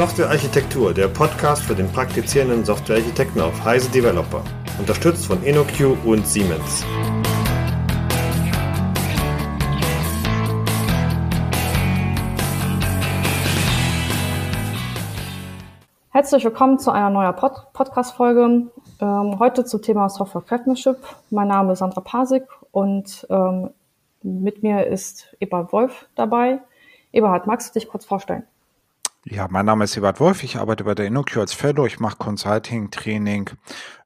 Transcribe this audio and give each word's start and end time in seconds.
Softwarearchitektur, 0.00 0.94
der 0.94 1.08
Podcast 1.08 1.62
für 1.62 1.74
den 1.74 1.86
praktizierenden 1.92 2.64
Softwarearchitekten 2.64 3.38
auf 3.42 3.62
Heise 3.62 3.90
Developer. 3.90 4.42
Unterstützt 4.78 5.26
von 5.26 5.42
InnoQ 5.42 5.94
und 6.06 6.26
Siemens. 6.26 6.86
Herzlich 16.08 16.44
willkommen 16.44 16.78
zu 16.78 16.90
einer 16.90 17.10
neuen 17.10 17.36
Pod 17.36 17.70
Podcast-Folge. 17.74 18.70
Ähm, 19.02 19.38
heute 19.38 19.66
zum 19.66 19.82
Thema 19.82 20.08
Software 20.08 20.40
Craftsmanship. 20.40 20.96
Mein 21.28 21.48
Name 21.48 21.74
ist 21.74 21.80
Sandra 21.80 22.00
Pasik 22.00 22.44
und 22.70 23.26
ähm, 23.28 23.68
mit 24.22 24.62
mir 24.62 24.86
ist 24.86 25.36
Eberhard 25.40 25.74
Wolf 25.74 26.06
dabei. 26.14 26.60
Eberhard, 27.12 27.46
magst 27.46 27.76
du 27.76 27.78
dich 27.78 27.86
kurz 27.86 28.06
vorstellen? 28.06 28.44
Ja, 29.26 29.48
mein 29.50 29.66
Name 29.66 29.84
ist 29.84 29.98
Ebert 29.98 30.18
Wolf. 30.18 30.42
Ich 30.44 30.56
arbeite 30.56 30.84
bei 30.84 30.94
der 30.94 31.06
InnoQ 31.06 31.36
als 31.36 31.52
Fellow. 31.52 31.84
Ich 31.84 32.00
mache 32.00 32.16
Consulting, 32.16 32.90
Training 32.90 33.50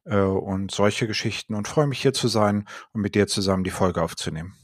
äh, 0.05 0.19
und 0.19 0.73
solche 0.73 1.07
Geschichten 1.07 1.55
und 1.55 1.69
freue 1.69 1.87
mich 1.87 2.03
hier 2.03 2.13
zu 2.13 2.27
sein 2.27 2.67
und 2.93 3.01
mit 3.01 3.15
dir 3.15 3.29
zusammen 3.29 3.63
die 3.63 3.71
Folge 3.71 4.03
aufzunehmen. 4.03 4.55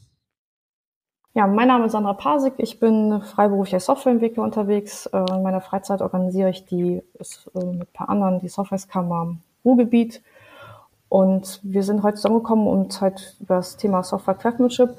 Ja, 1.34 1.46
mein 1.46 1.68
Name 1.68 1.86
ist 1.86 1.92
Sandra 1.92 2.14
Pasik. 2.14 2.54
Ich 2.58 2.80
bin 2.80 3.22
freiberuflicher 3.22 3.78
Softwareentwickler 3.78 4.42
unterwegs. 4.42 5.06
Äh, 5.06 5.18
in 5.30 5.44
meiner 5.44 5.60
Freizeit 5.60 6.02
organisiere 6.02 6.50
ich 6.50 6.64
die 6.64 6.96
äh, 6.96 7.64
mit 7.64 7.82
ein 7.82 7.92
paar 7.92 8.08
anderen 8.08 8.40
die 8.40 8.48
Softwareskammer 8.48 9.36
Ruhrgebiet. 9.64 10.20
Und 11.08 11.60
wir 11.62 11.84
sind 11.84 12.02
heute 12.02 12.16
zusammengekommen, 12.16 12.66
um 12.66 12.88
halt 13.00 13.36
über 13.38 13.56
das 13.56 13.76
Thema 13.76 14.02
Software 14.02 14.34
Craftsmanship 14.34 14.96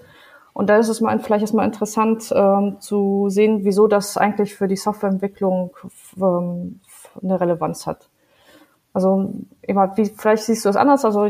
und 0.54 0.70
da 0.70 0.78
ist 0.78 0.90
es 0.90 1.02
mal 1.02 1.18
vielleicht 1.20 1.44
erstmal 1.44 1.66
interessant 1.66 2.32
ähm, 2.36 2.78
zu 2.80 3.28
sehen, 3.30 3.64
wieso 3.64 3.88
das 3.88 4.18
eigentlich 4.18 4.56
für 4.56 4.68
die 4.68 4.76
Softwareentwicklung 4.76 5.76
ähm, 6.18 6.80
eine 7.22 7.40
Relevanz 7.40 7.88
hat. 7.88 8.10
Also 8.94 9.32
immer, 9.62 9.96
wie, 9.96 10.06
vielleicht 10.06 10.44
siehst 10.44 10.66
du 10.66 10.70
das 10.70 10.76
anders. 10.76 11.06
Also 11.06 11.30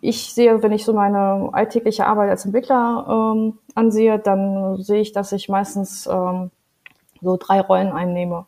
ich 0.00 0.32
sehe, 0.32 0.62
wenn 0.62 0.72
ich 0.72 0.84
so 0.84 0.94
meine 0.94 1.50
alltägliche 1.52 2.06
Arbeit 2.06 2.30
als 2.30 2.46
Entwickler 2.46 3.34
ähm, 3.36 3.58
ansehe, 3.74 4.18
dann 4.18 4.82
sehe 4.82 5.00
ich, 5.00 5.12
dass 5.12 5.32
ich 5.32 5.48
meistens 5.48 6.06
ähm, 6.06 6.50
so 7.20 7.36
drei 7.36 7.60
Rollen 7.60 7.92
einnehme. 7.92 8.46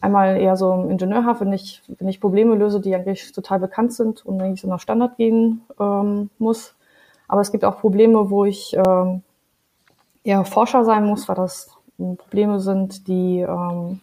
Einmal 0.00 0.36
eher 0.36 0.56
so 0.56 0.72
im 0.72 0.90
Ingenieurhaft, 0.90 1.40
wenn 1.40 1.52
ich, 1.52 1.82
wenn 1.98 2.08
ich 2.08 2.20
Probleme 2.20 2.54
löse, 2.54 2.80
die 2.80 2.94
eigentlich 2.94 3.32
total 3.32 3.58
bekannt 3.58 3.92
sind 3.92 4.24
und 4.24 4.38
wenn 4.38 4.54
ich 4.54 4.60
so 4.60 4.68
nach 4.68 4.78
Standard 4.78 5.16
gehen 5.16 5.62
ähm, 5.80 6.30
muss. 6.38 6.76
Aber 7.26 7.40
es 7.40 7.50
gibt 7.50 7.64
auch 7.64 7.80
Probleme, 7.80 8.30
wo 8.30 8.44
ich 8.44 8.76
ähm, 8.76 9.22
eher 10.28 10.44
Forscher 10.44 10.84
sein 10.84 11.06
muss, 11.06 11.28
weil 11.28 11.36
das 11.36 11.70
Probleme 11.96 12.60
sind, 12.60 13.08
die 13.08 13.40
ähm, 13.40 14.00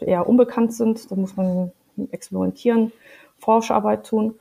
eher 0.00 0.28
unbekannt 0.28 0.72
sind. 0.72 1.10
Da 1.10 1.14
muss 1.14 1.36
man 1.36 1.72
experimentieren, 2.10 2.92
Forscharbeit 3.38 4.06
tun. 4.06 4.34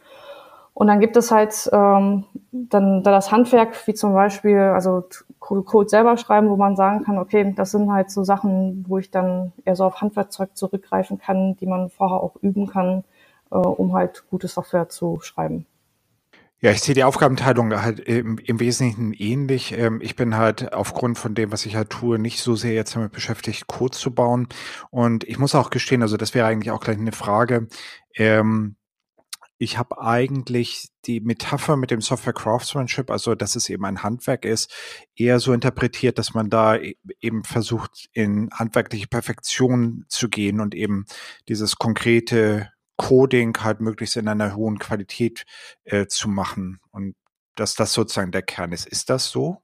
Und 0.74 0.88
dann 0.88 1.00
gibt 1.00 1.18
es 1.18 1.32
halt 1.32 1.70
ähm, 1.74 2.24
dann 2.52 3.04
da 3.04 3.12
das 3.12 3.32
Handwerk, 3.32 3.76
wie 3.88 3.94
zum 3.94 4.14
Beispiel, 4.14 4.60
also 4.60 5.04
Code 5.40 5.90
selber 5.90 6.18
schreiben, 6.18 6.50
wo 6.50 6.56
man 6.56 6.76
sagen 6.76 7.04
kann, 7.04 7.18
okay, 7.18 7.54
das 7.56 7.72
sind 7.72 7.92
halt 7.92 8.12
so 8.12 8.24
Sachen, 8.24 8.86
wo 8.88 8.98
ich 8.98 9.12
dann 9.12 9.54
eher 9.66 9.76
so 9.76 9.86
auf 9.86 10.02
Handwerkzeug 10.02 10.56
zurückgreifen 10.56 11.18
kann, 11.18 11.58
die 11.58 11.66
man 11.66 11.90
vorher 11.90 12.22
auch 12.22 12.36
üben 12.42 12.68
kann, 12.68 13.04
äh, 13.52 13.56
um 13.56 13.94
halt 13.94 14.24
gute 14.30 14.48
Software 14.48 14.88
zu 14.88 15.20
schreiben. 15.22 15.66
Ja, 16.60 16.72
ich 16.72 16.82
sehe 16.82 16.96
die 16.96 17.04
Aufgabenteilung 17.04 17.72
halt 17.84 18.00
im, 18.00 18.40
im 18.40 18.60
Wesentlichen 18.60 19.14
ähnlich. 19.14 19.78
Ähm, 19.78 20.00
ich 20.02 20.16
bin 20.16 20.36
halt 20.36 20.74
aufgrund 20.74 21.20
von 21.20 21.36
dem, 21.36 21.52
was 21.52 21.68
ich 21.68 21.76
halt 21.76 21.92
tue, 21.92 22.18
nicht 22.18 22.40
so 22.42 22.56
sehr 22.56 22.74
jetzt 22.74 22.96
damit 22.96 23.12
beschäftigt, 23.12 23.68
Code 23.68 23.96
zu 23.96 24.12
bauen. 24.12 24.48
Und 24.90 25.24
ich 25.24 25.38
muss 25.38 25.54
auch 25.54 25.70
gestehen, 25.70 26.02
also 26.02 26.18
das 26.18 26.34
wäre 26.34 26.48
eigentlich 26.48 26.72
auch 26.72 26.80
gleich 26.80 26.98
eine 26.98 27.12
Frage. 27.12 27.68
Ähm, 28.16 28.76
ich 29.60 29.78
habe 29.78 30.02
eigentlich 30.02 30.90
die 31.06 31.20
Metapher 31.20 31.78
mit 31.78 31.92
dem 31.92 32.02
Software 32.02 32.34
Craftsmanship, 32.34 33.12
also 33.12 33.36
dass 33.36 33.56
es 33.56 33.70
eben 33.70 33.86
ein 33.86 34.04
Handwerk 34.04 34.46
ist, 34.46 34.74
eher 35.16 35.40
so 35.40 35.54
interpretiert, 35.54 36.18
dass 36.18 36.34
man 36.34 36.50
da 36.50 36.76
e-, 36.76 36.96
eben 37.20 37.44
versucht, 37.44 38.10
in 38.14 38.50
handwerkliche 38.52 39.08
Perfektion 39.08 40.06
zu 40.10 40.30
gehen 40.30 40.60
und 40.60 40.74
eben 40.76 41.06
dieses 41.50 41.76
konkrete 41.78 42.70
Coding 42.98 43.58
halt 43.64 43.80
möglichst 43.80 44.18
in 44.18 44.28
einer 44.28 44.56
hohen 44.56 44.80
Qualität 44.80 45.46
äh, 45.86 46.08
zu 46.08 46.28
machen 46.30 46.80
und 46.92 47.16
dass 47.56 47.76
das 47.76 47.94
sozusagen 47.94 48.32
der 48.32 48.42
Kern 48.42 48.72
ist. 48.72 48.88
Ist 48.88 49.10
das 49.10 49.30
so? 49.30 49.58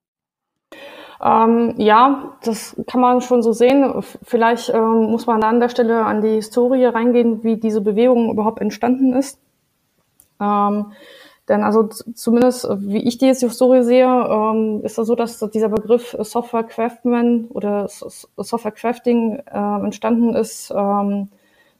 Ähm, 1.21 1.75
ja, 1.77 2.37
das 2.43 2.75
kann 2.87 3.01
man 3.01 3.21
schon 3.21 3.43
so 3.43 3.53
sehen. 3.53 4.03
Vielleicht 4.23 4.69
ähm, 4.69 5.11
muss 5.11 5.25
man 5.25 5.43
an 5.43 5.59
der 5.59 5.69
Stelle 5.69 6.05
an 6.05 6.21
die 6.21 6.35
Historie 6.35 6.85
reingehen, 6.85 7.43
wie 7.43 7.57
diese 7.57 7.81
Bewegung 7.81 8.29
überhaupt 8.31 8.59
entstanden 8.59 9.13
ist. 9.13 9.39
Ähm, 10.41 10.91
denn 11.47 11.63
also 11.63 11.87
zumindest, 11.87 12.67
wie 12.79 13.03
ich 13.05 13.17
die 13.17 13.27
Historie 13.27 13.83
sehe, 13.83 14.05
ähm, 14.05 14.81
ist 14.83 14.97
es 14.97 15.07
so, 15.07 15.15
dass 15.15 15.39
dieser 15.39 15.69
Begriff 15.69 16.15
Software 16.19 16.63
Craftman 16.63 17.45
oder 17.49 17.87
Software 17.89 18.71
Crafting 18.71 19.41
äh, 19.45 19.85
entstanden 19.85 20.35
ist 20.35 20.71
ähm, 20.75 21.29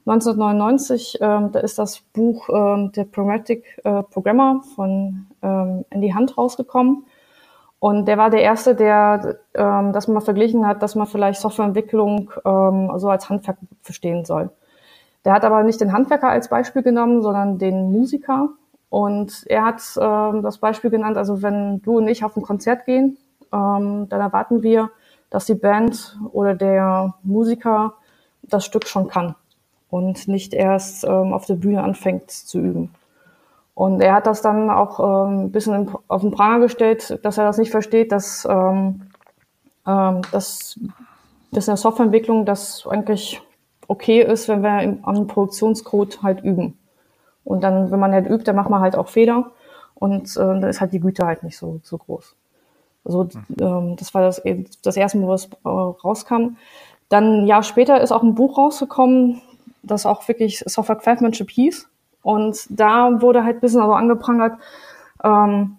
1999, 0.06 1.20
ähm, 1.22 1.52
da 1.54 1.60
ist 1.60 1.80
das 1.80 2.02
Buch 2.14 2.50
ähm, 2.50 2.92
Der 2.92 3.06
Pragmatic 3.06 3.64
äh, 3.86 4.04
Programmer 4.04 4.62
von 4.76 5.28
ähm, 5.42 5.86
Andy 5.90 6.12
Hunt 6.12 6.38
rausgekommen. 6.38 7.06
Und 7.80 8.06
der 8.06 8.18
war 8.18 8.30
der 8.30 8.42
Erste, 8.42 8.76
der 8.76 9.38
ähm, 9.54 9.94
das 9.94 10.10
mal 10.10 10.20
verglichen 10.20 10.68
hat, 10.68 10.82
dass 10.82 10.96
man 10.96 11.08
vielleicht 11.08 11.40
Softwareentwicklung 11.40 12.32
ähm, 12.46 12.92
so 12.98 13.10
als 13.10 13.30
Handwerk 13.30 13.58
verstehen 13.82 14.26
soll. 14.26 14.50
Der 15.24 15.34
hat 15.34 15.46
aber 15.46 15.64
nicht 15.64 15.80
den 15.80 15.94
Handwerker 15.94 16.30
als 16.30 16.50
Beispiel 16.50 16.84
genommen, 16.84 17.22
sondern 17.22 17.58
den 17.58 17.92
Musiker. 17.92 18.50
Und 18.90 19.44
er 19.48 19.64
hat 19.64 19.82
ähm, 20.00 20.44
das 20.44 20.58
Beispiel 20.58 20.90
genannt, 20.90 21.18
also 21.18 21.42
wenn 21.42 21.82
du 21.82 21.98
und 21.98 22.10
ich 22.10 22.26
auf 22.26 22.36
ein 22.36 22.44
Konzert 22.44 22.86
gehen, 22.86 23.18
ähm, 23.54 24.08
dann 24.10 24.20
erwarten 24.20 24.64
wir, 24.64 24.90
dass 25.30 25.46
die 25.46 25.56
Band 25.56 26.20
oder 26.34 26.56
der 26.56 27.16
Musiker 27.24 27.94
das 28.44 28.66
Stück 28.66 28.86
schon 28.88 29.08
kann 29.08 29.36
und 29.94 30.28
nicht 30.28 30.56
erst 30.56 31.04
ähm, 31.04 31.34
auf 31.34 31.46
der 31.46 31.54
Bühne 31.54 31.84
anfängt 31.84 32.32
zu 32.32 32.58
üben. 32.58 32.96
Und 33.76 34.02
er 34.02 34.16
hat 34.16 34.26
das 34.26 34.42
dann 34.42 34.72
auch 34.72 35.00
ähm, 35.00 35.46
ein 35.46 35.52
bisschen 35.52 35.88
auf 36.08 36.22
den 36.22 36.32
Pranger 36.32 36.62
gestellt, 36.62 37.20
dass 37.22 37.38
er 37.38 37.46
das 37.46 37.60
nicht 37.60 37.70
versteht, 37.70 38.12
dass, 38.12 38.44
ähm, 38.50 39.02
ähm, 39.86 40.22
dass, 40.32 40.80
dass 41.52 41.68
in 41.68 41.72
der 41.72 41.78
Softwareentwicklung 41.78 42.44
das 42.44 42.88
eigentlich 42.88 43.40
okay 43.88 44.24
ist, 44.24 44.50
wenn 44.50 44.64
wir 44.64 44.82
im, 44.82 45.06
am 45.06 45.28
Produktionscode 45.28 46.24
halt 46.24 46.44
üben. 46.44 46.76
Und 47.44 47.62
dann, 47.62 47.92
wenn 47.92 48.00
man 48.00 48.14
halt 48.14 48.28
übt, 48.28 48.46
dann 48.46 48.56
macht 48.56 48.72
man 48.72 48.82
halt 48.82 48.96
auch 48.96 49.10
Fehler 49.10 49.52
und 49.94 50.36
äh, 50.38 50.40
dann 50.40 50.64
ist 50.64 50.82
halt 50.82 50.94
die 50.94 51.02
Güte 51.02 51.24
halt 51.24 51.44
nicht 51.44 51.58
so, 51.58 51.82
so 51.84 52.00
groß. 52.00 52.36
Also 53.06 53.30
ähm, 53.62 53.96
das 53.96 54.12
war 54.16 54.24
das, 54.24 54.42
das 54.82 54.98
erste 54.98 55.20
Mal, 55.20 55.28
wo 55.28 55.34
es 55.34 55.46
äh, 55.46 55.70
rauskam. 55.70 56.56
Dann 57.10 57.44
ein 57.44 57.46
Jahr 57.46 57.62
später 57.62 58.02
ist 58.02 58.12
auch 58.12 58.24
ein 58.24 58.34
Buch 58.34 58.58
rausgekommen, 58.58 59.40
das 59.84 60.06
auch 60.06 60.28
wirklich 60.28 60.64
Software 60.66 60.96
Craftsmanship 60.96 61.50
hieß. 61.50 61.88
Und 62.24 62.66
da 62.70 63.22
wurde 63.22 63.44
halt 63.44 63.58
ein 63.58 63.60
bisschen 63.60 63.82
also 63.82 63.94
angeprangert, 63.94 64.58
ähm, 65.24 65.78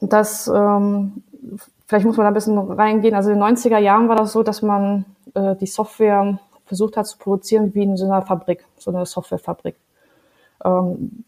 dass, 0.00 0.48
ähm, 0.48 1.22
vielleicht 1.86 2.06
muss 2.06 2.16
man 2.16 2.24
da 2.24 2.28
ein 2.28 2.34
bisschen 2.34 2.58
reingehen, 2.58 3.14
also 3.14 3.30
in 3.30 3.40
den 3.40 3.56
90er 3.56 3.78
Jahren 3.78 4.08
war 4.08 4.16
das 4.16 4.32
so, 4.32 4.42
dass 4.42 4.62
man 4.62 5.04
äh, 5.34 5.56
die 5.56 5.66
Software 5.66 6.38
versucht 6.66 6.96
hat 6.96 7.06
zu 7.08 7.18
produzieren 7.18 7.74
wie 7.74 7.82
in 7.82 7.96
so 7.96 8.04
einer 8.04 8.22
Fabrik, 8.22 8.64
so 8.78 8.92
einer 8.92 9.04
Softwarefabrik. 9.04 9.74
Ähm, 10.64 11.24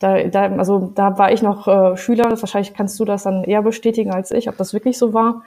da, 0.00 0.24
da, 0.24 0.46
also 0.56 0.90
da 0.92 1.16
war 1.18 1.30
ich 1.30 1.42
noch 1.42 1.68
äh, 1.68 1.96
Schüler, 1.96 2.30
wahrscheinlich 2.30 2.74
kannst 2.74 2.98
du 2.98 3.04
das 3.04 3.22
dann 3.22 3.44
eher 3.44 3.62
bestätigen 3.62 4.12
als 4.12 4.32
ich, 4.32 4.48
ob 4.48 4.56
das 4.56 4.72
wirklich 4.72 4.98
so 4.98 5.14
war. 5.14 5.42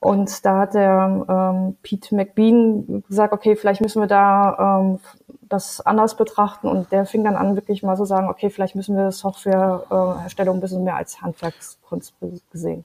Und 0.00 0.46
da 0.46 0.60
hat 0.60 0.74
der 0.74 1.26
ähm, 1.28 1.76
Pete 1.82 2.14
McBean 2.14 3.04
gesagt, 3.06 3.34
okay, 3.34 3.54
vielleicht 3.54 3.82
müssen 3.82 4.00
wir 4.00 4.08
da 4.08 4.80
ähm, 4.80 4.98
das 5.42 5.80
anders 5.82 6.16
betrachten. 6.16 6.68
Und 6.68 6.90
der 6.90 7.04
fing 7.04 7.22
dann 7.22 7.36
an, 7.36 7.54
wirklich 7.54 7.82
mal 7.82 7.96
zu 7.96 8.06
sagen, 8.06 8.28
okay, 8.28 8.48
vielleicht 8.48 8.74
müssen 8.74 8.96
wir 8.96 9.12
Softwareherstellung 9.12 10.56
ein 10.56 10.60
bisschen 10.60 10.84
mehr 10.84 10.96
als 10.96 11.20
Handwerkskunst 11.20 12.14
gesehen. 12.50 12.84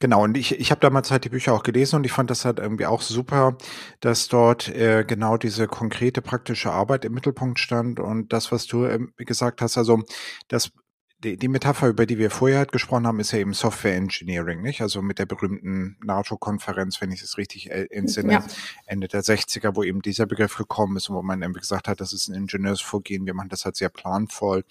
Genau, 0.00 0.24
und 0.24 0.36
ich, 0.36 0.58
ich 0.58 0.70
habe 0.70 0.80
damals 0.80 1.10
halt 1.10 1.24
die 1.24 1.28
Bücher 1.28 1.52
auch 1.52 1.62
gelesen 1.62 1.96
und 1.96 2.06
ich 2.06 2.12
fand 2.12 2.30
das 2.30 2.46
halt 2.46 2.58
irgendwie 2.58 2.86
auch 2.86 3.02
super, 3.02 3.58
dass 4.00 4.28
dort 4.28 4.68
äh, 4.68 5.04
genau 5.06 5.36
diese 5.36 5.66
konkrete 5.68 6.22
praktische 6.22 6.72
Arbeit 6.72 7.04
im 7.04 7.12
Mittelpunkt 7.12 7.58
stand 7.58 8.00
und 8.00 8.32
das, 8.32 8.50
was 8.50 8.66
du 8.66 8.86
ähm, 8.86 9.12
gesagt 9.18 9.60
hast, 9.60 9.76
also 9.76 10.02
das 10.48 10.72
die, 11.22 11.36
die 11.36 11.48
Metapher, 11.48 11.88
über 11.88 12.06
die 12.06 12.18
wir 12.18 12.30
vorher 12.30 12.58
halt 12.58 12.72
gesprochen 12.72 13.06
haben, 13.06 13.20
ist 13.20 13.32
ja 13.32 13.38
eben 13.38 13.52
Software 13.52 13.96
Engineering, 13.96 14.62
nicht? 14.62 14.80
Also 14.80 15.02
mit 15.02 15.18
der 15.18 15.26
berühmten 15.26 15.96
NATO-Konferenz, 16.02 17.00
wenn 17.00 17.12
ich 17.12 17.22
es 17.22 17.36
richtig 17.36 17.70
äh, 17.70 17.86
entsinne, 17.90 18.32
ja. 18.32 18.44
Ende 18.86 19.08
der 19.08 19.22
60er, 19.22 19.76
wo 19.76 19.82
eben 19.82 20.02
dieser 20.02 20.26
Begriff 20.26 20.56
gekommen 20.56 20.96
ist 20.96 21.10
und 21.10 21.16
wo 21.16 21.22
man 21.22 21.42
irgendwie 21.42 21.60
gesagt 21.60 21.88
hat, 21.88 22.00
das 22.00 22.12
ist 22.12 22.28
ein 22.28 22.34
Ingenieursvorgehen, 22.34 23.26
wir 23.26 23.34
machen 23.34 23.50
das 23.50 23.64
halt 23.64 23.76
sehr 23.76 23.90
planvoll. 23.90 24.64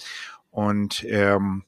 Und 0.49 1.03
ähm, 1.07 1.63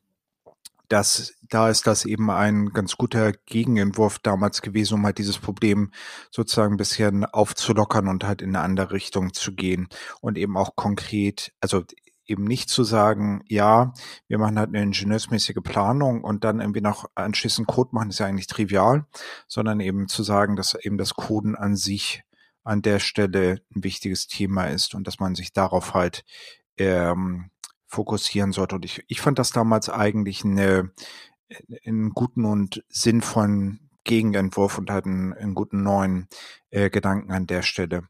das, 0.92 1.36
da 1.48 1.70
ist 1.70 1.88
das 1.88 2.04
eben 2.04 2.30
ein 2.30 2.70
ganz 2.74 2.98
guter 2.98 3.32
Gegenentwurf 3.32 4.20
damals 4.20 4.62
gewesen, 4.62 4.96
um 4.96 5.06
halt 5.06 5.20
dieses 5.20 5.38
Problem 5.38 5.92
sozusagen 6.32 6.74
ein 6.74 6.78
bisschen 6.78 7.24
aufzulockern 7.24 8.10
und 8.10 8.26
halt 8.26 8.42
in 8.42 8.56
eine 8.56 8.66
andere 8.66 8.92
Richtung 8.92 9.34
zu 9.34 9.54
gehen 9.54 9.88
und 10.20 10.38
eben 10.38 10.58
auch 10.58 10.76
konkret, 10.76 11.54
also 11.62 11.84
eben 12.26 12.44
nicht 12.44 12.70
zu 12.70 12.84
sagen, 12.84 13.44
ja, 13.48 13.94
wir 14.28 14.38
machen 14.38 14.58
halt 14.58 14.70
eine 14.70 14.82
ingenieursmäßige 14.82 15.58
Planung 15.64 16.24
und 16.24 16.44
dann 16.44 16.60
irgendwie 16.60 16.82
noch 16.82 17.06
anschließend 17.16 17.68
Code 17.68 17.90
machen, 17.94 18.10
ist 18.10 18.20
ja 18.20 18.26
eigentlich 18.26 18.48
trivial, 18.48 19.06
sondern 19.48 19.80
eben 19.80 20.08
zu 20.08 20.24
sagen, 20.24 20.56
dass 20.56 20.76
eben 20.76 20.98
das 20.98 21.16
Coden 21.16 21.56
an 21.56 21.76
sich 21.76 22.24
an 22.64 22.82
der 22.82 23.00
Stelle 23.00 23.62
ein 23.76 23.84
wichtiges 23.84 24.28
Thema 24.28 24.66
ist 24.66 24.94
und 24.94 25.08
dass 25.08 25.20
man 25.20 25.36
sich 25.36 25.52
darauf 25.52 25.94
halt 25.94 26.24
ähm, 26.78 27.50
fokussieren 27.88 28.52
sollte. 28.52 28.76
Und 28.76 28.86
ich, 28.86 29.04
ich 29.08 29.20
fand 29.20 29.40
das 29.40 29.52
damals 29.52 29.90
eigentlich 29.90 30.46
eine, 30.46 30.92
einen 31.86 32.12
guten 32.12 32.46
und 32.46 32.84
sinnvollen 32.90 33.90
Gegenentwurf 34.04 34.78
und 34.78 34.90
halt 34.90 35.06
einen, 35.06 35.34
einen 35.34 35.56
guten 35.56 35.84
neuen 35.84 36.28
äh, 36.70 36.90
Gedanken 36.90 37.32
an 37.32 37.48
der 37.48 37.62
Stelle. 37.62 38.04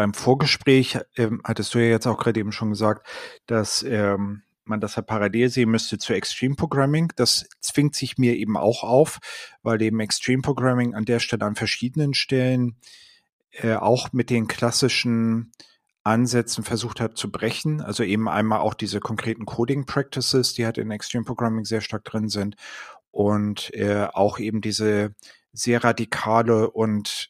Beim 0.00 0.14
Vorgespräch 0.14 0.98
ähm, 1.18 1.42
hattest 1.44 1.74
du 1.74 1.78
ja 1.78 1.90
jetzt 1.90 2.06
auch 2.06 2.16
gerade 2.16 2.40
eben 2.40 2.52
schon 2.52 2.70
gesagt, 2.70 3.06
dass 3.44 3.82
ähm, 3.82 4.40
man 4.64 4.80
das 4.80 4.96
ja 4.96 5.02
parallel 5.02 5.50
sehen 5.50 5.70
müsste 5.70 5.98
zu 5.98 6.14
Extreme 6.14 6.54
Programming. 6.54 7.12
Das 7.16 7.46
zwingt 7.60 7.94
sich 7.94 8.16
mir 8.16 8.34
eben 8.34 8.56
auch 8.56 8.82
auf, 8.82 9.18
weil 9.62 9.82
eben 9.82 10.00
Extreme 10.00 10.40
Programming 10.40 10.94
an 10.94 11.04
der 11.04 11.20
Stelle 11.20 11.44
an 11.44 11.54
verschiedenen 11.54 12.14
Stellen 12.14 12.78
äh, 13.50 13.74
auch 13.74 14.14
mit 14.14 14.30
den 14.30 14.48
klassischen 14.48 15.52
Ansätzen 16.02 16.64
versucht 16.64 16.98
hat 16.98 17.18
zu 17.18 17.30
brechen. 17.30 17.82
Also 17.82 18.02
eben 18.02 18.26
einmal 18.26 18.60
auch 18.60 18.72
diese 18.72 19.00
konkreten 19.00 19.44
Coding 19.44 19.84
Practices, 19.84 20.54
die 20.54 20.64
halt 20.64 20.78
in 20.78 20.90
Extreme 20.90 21.26
Programming 21.26 21.66
sehr 21.66 21.82
stark 21.82 22.04
drin 22.04 22.30
sind 22.30 22.56
und 23.10 23.70
äh, 23.74 24.06
auch 24.14 24.38
eben 24.38 24.62
diese 24.62 25.14
sehr 25.52 25.84
radikale 25.84 26.70
und 26.70 27.29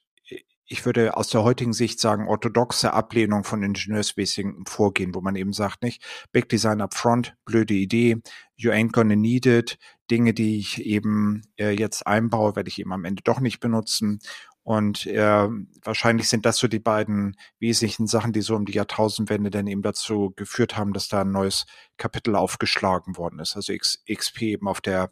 ich 0.72 0.86
würde 0.86 1.16
aus 1.16 1.28
der 1.28 1.42
heutigen 1.42 1.72
Sicht 1.72 1.98
sagen, 1.98 2.28
orthodoxe 2.28 2.92
Ablehnung 2.92 3.42
von 3.42 3.60
ingenieursmäßigem 3.64 4.66
Vorgehen, 4.66 5.16
wo 5.16 5.20
man 5.20 5.34
eben 5.34 5.52
sagt, 5.52 5.82
nicht, 5.82 6.00
Big 6.30 6.48
Design 6.48 6.80
up 6.80 6.94
front, 6.94 7.34
blöde 7.44 7.74
Idee, 7.74 8.18
you 8.54 8.70
ain't 8.70 8.92
gonna 8.92 9.16
need 9.16 9.46
it, 9.46 9.78
Dinge, 10.12 10.32
die 10.32 10.58
ich 10.58 10.80
eben 10.86 11.42
äh, 11.58 11.70
jetzt 11.70 12.06
einbaue, 12.06 12.54
werde 12.54 12.68
ich 12.68 12.78
eben 12.78 12.92
am 12.92 13.04
Ende 13.04 13.24
doch 13.24 13.40
nicht 13.40 13.58
benutzen. 13.58 14.20
Und 14.62 15.06
äh, 15.06 15.48
wahrscheinlich 15.82 16.28
sind 16.28 16.46
das 16.46 16.58
so 16.58 16.68
die 16.68 16.78
beiden 16.78 17.36
wesentlichen 17.58 18.06
Sachen, 18.06 18.32
die 18.32 18.40
so 18.40 18.54
um 18.54 18.64
die 18.64 18.74
Jahrtausendwende 18.74 19.50
dann 19.50 19.66
eben 19.66 19.82
dazu 19.82 20.32
geführt 20.36 20.76
haben, 20.76 20.92
dass 20.92 21.08
da 21.08 21.22
ein 21.22 21.32
neues 21.32 21.66
Kapitel 21.96 22.36
aufgeschlagen 22.36 23.16
worden 23.16 23.40
ist. 23.40 23.56
Also 23.56 23.72
X, 23.72 24.04
XP 24.08 24.42
eben 24.42 24.68
auf 24.68 24.80
der 24.80 25.10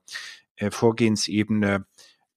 äh, 0.55 0.71
Vorgehensebene 0.71 1.85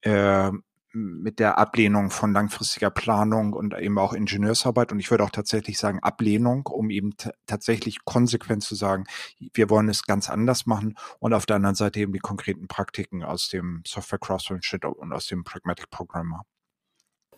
äh, 0.01 0.51
mit 0.93 1.39
der 1.39 1.57
Ablehnung 1.57 2.09
von 2.09 2.33
langfristiger 2.33 2.89
Planung 2.89 3.53
und 3.53 3.73
eben 3.77 3.97
auch 3.97 4.13
Ingenieursarbeit. 4.13 4.91
Und 4.91 4.99
ich 4.99 5.09
würde 5.09 5.23
auch 5.23 5.29
tatsächlich 5.29 5.77
sagen 5.77 5.99
Ablehnung, 5.99 6.67
um 6.67 6.89
eben 6.89 7.13
tatsächlich 7.45 8.03
konsequent 8.05 8.63
zu 8.63 8.75
sagen, 8.75 9.05
wir 9.53 9.69
wollen 9.69 9.89
es 9.89 10.03
ganz 10.05 10.29
anders 10.29 10.65
machen. 10.65 10.95
Und 11.19 11.33
auf 11.33 11.45
der 11.45 11.57
anderen 11.57 11.75
Seite 11.75 11.99
eben 11.99 12.13
die 12.13 12.19
konkreten 12.19 12.67
Praktiken 12.67 13.23
aus 13.23 13.49
dem 13.49 13.81
Software 13.87 14.19
Craftsmanship 14.19 14.85
und 14.85 15.13
aus 15.13 15.27
dem 15.27 15.43
Pragmatic 15.43 15.89
Programmer. 15.89 16.43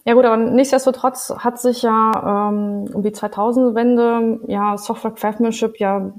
Ja 0.05 0.15
gut, 0.15 0.25
aber 0.25 0.37
nichtsdestotrotz 0.37 1.33
hat 1.37 1.61
sich 1.61 1.81
ja 1.83 2.49
ähm, 2.49 2.89
um 2.93 3.03
die 3.03 3.11
2000-Wende 3.11 4.41
ja 4.47 4.77
Software 4.77 5.11
Craftsmanship 5.11 5.79
ja 5.79 6.11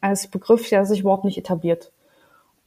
als 0.00 0.28
Begriff 0.28 0.70
ja 0.70 0.84
sich 0.84 1.00
überhaupt 1.00 1.24
nicht 1.24 1.38
etabliert. 1.38 1.90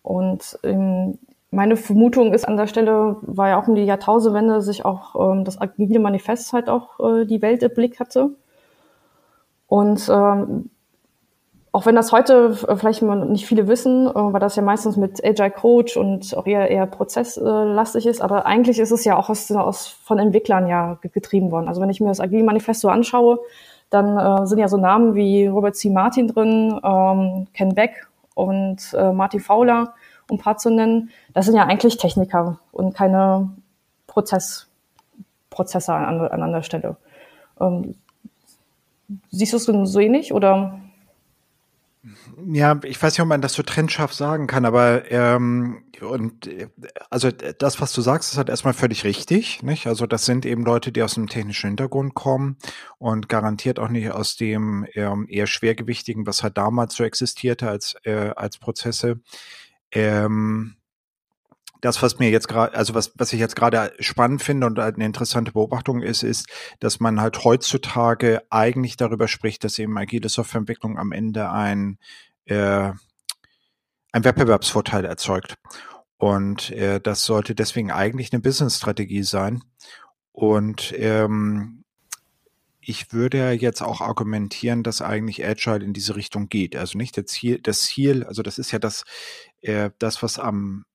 Und 0.02 0.60
ähm, 0.64 1.18
meine 1.56 1.78
Vermutung 1.78 2.34
ist 2.34 2.48
an 2.48 2.58
der 2.58 2.68
Stelle, 2.68 3.18
war 3.22 3.50
ja 3.50 3.60
auch 3.60 3.68
um 3.68 3.76
die 3.76 3.86
Jahrtausendwende 3.86 4.62
sich 4.62 4.86
auch 4.86 5.16
ähm, 5.32 5.46
das 5.46 5.60
Agile 5.60 6.00
Manifest 6.00 6.54
halt 6.54 6.70
auch 6.70 7.00
äh, 7.00 7.26
die 7.26 7.42
Welt 7.42 7.64
im 7.64 7.74
Blick 7.74 8.00
hatte. 8.00 8.32
Und 9.68 10.08
ähm, 10.10 10.70
auch 11.72 11.86
wenn 11.86 11.96
das 11.96 12.12
heute 12.12 12.54
vielleicht 12.54 13.02
nicht 13.02 13.46
viele 13.46 13.68
wissen, 13.68 14.08
äh, 14.08 14.14
weil 14.14 14.40
das 14.40 14.56
ja 14.56 14.62
meistens 14.62 14.98
mit 14.98 15.24
Agile 15.26 15.52
Coach 15.52 15.98
und 15.98 16.36
auch 16.38 16.46
eher, 16.46 16.70
eher 16.70 16.86
prozesslastig 16.86 18.06
ist, 18.06 18.22
aber 18.22 18.46
eigentlich 18.46 18.80
ist 18.80 18.92
es 18.92 19.04
ja 19.06 19.18
auch 19.18 19.30
aus, 19.30 19.52
aus, 19.52 19.88
von 19.88 20.20
Entwicklern 20.20 20.68
ja 20.68 21.00
getrieben 21.02 21.52
worden. 21.52 21.68
Also 21.68 21.82
wenn 21.82 21.90
ich 21.90 22.02
mir 22.02 22.10
das 22.10 22.20
Agile 22.20 22.44
Manifesto 22.44 22.90
anschaue, 22.90 23.40
dann 23.90 24.18
äh, 24.18 24.46
sind 24.46 24.60
ja 24.60 24.68
so 24.68 24.78
Namen 24.78 25.16
wie 25.16 25.48
Robert 25.48 25.76
C. 25.76 25.90
Martin 25.90 26.28
drin, 26.28 26.80
ähm, 26.84 27.48
Ken 27.54 27.76
Beck 27.76 28.08
und 28.36 28.94
äh, 28.98 29.12
Marty 29.12 29.40
Fowler, 29.40 29.94
um 30.30 30.38
ein 30.38 30.42
paar 30.42 30.58
zu 30.58 30.70
nennen. 30.70 31.12
Das 31.34 31.46
sind 31.46 31.56
ja 31.56 31.66
eigentlich 31.66 31.98
Techniker 31.98 32.60
und 32.72 32.96
keine 32.96 33.50
Prozess, 34.08 34.68
Prozesse 35.50 35.94
an, 35.94 36.20
an 36.22 36.44
anderer 36.44 36.64
Stelle. 36.64 36.98
Ähm, 37.60 37.96
siehst 39.32 39.54
du 39.54 39.58
es 39.58 39.92
so 39.92 40.00
ähnlich 40.00 40.34
oder? 40.34 40.80
Ja, 42.48 42.80
ich 42.84 43.02
weiß 43.02 43.14
nicht, 43.14 43.22
ob 43.22 43.28
man 43.28 43.42
das 43.42 43.54
so 43.54 43.64
trennscharf 43.64 44.14
sagen 44.14 44.46
kann, 44.46 44.66
aber 44.66 45.10
ähm, 45.12 45.84
und 46.02 46.50
also 47.10 47.32
das, 47.32 47.82
was 47.82 47.94
du 47.94 48.02
sagst, 48.02 48.32
ist 48.32 48.38
halt 48.38 48.50
erstmal 48.50 48.74
völlig 48.74 49.04
richtig, 49.06 49.64
nicht? 49.64 49.88
Also 49.88 50.06
das 50.06 50.26
sind 50.26 50.46
eben 50.46 50.64
Leute, 50.64 50.92
die 50.92 51.02
aus 51.02 51.18
einem 51.18 51.28
technischen 51.28 51.70
Hintergrund 51.70 52.14
kommen 52.14 52.58
und 53.00 53.28
garantiert 53.28 53.80
auch 53.80 53.90
nicht 53.90 54.12
aus 54.12 54.36
dem 54.36 54.86
ähm, 54.94 55.26
eher 55.30 55.48
schwergewichtigen, 55.48 56.28
was 56.28 56.44
halt 56.44 56.58
damals 56.58 56.96
so 56.96 57.04
existierte 57.04 57.70
als 57.70 57.96
äh, 58.04 58.32
als 58.36 58.60
Prozesse. 58.60 59.22
Ähm, 59.96 60.76
das, 61.82 62.02
was 62.02 62.20
mir 62.20 62.30
jetzt 62.30 62.48
gerade, 62.48 62.76
also 62.76 62.94
was, 62.94 63.12
was 63.16 63.32
ich 63.34 63.40
jetzt 63.40 63.56
gerade 63.56 63.94
spannend 64.00 64.42
finde 64.42 64.68
und 64.68 64.80
eine 64.80 65.06
interessante 65.06 65.52
Beobachtung 65.52 66.02
ist, 66.02 66.24
ist, 66.24 66.48
dass 66.80 67.00
man 67.00 67.22
halt 67.22 67.44
heutzutage 67.44 68.42
eigentlich 68.50 68.98
darüber 68.98 69.28
spricht, 69.28 69.64
dass 69.64 69.78
eben 69.80 69.98
agile 69.98 70.30
Softwareentwicklung 70.30 70.98
am 70.98 71.12
Ende 71.12 71.50
ein, 71.50 71.98
äh, 72.46 72.92
ein 74.12 74.24
Wettbewerbsvorteil 74.24 75.06
erzeugt. 75.06 75.56
Und 76.18 76.72
äh, 76.72 77.00
das 77.00 77.26
sollte 77.26 77.56
deswegen 77.56 77.92
eigentlich 77.92 78.34
eine 78.34 78.42
Business-Strategie 78.42 79.24
sein. 79.24 79.64
Und 80.32 80.94
ähm, 80.98 81.84
ich 82.88 83.12
würde 83.12 83.52
jetzt 83.52 83.82
auch 83.82 84.02
argumentieren, 84.02 84.84
dass 84.84 85.02
eigentlich 85.02 85.46
Agile 85.46 85.84
in 85.84 85.94
diese 85.94 86.16
Richtung 86.16 86.50
geht. 86.50 86.76
Also 86.76 86.98
nicht 86.98 87.18
das 87.18 87.26
Ziel, 87.26 87.60
das 87.60 87.82
Ziel, 87.82 88.24
also 88.24 88.44
das 88.44 88.60
ist 88.60 88.72
ja 88.72 88.80
das, 88.80 89.04
äh, 89.66 89.92
das, 90.00 90.24
was 90.24 90.40
am 90.40 90.86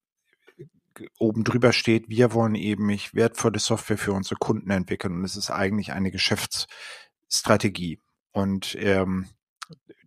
oben 1.19 1.45
drüber 1.45 1.73
steht, 1.73 2.09
wir 2.09 2.33
wollen 2.35 2.55
eben 2.55 2.87
nicht 2.87 3.15
wertvolle 3.15 3.59
Software 3.59 3.99
für 3.99 4.13
unsere 4.13 4.37
Kunden 4.37 4.71
entwickeln 4.71 5.15
und 5.15 5.25
es 5.25 5.37
ist 5.37 5.51
eigentlich 5.51 5.93
eine 5.93 6.11
Geschäftsstrategie. 6.11 8.01
Und 8.33 8.77
ähm, 8.79 9.27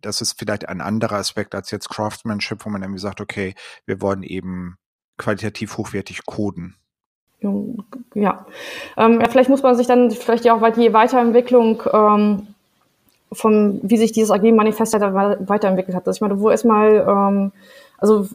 das 0.00 0.20
ist 0.20 0.38
vielleicht 0.38 0.68
ein 0.68 0.80
anderer 0.80 1.16
Aspekt 1.16 1.54
als 1.54 1.70
jetzt 1.70 1.88
Craftsmanship, 1.88 2.64
wo 2.64 2.70
man 2.70 2.82
irgendwie 2.82 3.00
sagt, 3.00 3.20
okay, 3.20 3.54
wir 3.86 4.00
wollen 4.00 4.22
eben 4.22 4.76
qualitativ 5.16 5.78
hochwertig 5.78 6.26
coden. 6.26 6.76
Ja. 8.14 8.46
Ähm, 8.96 9.20
ja, 9.20 9.28
vielleicht 9.28 9.50
muss 9.50 9.62
man 9.62 9.76
sich 9.76 9.86
dann 9.86 10.10
vielleicht 10.10 10.44
ja 10.44 10.54
auch 10.54 10.72
die 10.72 10.92
Weiterentwicklung 10.92 11.82
ähm, 11.92 12.46
von, 13.32 13.80
wie 13.82 13.96
sich 13.96 14.12
dieses 14.12 14.30
AG-Manifest 14.30 14.94
weiterentwickelt 14.94 15.96
hat. 15.96 16.06
Also 16.06 16.16
ich 16.16 16.20
meine, 16.22 16.40
wo 16.40 16.50
erstmal, 16.50 17.04
ähm, 17.06 17.52
also 17.98 18.28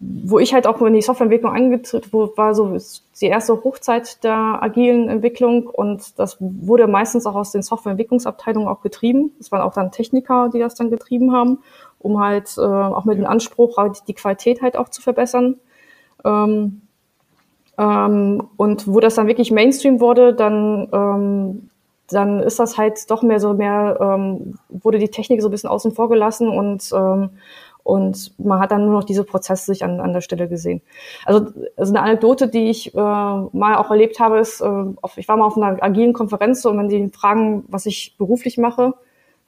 wo 0.00 0.38
ich 0.38 0.54
halt 0.54 0.66
auch 0.66 0.80
in 0.82 0.94
die 0.94 1.02
Softwareentwicklung 1.02 1.52
eingetritt, 1.52 2.12
wo 2.12 2.32
war 2.36 2.54
so 2.54 2.76
die 3.20 3.26
erste 3.26 3.64
Hochzeit 3.64 4.22
der 4.22 4.62
agilen 4.62 5.08
Entwicklung 5.08 5.66
und 5.66 6.18
das 6.18 6.36
wurde 6.40 6.86
meistens 6.86 7.26
auch 7.26 7.34
aus 7.34 7.50
den 7.50 7.62
Softwareentwicklungsabteilungen 7.62 8.68
auch 8.68 8.80
getrieben. 8.80 9.32
Es 9.40 9.50
waren 9.50 9.62
auch 9.62 9.74
dann 9.74 9.90
Techniker, 9.90 10.50
die 10.52 10.60
das 10.60 10.76
dann 10.76 10.90
getrieben 10.90 11.32
haben, 11.32 11.58
um 11.98 12.20
halt 12.20 12.56
äh, 12.58 12.60
auch 12.60 13.04
mit 13.06 13.18
dem 13.18 13.26
Anspruch, 13.26 13.76
halt 13.76 14.06
die 14.06 14.14
Qualität 14.14 14.62
halt 14.62 14.76
auch 14.76 14.88
zu 14.88 15.02
verbessern. 15.02 15.56
Ähm, 16.24 16.82
ähm, 17.76 18.48
und 18.56 18.86
wo 18.86 19.00
das 19.00 19.16
dann 19.16 19.26
wirklich 19.26 19.50
Mainstream 19.50 19.98
wurde, 20.00 20.32
dann 20.32 20.88
ähm, 20.92 21.70
dann 22.10 22.40
ist 22.40 22.58
das 22.58 22.78
halt 22.78 23.10
doch 23.10 23.22
mehr 23.22 23.38
so 23.38 23.52
mehr, 23.52 23.98
ähm, 24.00 24.54
wurde 24.68 24.98
die 24.98 25.10
Technik 25.10 25.42
so 25.42 25.48
ein 25.48 25.50
bisschen 25.50 25.68
außen 25.68 25.92
vor 25.92 26.08
gelassen 26.08 26.48
und 26.48 26.90
ähm, 26.94 27.30
und 27.88 28.38
man 28.38 28.60
hat 28.60 28.70
dann 28.70 28.84
nur 28.84 28.92
noch 28.92 29.04
diese 29.04 29.24
Prozesse 29.24 29.64
sich 29.64 29.82
an, 29.82 29.98
an 30.00 30.12
der 30.12 30.20
Stelle 30.20 30.46
gesehen. 30.46 30.82
Also, 31.24 31.52
also 31.74 31.94
eine 31.94 32.02
Anekdote, 32.02 32.46
die 32.46 32.68
ich 32.68 32.94
äh, 32.94 32.98
mal 32.98 33.76
auch 33.76 33.90
erlebt 33.90 34.20
habe, 34.20 34.38
ist, 34.38 34.60
äh, 34.60 34.66
auf, 34.66 35.16
ich 35.16 35.26
war 35.26 35.38
mal 35.38 35.46
auf 35.46 35.56
einer 35.56 35.82
agilen 35.82 36.12
Konferenz 36.12 36.66
und 36.66 36.76
wenn 36.76 36.90
die 36.90 37.08
fragen, 37.08 37.64
was 37.68 37.86
ich 37.86 38.14
beruflich 38.18 38.58
mache, 38.58 38.92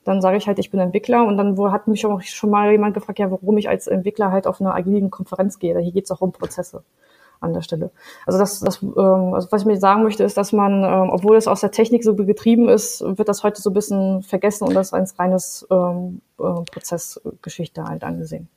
dann 0.05 0.23
sage 0.23 0.39
ich 0.39 0.47
halt, 0.47 0.59
ich 0.59 0.71
bin 0.71 0.81
Entwickler 0.81 1.27
und 1.27 1.37
dann 1.37 1.59
hat 1.71 1.87
mich 1.87 2.07
auch 2.07 2.23
schon 2.23 2.49
mal 2.49 2.73
jemand 2.73 2.95
gefragt, 2.95 3.19
ja, 3.19 3.31
warum 3.31 3.59
ich 3.59 3.69
als 3.69 3.87
Entwickler 3.87 4.33
halt 4.33 4.47
auf 4.47 4.59
einer 4.59 4.75
agilen 4.75 5.11
Konferenz 5.11 5.59
gehe. 5.59 5.79
Hier 5.79 5.93
geht 5.93 6.05
es 6.05 6.11
auch 6.11 6.23
um 6.23 6.33
Prozesse 6.33 6.83
an 7.41 7.53
der 7.53 7.63
Stelle. 7.63 7.91
Also 8.27 8.39
das, 8.39 8.61
das 8.61 8.83
ähm, 8.83 9.35
also 9.35 9.49
was 9.51 9.63
ich 9.63 9.67
mir 9.67 9.79
sagen 9.79 10.03
möchte, 10.03 10.25
ist, 10.25 10.37
dass 10.37 10.53
man, 10.53 10.85
ähm, 10.85 11.11
obwohl 11.11 11.37
es 11.37 11.49
aus 11.49 11.61
der 11.61 11.71
Technik 11.71 12.05
so 12.05 12.15
getrieben 12.15 12.69
ist, 12.69 13.01
wird 13.01 13.29
das 13.29 13.43
heute 13.43 13.61
so 13.61 13.71
ein 13.71 13.75
bisschen 13.75 14.23
vergessen 14.23 14.67
und 14.67 14.75
das 14.75 14.93
als 14.93 15.19
reines 15.19 15.67
ähm, 15.71 16.21
äh, 16.39 16.43
Prozessgeschichte 16.43 17.85
halt 17.85 18.05
angesehen. 18.05 18.49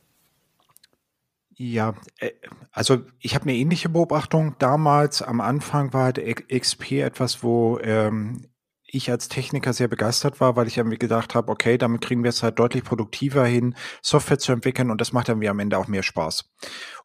Ja, 1.55 1.93
äh, 2.19 2.31
also 2.71 2.99
ich 3.19 3.35
habe 3.35 3.43
eine 3.43 3.55
ähnliche 3.55 3.89
Beobachtung. 3.89 4.55
Damals 4.59 5.21
am 5.21 5.41
Anfang 5.41 5.93
war 5.93 6.05
halt 6.05 6.19
XP 6.49 7.03
etwas, 7.03 7.43
wo 7.43 7.79
ähm, 7.79 8.47
ich 8.93 9.09
als 9.09 9.27
Techniker 9.27 9.73
sehr 9.73 9.87
begeistert 9.87 10.39
war, 10.39 10.55
weil 10.55 10.67
ich 10.67 10.77
irgendwie 10.77 10.99
gedacht 10.99 11.33
habe, 11.35 11.51
okay, 11.51 11.77
damit 11.77 12.01
kriegen 12.01 12.23
wir 12.23 12.29
es 12.29 12.43
halt 12.43 12.59
deutlich 12.59 12.83
produktiver 12.83 13.45
hin, 13.45 13.75
Software 14.01 14.37
zu 14.37 14.51
entwickeln 14.51 14.91
und 14.91 15.01
das 15.01 15.13
macht 15.13 15.29
dann 15.29 15.41
wie 15.41 15.49
am 15.49 15.59
Ende 15.59 15.77
auch 15.77 15.87
mehr 15.87 16.03
Spaß. 16.03 16.51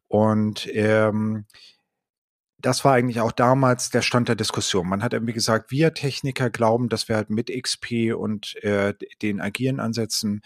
Und 0.08 0.68
ähm, 0.72 1.44
das 2.60 2.84
war 2.84 2.94
eigentlich 2.94 3.20
auch 3.20 3.32
damals 3.32 3.90
der 3.90 4.02
Stand 4.02 4.28
der 4.28 4.36
Diskussion. 4.36 4.88
Man 4.88 5.02
hat 5.02 5.12
irgendwie 5.12 5.32
gesagt, 5.32 5.70
wir 5.70 5.94
Techniker 5.94 6.50
glauben, 6.50 6.88
dass 6.88 7.08
wir 7.08 7.16
halt 7.16 7.30
mit 7.30 7.50
XP 7.50 8.14
und 8.16 8.56
äh, 8.64 8.94
den 9.22 9.40
agilen 9.40 9.78
Ansätzen 9.78 10.42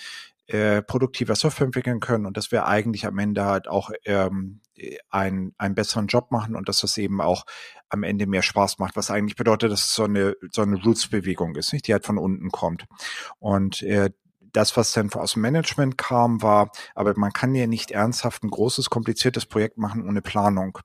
äh, 0.46 0.82
produktiver 0.82 1.34
Software 1.34 1.66
entwickeln 1.66 2.00
können 2.00 2.26
und 2.26 2.36
dass 2.36 2.52
wir 2.52 2.66
eigentlich 2.66 3.06
am 3.06 3.18
Ende 3.18 3.44
halt 3.44 3.68
auch 3.68 3.90
ähm, 4.04 4.60
ein, 5.08 5.54
einen 5.56 5.74
besseren 5.74 6.08
Job 6.08 6.30
machen 6.30 6.56
und 6.56 6.68
dass 6.68 6.80
das 6.80 6.98
eben 6.98 7.20
auch 7.20 7.44
am 7.88 8.02
Ende 8.02 8.26
mehr 8.26 8.42
Spaß 8.42 8.78
macht, 8.78 8.96
was 8.96 9.10
eigentlich 9.10 9.36
bedeutet, 9.36 9.70
dass 9.70 9.84
es 9.84 9.94
so 9.94 10.04
eine, 10.04 10.34
so 10.50 10.62
eine 10.62 10.82
Roots-Bewegung 10.82 11.56
ist, 11.56 11.72
nicht? 11.72 11.86
die 11.86 11.92
halt 11.92 12.04
von 12.04 12.18
unten 12.18 12.50
kommt. 12.50 12.86
Und 13.38 13.82
äh, 13.82 14.10
das, 14.52 14.76
was 14.76 14.92
dann 14.92 15.12
aus 15.12 15.32
dem 15.32 15.42
Management 15.42 15.98
kam, 15.98 16.42
war, 16.42 16.70
aber 16.94 17.14
man 17.16 17.32
kann 17.32 17.54
ja 17.54 17.66
nicht 17.66 17.90
ernsthaft 17.90 18.44
ein 18.44 18.50
großes, 18.50 18.90
kompliziertes 18.90 19.46
Projekt 19.46 19.78
machen 19.78 20.06
ohne 20.06 20.22
Planung. 20.22 20.78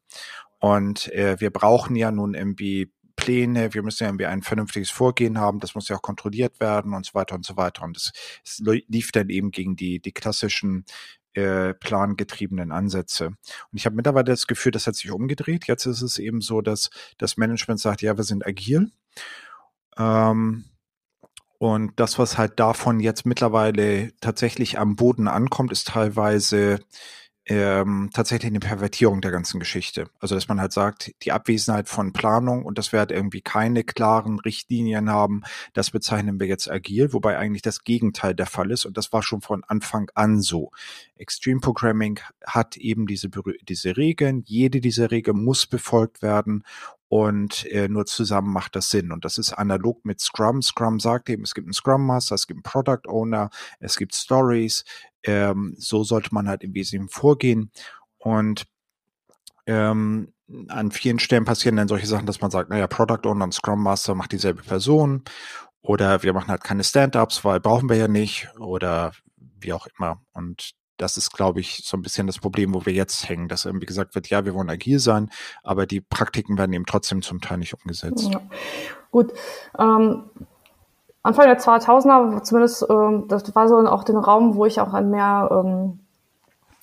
Und 0.60 1.12
äh, 1.14 1.40
wir 1.40 1.52
brauchen 1.52 1.96
ja 1.96 2.12
nun 2.12 2.34
irgendwie 2.34 2.92
Pläne, 3.16 3.74
wir 3.74 3.84
müssen 3.84 4.04
ja 4.04 4.10
irgendwie 4.10 4.28
ein 4.28 4.44
vernünftiges 4.44 4.90
Vorgehen 4.90 5.40
haben, 5.40 5.60
das 5.60 5.76
muss 5.76 5.90
ja 5.90 5.98
auch 5.98 6.02
kontrolliert 6.02 6.60
werden 6.60 6.94
und 6.94 7.06
so 7.06 7.14
weiter 7.14 7.36
und 7.36 7.46
so 7.46 7.58
weiter. 7.58 7.84
Und 7.84 7.98
das, 7.98 8.12
das 8.44 8.62
lief 8.88 9.12
dann 9.12 9.30
eben 9.30 9.52
gegen 9.52 9.76
die, 9.76 10.00
die 10.00 10.12
klassischen 10.12 10.86
äh, 11.34 11.74
plangetriebenen 11.74 12.72
Ansätze. 12.72 13.28
Und 13.28 13.38
ich 13.74 13.86
habe 13.86 13.96
mittlerweile 13.96 14.26
das 14.26 14.48
Gefühl, 14.48 14.72
das 14.72 14.88
hat 14.88 14.96
sich 14.96 15.12
umgedreht. 15.12 15.68
Jetzt 15.68 15.86
ist 15.86 16.02
es 16.02 16.20
eben 16.20 16.42
so, 16.42 16.62
dass 16.62 16.90
das 17.18 17.38
Management 17.38 17.80
sagt, 17.80 18.02
ja, 18.02 18.18
wir 18.18 18.24
sind 18.24 18.46
agil. 18.46 18.92
Ähm, 19.98 20.66
und 21.60 21.94
das, 22.00 22.20
was 22.20 22.38
halt 22.38 22.60
davon 22.60 23.00
jetzt 23.00 23.26
mittlerweile 23.26 24.12
tatsächlich 24.22 24.78
am 24.78 24.96
Boden 24.96 25.28
ankommt, 25.28 25.72
ist 25.72 25.88
teilweise 25.88 26.80
ähm, 27.50 28.10
tatsächlich 28.14 28.52
eine 28.52 28.60
Pervertierung 28.60 29.22
der 29.22 29.32
ganzen 29.32 29.60
Geschichte. 29.60 30.10
Also 30.20 30.36
dass 30.36 30.50
man 30.50 30.60
halt 30.60 30.74
sagt, 30.74 31.14
die 31.24 31.32
Abwesenheit 31.32 31.88
von 31.88 32.12
Planung 32.12 32.66
und 32.66 32.78
dass 32.78 32.92
wir 32.92 33.00
halt 33.00 33.12
irgendwie 33.12 33.42
keine 33.42 33.86
klaren 33.86 34.40
Richtlinien 34.40 35.10
haben, 35.10 35.44
das 35.74 35.92
bezeichnen 35.92 36.40
wir 36.40 36.48
jetzt 36.48 36.70
agil, 36.70 37.14
wobei 37.14 37.38
eigentlich 37.38 37.62
das 37.62 37.86
Gegenteil 37.86 38.36
der 38.36 38.48
Fall 38.48 38.70
ist 38.70 38.86
und 38.86 38.98
das 38.98 39.14
war 39.14 39.24
schon 39.24 39.42
von 39.42 39.64
Anfang 39.64 40.12
an 40.14 40.42
so. 40.42 40.72
Extreme 41.16 41.62
Programming 41.62 42.20
hat 42.46 42.76
eben 42.76 43.08
diese, 43.08 43.30
diese 43.62 43.96
Regeln, 43.96 44.44
jede 44.46 44.82
dieser 44.82 45.10
Regeln 45.10 45.42
muss 45.42 45.68
befolgt 45.68 46.22
werden 46.22 46.64
und 47.10 47.66
äh, 47.68 47.88
nur 47.88 48.06
zusammen 48.06 48.52
macht 48.52 48.76
das 48.76 48.90
Sinn. 48.90 49.12
Und 49.12 49.24
das 49.24 49.38
ist 49.38 49.54
analog 49.54 50.04
mit 50.04 50.20
Scrum. 50.20 50.62
Scrum 50.62 51.00
sagt 51.00 51.30
eben, 51.30 51.44
es 51.44 51.54
gibt 51.54 51.68
einen 51.68 51.74
Scrum 51.74 52.06
Master, 52.06 52.36
es 52.36 52.48
gibt 52.48 52.58
einen 52.58 52.64
Product 52.64 53.08
Owner, 53.08 53.50
es 53.80 53.98
gibt 53.98 54.14
Stories, 54.16 54.84
ähm, 55.24 55.76
so 55.78 56.04
sollte 56.04 56.34
man 56.34 56.48
halt 56.48 56.64
im 56.64 56.74
Wesentlichen 56.74 57.10
vorgehen. 57.10 57.72
Und 58.18 58.66
ähm, 59.68 60.34
an 60.70 60.92
vielen 60.92 61.20
Stellen 61.20 61.46
passieren 61.46 61.78
dann 61.78 61.88
solche 61.88 62.08
Sachen, 62.08 62.26
dass 62.26 62.42
man 62.42 62.52
sagt, 62.52 62.70
naja, 62.70 62.88
Product 62.88 63.26
Owner 63.26 63.46
und 63.46 63.54
Scrum 63.54 63.84
Master 63.84 64.16
macht 64.16 64.32
dieselbe 64.32 64.64
Person. 64.64 65.24
Oder 65.82 66.24
wir 66.24 66.34
machen 66.34 66.50
halt 66.50 66.64
keine 66.64 66.84
Stand-ups, 66.84 67.46
weil 67.46 67.60
brauchen 67.60 67.90
wir 67.90 67.98
ja 67.98 68.08
nicht. 68.08 68.50
Oder 68.60 69.14
wie 69.60 69.74
auch 69.74 69.88
immer. 69.98 70.22
Und 70.34 70.72
das 70.98 71.18
ist, 71.18 71.32
glaube 71.32 71.60
ich, 71.60 71.82
so 71.84 71.96
ein 71.98 72.02
bisschen 72.02 72.28
das 72.28 72.40
Problem, 72.40 72.74
wo 72.74 72.86
wir 72.86 72.94
jetzt 72.94 73.30
hängen, 73.30 73.48
dass 73.48 73.66
irgendwie 73.66 73.86
gesagt 73.86 74.16
wird, 74.16 74.30
ja, 74.30 74.46
wir 74.46 74.54
wollen 74.54 74.70
agil 74.70 75.00
sein, 75.00 75.30
aber 75.64 75.86
die 75.86 76.02
Praktiken 76.02 76.58
werden 76.58 76.74
eben 76.74 76.86
trotzdem 76.86 77.22
zum 77.22 77.42
Teil 77.42 77.60
nicht 77.60 77.74
umgesetzt. 77.74 78.30
Ja. 78.32 78.42
Gut. 79.12 79.34
Ähm, 79.78 80.24
Anfang 81.24 81.46
der 81.46 81.60
2000er, 81.60 82.42
zumindest, 82.44 82.86
ähm, 82.90 83.26
das 83.28 83.54
war 83.56 83.68
so 83.68 83.78
auch 83.80 84.04
den 84.04 84.18
Raum, 84.18 84.56
wo 84.56 84.66
ich 84.66 84.80
auch 84.80 84.94
an 84.94 85.10
mehr, 85.10 85.50
ähm, 85.52 86.00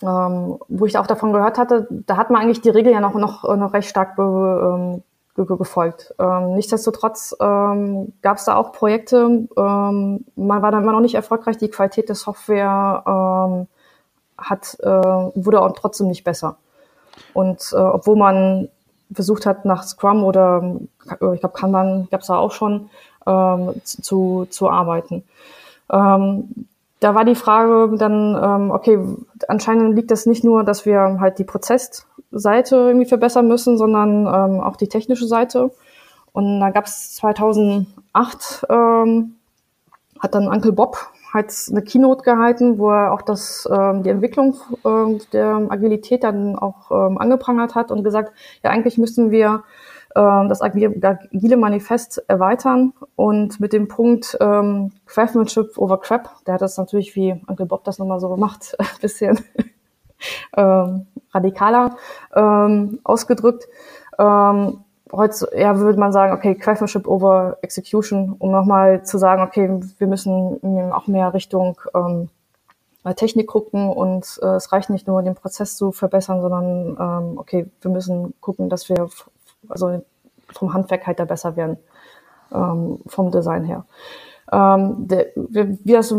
ähm, 0.02 0.58
wo 0.68 0.86
ich 0.86 0.98
auch 0.98 1.06
davon 1.06 1.32
gehört 1.32 1.56
hatte, 1.58 1.88
da 1.90 2.16
hat 2.16 2.30
man 2.30 2.42
eigentlich 2.42 2.60
die 2.60 2.70
Regel 2.70 2.92
ja 2.92 3.00
noch, 3.00 3.14
noch, 3.14 3.44
noch 3.56 3.72
recht 3.72 3.88
stark 3.88 4.16
be, 4.16 4.22
ähm, 4.22 5.02
gefolgt. 5.36 6.14
Ähm, 6.18 6.54
nichtsdestotrotz 6.54 7.34
ähm, 7.40 8.12
gab 8.22 8.36
es 8.36 8.44
da 8.44 8.54
auch 8.56 8.72
Projekte, 8.72 9.48
ähm, 9.56 10.24
man 10.36 10.62
war 10.62 10.70
dann 10.70 10.82
immer 10.82 10.92
noch 10.92 11.00
nicht 11.00 11.16
erfolgreich, 11.16 11.56
die 11.56 11.70
Qualität 11.70 12.08
der 12.08 12.14
Software 12.14 13.02
ähm, 13.06 13.66
hat, 14.38 14.76
äh, 14.80 14.86
wurde 14.88 15.60
auch 15.60 15.72
trotzdem 15.72 16.08
nicht 16.08 16.24
besser. 16.24 16.56
Und 17.32 17.72
äh, 17.72 17.76
obwohl 17.76 18.16
man 18.16 18.68
versucht 19.12 19.46
hat, 19.46 19.64
nach 19.64 19.84
Scrum 19.84 20.24
oder 20.24 20.76
äh, 21.20 21.34
ich 21.34 21.40
glaube 21.40 21.58
Kanban 21.58 22.08
gab 22.10 22.22
es 22.22 22.28
da 22.28 22.36
auch 22.36 22.52
schon, 22.52 22.90
ähm, 23.26 23.74
zu, 23.84 24.46
zu 24.50 24.68
arbeiten. 24.68 25.24
Ähm, 25.90 26.66
da 27.00 27.14
war 27.14 27.24
die 27.24 27.34
Frage 27.34 27.96
dann, 27.98 28.38
ähm, 28.42 28.70
okay, 28.70 28.98
anscheinend 29.48 29.94
liegt 29.94 30.10
das 30.10 30.26
nicht 30.26 30.44
nur, 30.44 30.64
dass 30.64 30.86
wir 30.86 31.18
halt 31.20 31.38
die 31.38 31.44
Prozessseite 31.44 32.76
irgendwie 32.76 33.06
verbessern 33.06 33.46
müssen, 33.46 33.76
sondern 33.76 34.26
ähm, 34.26 34.60
auch 34.60 34.76
die 34.76 34.88
technische 34.88 35.26
Seite. 35.26 35.70
Und 36.32 36.60
da 36.60 36.70
gab 36.70 36.86
es 36.86 37.14
2008, 37.16 38.66
ähm, 38.70 39.36
hat 40.18 40.34
dann 40.34 40.48
Uncle 40.48 40.72
Bob 40.72 40.96
halt 41.34 41.52
eine 41.70 41.82
Keynote 41.82 42.22
gehalten, 42.22 42.78
wo 42.78 42.90
er 42.90 43.12
auch 43.12 43.22
das, 43.22 43.68
ähm, 43.70 44.04
die 44.04 44.10
Entwicklung 44.10 44.56
ähm, 44.84 45.20
der 45.32 45.66
Agilität 45.68 46.22
dann 46.22 46.56
auch 46.56 46.90
ähm, 46.90 47.18
angeprangert 47.18 47.74
hat 47.74 47.90
und 47.90 48.04
gesagt, 48.04 48.32
ja 48.62 48.70
eigentlich 48.70 48.96
müssen 48.96 49.30
wir 49.30 49.64
ähm, 50.16 50.48
das 50.48 50.62
agile 50.62 51.56
Manifest 51.56 52.22
erweitern 52.28 52.92
und 53.16 53.58
mit 53.58 53.72
dem 53.72 53.88
Punkt 53.88 54.36
ähm, 54.40 54.92
Craftsmanship 55.06 55.76
over 55.76 56.00
Crap, 56.00 56.30
der 56.46 56.54
hat 56.54 56.62
das 56.62 56.78
natürlich, 56.78 57.16
wie 57.16 57.32
Uncle 57.48 57.66
Bob 57.66 57.82
das 57.84 57.98
nochmal 57.98 58.20
so 58.20 58.28
gemacht, 58.28 58.76
ein 58.78 58.86
bisschen 59.00 59.40
ähm, 60.56 61.06
radikaler 61.32 61.96
ähm, 62.34 63.00
ausgedrückt. 63.02 63.66
Ähm, 64.18 64.83
heute 65.12 65.48
ja, 65.56 65.78
würde 65.78 65.98
man 65.98 66.12
sagen, 66.12 66.32
okay, 66.32 66.54
Craftsmanship 66.54 67.06
over 67.06 67.58
Execution, 67.62 68.36
um 68.38 68.50
nochmal 68.50 69.04
zu 69.04 69.18
sagen, 69.18 69.42
okay, 69.42 69.80
wir 69.98 70.06
müssen 70.06 70.92
auch 70.92 71.06
mehr 71.06 71.34
Richtung 71.34 71.80
ähm, 71.94 72.28
Technik 73.16 73.48
gucken 73.48 73.90
und 73.90 74.40
äh, 74.42 74.56
es 74.56 74.72
reicht 74.72 74.88
nicht 74.88 75.06
nur, 75.06 75.22
den 75.22 75.34
Prozess 75.34 75.76
zu 75.76 75.92
verbessern, 75.92 76.40
sondern 76.40 76.96
ähm, 76.98 77.38
okay, 77.38 77.66
wir 77.82 77.90
müssen 77.90 78.32
gucken, 78.40 78.70
dass 78.70 78.88
wir 78.88 79.10
also 79.68 80.02
vom 80.52 80.72
Handwerk 80.72 81.06
halt 81.06 81.20
da 81.20 81.26
besser 81.26 81.56
werden, 81.56 81.76
ähm, 82.52 83.00
vom 83.06 83.30
Design 83.30 83.64
her. 83.64 83.84
Ähm, 84.50 85.08
der, 85.08 85.26
wie 85.34 85.92
das, 85.92 86.14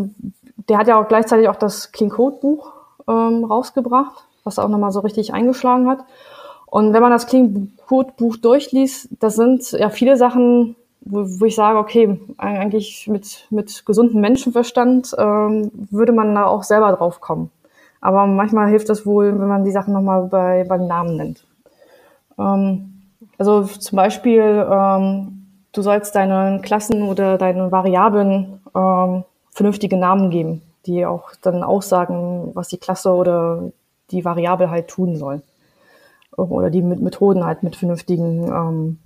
der 0.70 0.77
hat 0.77 0.88
ja 0.88 1.01
auch 1.01 1.08
gleichzeitig 1.08 1.50
auch 1.50 1.56
das 1.56 1.92
Clean 1.92 2.12
Code 2.12 2.38
Buch 2.39 2.74
ähm, 3.08 3.46
rausgebracht, 3.46 4.27
was 4.44 4.60
auch 4.60 4.70
nochmal 4.70 4.92
so 4.92 5.00
richtig 5.00 5.34
eingeschlagen 5.34 5.89
hat. 5.89 6.00
Und 6.68 6.94
wenn 6.94 7.02
man 7.02 7.12
das 7.12 7.28
Clean 7.28 7.72
Code 7.88 8.14
Buch 8.18 8.38
durchliest, 8.38 9.10
das 9.20 9.36
sind 9.36 9.72
ja 9.72 9.90
viele 9.90 10.18
Sachen, 10.18 10.76
wo, 11.02 11.24
wo 11.40 11.46
ich 11.46 11.56
sage, 11.56 11.78
okay, 11.78 12.20
eigentlich 12.38 13.08
mit, 13.08 13.48
mit 13.50 13.86
gesundem 13.86 14.22
Menschenverstand 14.22 15.16
ähm, 15.18 15.72
würde 15.92 16.12
man 16.12 16.34
da 16.34 16.46
auch 16.46 16.64
selber 16.64 16.92
drauf 16.94 17.22
kommen. 17.22 17.52
Aber 18.02 18.28
manchmal 18.28 18.70
hilft 18.70 18.90
es 18.90 19.06
wohl, 19.06 19.40
wenn 19.40 19.48
man 19.48 19.64
die 19.64 19.72
Sachen 19.72 19.94
nochmal 19.94 20.28
bei, 20.28 20.66
beim 20.68 20.88
Namen 20.88 21.16
nennt. 21.18 21.46
Ähm, 22.38 23.02
also 23.38 23.64
zum 23.64 23.96
Beispiel, 23.96 24.66
ähm, 24.70 25.48
du 25.72 25.82
sollst 25.82 26.16
deinen 26.16 26.62
Klassen 26.62 27.04
oder 27.04 27.38
deinen 27.38 27.72
Variablen 27.72 28.62
ähm, 28.76 29.24
vernünftige 29.52 29.98
Namen 29.98 30.30
geben, 30.30 30.62
die 30.86 31.06
auch 31.06 31.32
dann 31.42 31.64
aussagen, 31.64 32.52
was 32.54 32.70
die 32.70 32.78
Klasse 32.78 33.12
oder 33.12 33.72
die 34.12 34.24
Variable 34.24 34.70
halt 34.70 34.88
tun 34.88 35.16
soll. 35.16 35.42
Oder 36.38 36.70
die 36.70 36.82
Methoden 36.82 37.46
halt 37.46 37.63
mit 37.63 37.75
vernünftigen 37.75 38.48
ähm, 38.48 39.00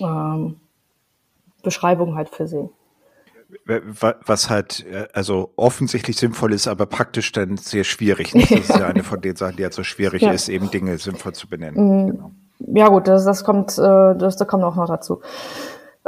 ähm, 0.00 0.56
Beschreibungen 1.62 2.14
halt 2.14 2.28
versehen 2.28 2.70
was 3.64 4.50
halt 4.50 4.84
äh, 4.84 5.08
also 5.14 5.52
offensichtlich 5.56 6.18
sinnvoll 6.18 6.52
ist, 6.52 6.68
aber 6.68 6.84
praktisch 6.84 7.32
dann 7.32 7.56
sehr 7.56 7.82
schwierig. 7.82 8.32
Das 8.32 8.50
ist 8.50 8.68
ja 8.68 8.86
eine 8.88 9.02
von 9.02 9.22
den 9.22 9.36
Sachen, 9.36 9.56
die 9.56 9.62
halt 9.62 9.72
so 9.72 9.84
schwierig 9.84 10.20
ja. 10.20 10.32
ist, 10.32 10.50
eben 10.50 10.70
Dinge 10.70 10.98
sinnvoll 10.98 11.32
zu 11.32 11.48
benennen. 11.48 12.04
Mhm. 12.04 12.10
Genau 12.10 12.30
ja 12.58 12.88
gut, 12.88 13.08
das, 13.08 13.24
das 13.24 13.44
kommt, 13.44 13.78
äh, 13.78 14.16
das, 14.16 14.36
das 14.36 14.48
kommt 14.48 14.64
auch 14.64 14.76
noch 14.76 14.86
dazu. 14.86 15.20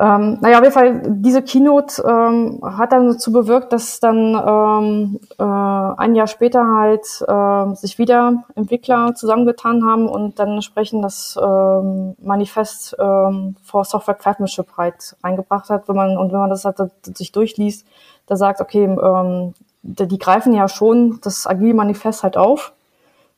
Ähm, 0.00 0.38
naja, 0.40 0.58
auf 0.58 0.64
jeden 0.64 0.72
Fall, 0.72 1.02
diese 1.08 1.42
Keynote 1.42 2.02
ähm, 2.08 2.60
hat 2.62 2.92
dann 2.92 3.08
dazu 3.08 3.32
bewirkt, 3.32 3.70
dass 3.74 4.00
dann 4.00 4.34
ähm, 4.34 5.20
äh, 5.38 5.42
ein 5.44 6.14
Jahr 6.14 6.26
später 6.26 6.66
halt 6.66 7.04
äh, 7.28 7.74
sich 7.76 7.98
wieder 7.98 8.44
Entwickler 8.54 9.14
zusammengetan 9.14 9.84
haben 9.84 10.08
und 10.08 10.38
dann 10.38 10.52
entsprechend 10.52 11.04
das 11.04 11.38
ähm, 11.42 12.16
Manifest 12.22 12.96
ähm, 12.98 13.56
for 13.62 13.84
Software 13.84 14.14
Craftsmanship 14.14 14.68
halt 14.78 15.16
reingebracht 15.22 15.68
hat. 15.68 15.86
Wenn 15.86 15.96
man, 15.96 16.16
und 16.16 16.32
wenn 16.32 16.40
man 16.40 16.50
das 16.50 16.64
halt 16.64 16.78
sich 17.04 17.30
durchliest, 17.32 17.86
da 18.26 18.36
sagt, 18.36 18.62
okay, 18.62 18.84
ähm, 18.84 19.52
die, 19.82 20.08
die 20.08 20.18
greifen 20.18 20.54
ja 20.54 20.68
schon 20.68 21.20
das 21.22 21.46
Agile 21.46 21.74
Manifest 21.74 22.22
halt 22.22 22.38
auf 22.38 22.72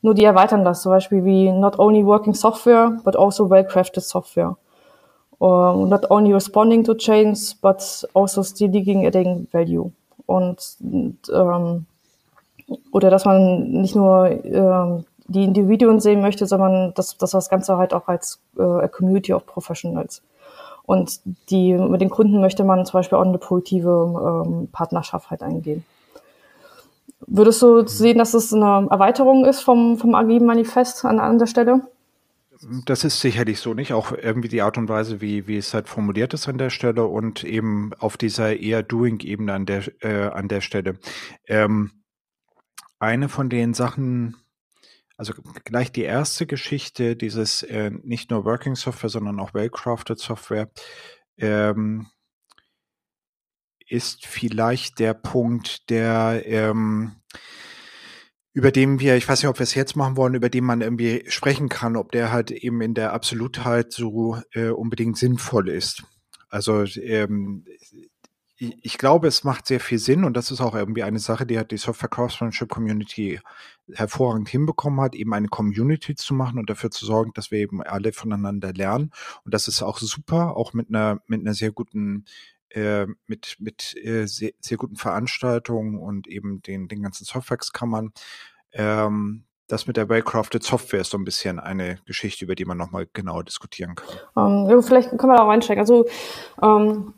Nur 0.02 0.14
die 0.14 0.24
erweitern 0.24 0.64
das 0.64 0.82
zum 0.82 0.90
Beispiel 0.92 1.24
wie 1.24 1.50
not 1.50 1.78
only 1.78 2.04
working 2.04 2.34
software, 2.34 2.98
but 3.04 3.16
also 3.16 3.48
well-crafted 3.50 4.04
software. 4.04 4.56
Uh, 5.42 5.86
not 5.86 6.08
only 6.08 6.32
responding 6.32 6.84
to 6.84 6.94
change, 6.94 7.56
but 7.60 8.04
also 8.14 8.44
still 8.44 8.70
adding 9.04 9.48
value. 9.50 9.90
Und, 10.26 10.76
ähm, 11.34 11.86
oder 12.92 13.10
dass 13.10 13.24
man 13.24 13.72
nicht 13.72 13.96
nur 13.96 14.30
ähm, 14.44 15.04
die 15.26 15.42
Individuen 15.42 15.98
sehen 15.98 16.20
möchte, 16.20 16.46
sondern 16.46 16.94
dass, 16.94 17.16
dass 17.18 17.32
das 17.32 17.48
Ganze 17.48 17.76
halt 17.76 17.92
auch 17.92 18.06
als 18.06 18.38
äh, 18.56 18.86
Community 18.86 19.32
of 19.32 19.44
Professionals. 19.44 20.22
Und 20.84 21.18
die, 21.50 21.74
mit 21.74 22.00
den 22.00 22.10
Kunden 22.10 22.40
möchte 22.40 22.62
man 22.62 22.86
zum 22.86 23.00
Beispiel 23.00 23.18
auch 23.18 23.26
eine 23.26 23.38
positive 23.38 24.44
ähm, 24.46 24.68
Partnerschaft 24.70 25.28
halt 25.30 25.42
eingehen. 25.42 25.84
Würdest 27.26 27.60
du 27.62 27.84
sehen, 27.88 28.18
dass 28.18 28.34
es 28.34 28.54
eine 28.54 28.86
Erweiterung 28.88 29.44
ist 29.44 29.62
vom, 29.62 29.98
vom 29.98 30.14
agilen 30.14 30.46
Manifest 30.46 31.04
an, 31.04 31.18
an 31.18 31.40
der 31.40 31.46
Stelle? 31.46 31.80
Das 32.84 33.02
ist 33.02 33.20
sicherlich 33.20 33.58
so 33.58 33.74
nicht. 33.74 33.92
Auch 33.92 34.12
irgendwie 34.12 34.48
die 34.48 34.62
Art 34.62 34.78
und 34.78 34.88
Weise, 34.88 35.20
wie, 35.20 35.48
wie 35.48 35.56
es 35.56 35.74
halt 35.74 35.88
formuliert 35.88 36.32
ist 36.32 36.48
an 36.48 36.58
der 36.58 36.70
Stelle 36.70 37.04
und 37.04 37.42
eben 37.42 37.92
auf 37.94 38.16
dieser 38.16 38.56
eher 38.56 38.82
Doing-Ebene 38.82 39.52
an 39.52 39.66
der, 39.66 40.02
äh, 40.02 40.28
an 40.30 40.48
der 40.48 40.60
Stelle. 40.60 40.98
Ähm, 41.46 42.04
eine 43.00 43.28
von 43.28 43.50
den 43.50 43.74
Sachen, 43.74 44.36
also 45.16 45.32
gleich 45.64 45.90
die 45.90 46.02
erste 46.02 46.46
Geschichte, 46.46 47.16
dieses 47.16 47.62
äh, 47.64 47.90
nicht 48.02 48.30
nur 48.30 48.44
Working 48.44 48.76
Software, 48.76 49.10
sondern 49.10 49.40
auch 49.40 49.54
Well-Crafted 49.54 50.20
Software, 50.20 50.70
ähm, 51.38 52.06
ist 53.88 54.24
vielleicht 54.24 55.00
der 55.00 55.14
Punkt, 55.14 55.90
der 55.90 56.42
ähm, 56.46 57.16
über 58.54 58.70
den 58.70 59.00
wir, 59.00 59.16
ich 59.16 59.28
weiß 59.28 59.42
nicht, 59.42 59.48
ob 59.48 59.58
wir 59.58 59.64
es 59.64 59.74
jetzt 59.74 59.96
machen 59.96 60.16
wollen, 60.16 60.34
über 60.34 60.50
den 60.50 60.64
man 60.64 60.82
irgendwie 60.82 61.24
sprechen 61.28 61.68
kann, 61.68 61.96
ob 61.96 62.12
der 62.12 62.32
halt 62.32 62.50
eben 62.50 62.80
in 62.82 62.94
der 62.94 63.12
Absolutheit 63.12 63.92
so 63.92 64.38
äh, 64.52 64.68
unbedingt 64.68 65.16
sinnvoll 65.16 65.68
ist. 65.68 66.04
Also 66.48 66.84
ähm, 67.00 67.64
ich 68.58 68.98
glaube, 68.98 69.26
es 69.26 69.42
macht 69.42 69.66
sehr 69.66 69.80
viel 69.80 69.98
Sinn 69.98 70.22
und 70.22 70.36
das 70.36 70.50
ist 70.50 70.60
auch 70.60 70.74
irgendwie 70.74 71.02
eine 71.02 71.18
Sache, 71.18 71.46
die 71.46 71.58
hat 71.58 71.72
die 71.72 71.78
Software 71.78 72.10
Craftsmanship 72.10 72.68
Community 72.68 73.40
hervorragend 73.92 74.48
hinbekommen 74.48 75.00
hat, 75.00 75.14
eben 75.16 75.34
eine 75.34 75.48
Community 75.48 76.14
zu 76.14 76.34
machen 76.34 76.58
und 76.58 76.70
dafür 76.70 76.90
zu 76.90 77.04
sorgen, 77.04 77.32
dass 77.34 77.50
wir 77.50 77.58
eben 77.58 77.82
alle 77.82 78.12
voneinander 78.12 78.72
lernen. 78.72 79.10
Und 79.44 79.52
das 79.52 79.66
ist 79.66 79.82
auch 79.82 79.98
super, 79.98 80.56
auch 80.56 80.74
mit 80.74 80.90
einer, 80.90 81.20
mit 81.26 81.40
einer 81.40 81.54
sehr 81.54 81.72
guten 81.72 82.26
äh, 82.74 83.06
mit, 83.26 83.56
mit 83.58 83.94
äh, 84.02 84.26
sehr, 84.26 84.52
sehr 84.60 84.78
guten 84.78 84.96
Veranstaltungen 84.96 85.98
und 85.98 86.26
eben 86.26 86.62
den, 86.62 86.88
den 86.88 87.02
ganzen 87.02 87.24
Softwareskammern. 87.24 88.12
Ähm, 88.72 89.44
das 89.68 89.86
mit 89.86 89.96
der 89.96 90.08
well-crafted 90.08 90.62
Software 90.62 91.00
ist 91.00 91.10
so 91.10 91.18
ein 91.18 91.24
bisschen 91.24 91.60
eine 91.60 91.98
Geschichte, 92.06 92.44
über 92.44 92.54
die 92.54 92.64
man 92.64 92.78
nochmal 92.78 93.06
genauer 93.12 93.44
diskutieren 93.44 93.94
kann. 93.94 94.08
Um, 94.34 94.70
ähm, 94.70 94.82
vielleicht 94.82 95.10
können 95.10 95.32
wir 95.32 95.36
da 95.36 95.44
auch 95.44 95.48
reinsteigen. 95.48 95.80
Also 95.80 96.06
ähm, 96.62 97.14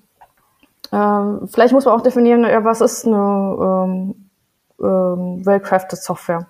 ähm, 0.92 1.48
vielleicht 1.48 1.72
muss 1.72 1.84
man 1.84 1.94
auch 1.94 2.02
definieren, 2.02 2.42
ja, 2.42 2.64
was 2.64 2.80
ist 2.80 3.06
eine 3.06 4.14
well-crafted 4.76 6.00
Software? 6.00 6.48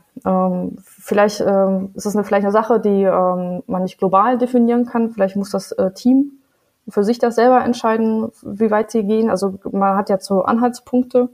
Vielleicht 0.82 1.40
ist 1.40 2.06
das 2.06 2.16
eine, 2.16 2.24
vielleicht 2.24 2.44
eine 2.44 2.52
Sache, 2.52 2.80
die 2.80 3.04
man 3.04 3.82
nicht 3.82 3.98
global 3.98 4.38
definieren 4.38 4.86
kann. 4.86 5.10
Vielleicht 5.12 5.36
muss 5.36 5.50
das 5.50 5.72
äh, 5.72 5.92
Team 5.92 6.40
für 6.88 7.04
sich 7.04 7.18
das 7.18 7.36
selber 7.36 7.64
entscheiden, 7.64 8.30
wie 8.42 8.70
weit 8.70 8.90
sie 8.90 9.04
gehen. 9.04 9.30
Also 9.30 9.54
man 9.70 9.96
hat 9.96 10.10
ja 10.10 10.18
so 10.18 10.42
Anhaltspunkte, 10.42 11.28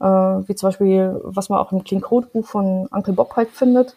äh, 0.00 0.04
wie 0.04 0.54
zum 0.54 0.68
Beispiel, 0.68 1.20
was 1.24 1.48
man 1.48 1.58
auch 1.58 1.72
im 1.72 1.84
Clean 1.84 2.02
Code 2.02 2.28
Buch 2.32 2.46
von 2.46 2.86
Uncle 2.90 3.14
Bob 3.14 3.34
halt 3.36 3.50
findet. 3.50 3.96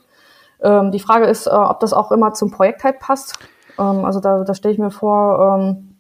Ähm, 0.62 0.92
die 0.92 1.00
Frage 1.00 1.26
ist, 1.26 1.48
äh, 1.48 1.52
ob 1.52 1.80
das 1.80 1.94
auch 1.94 2.12
immer 2.12 2.34
zum 2.34 2.52
Projekt 2.52 2.84
halt 2.84 3.00
passt. 3.00 3.38
Ähm, 3.78 4.06
also 4.06 4.20
da, 4.20 4.44
da 4.44 4.54
stelle 4.54 4.74
ich 4.74 4.80
mir 4.80 4.92
vor, 4.92 5.60
ähm, 5.60 5.98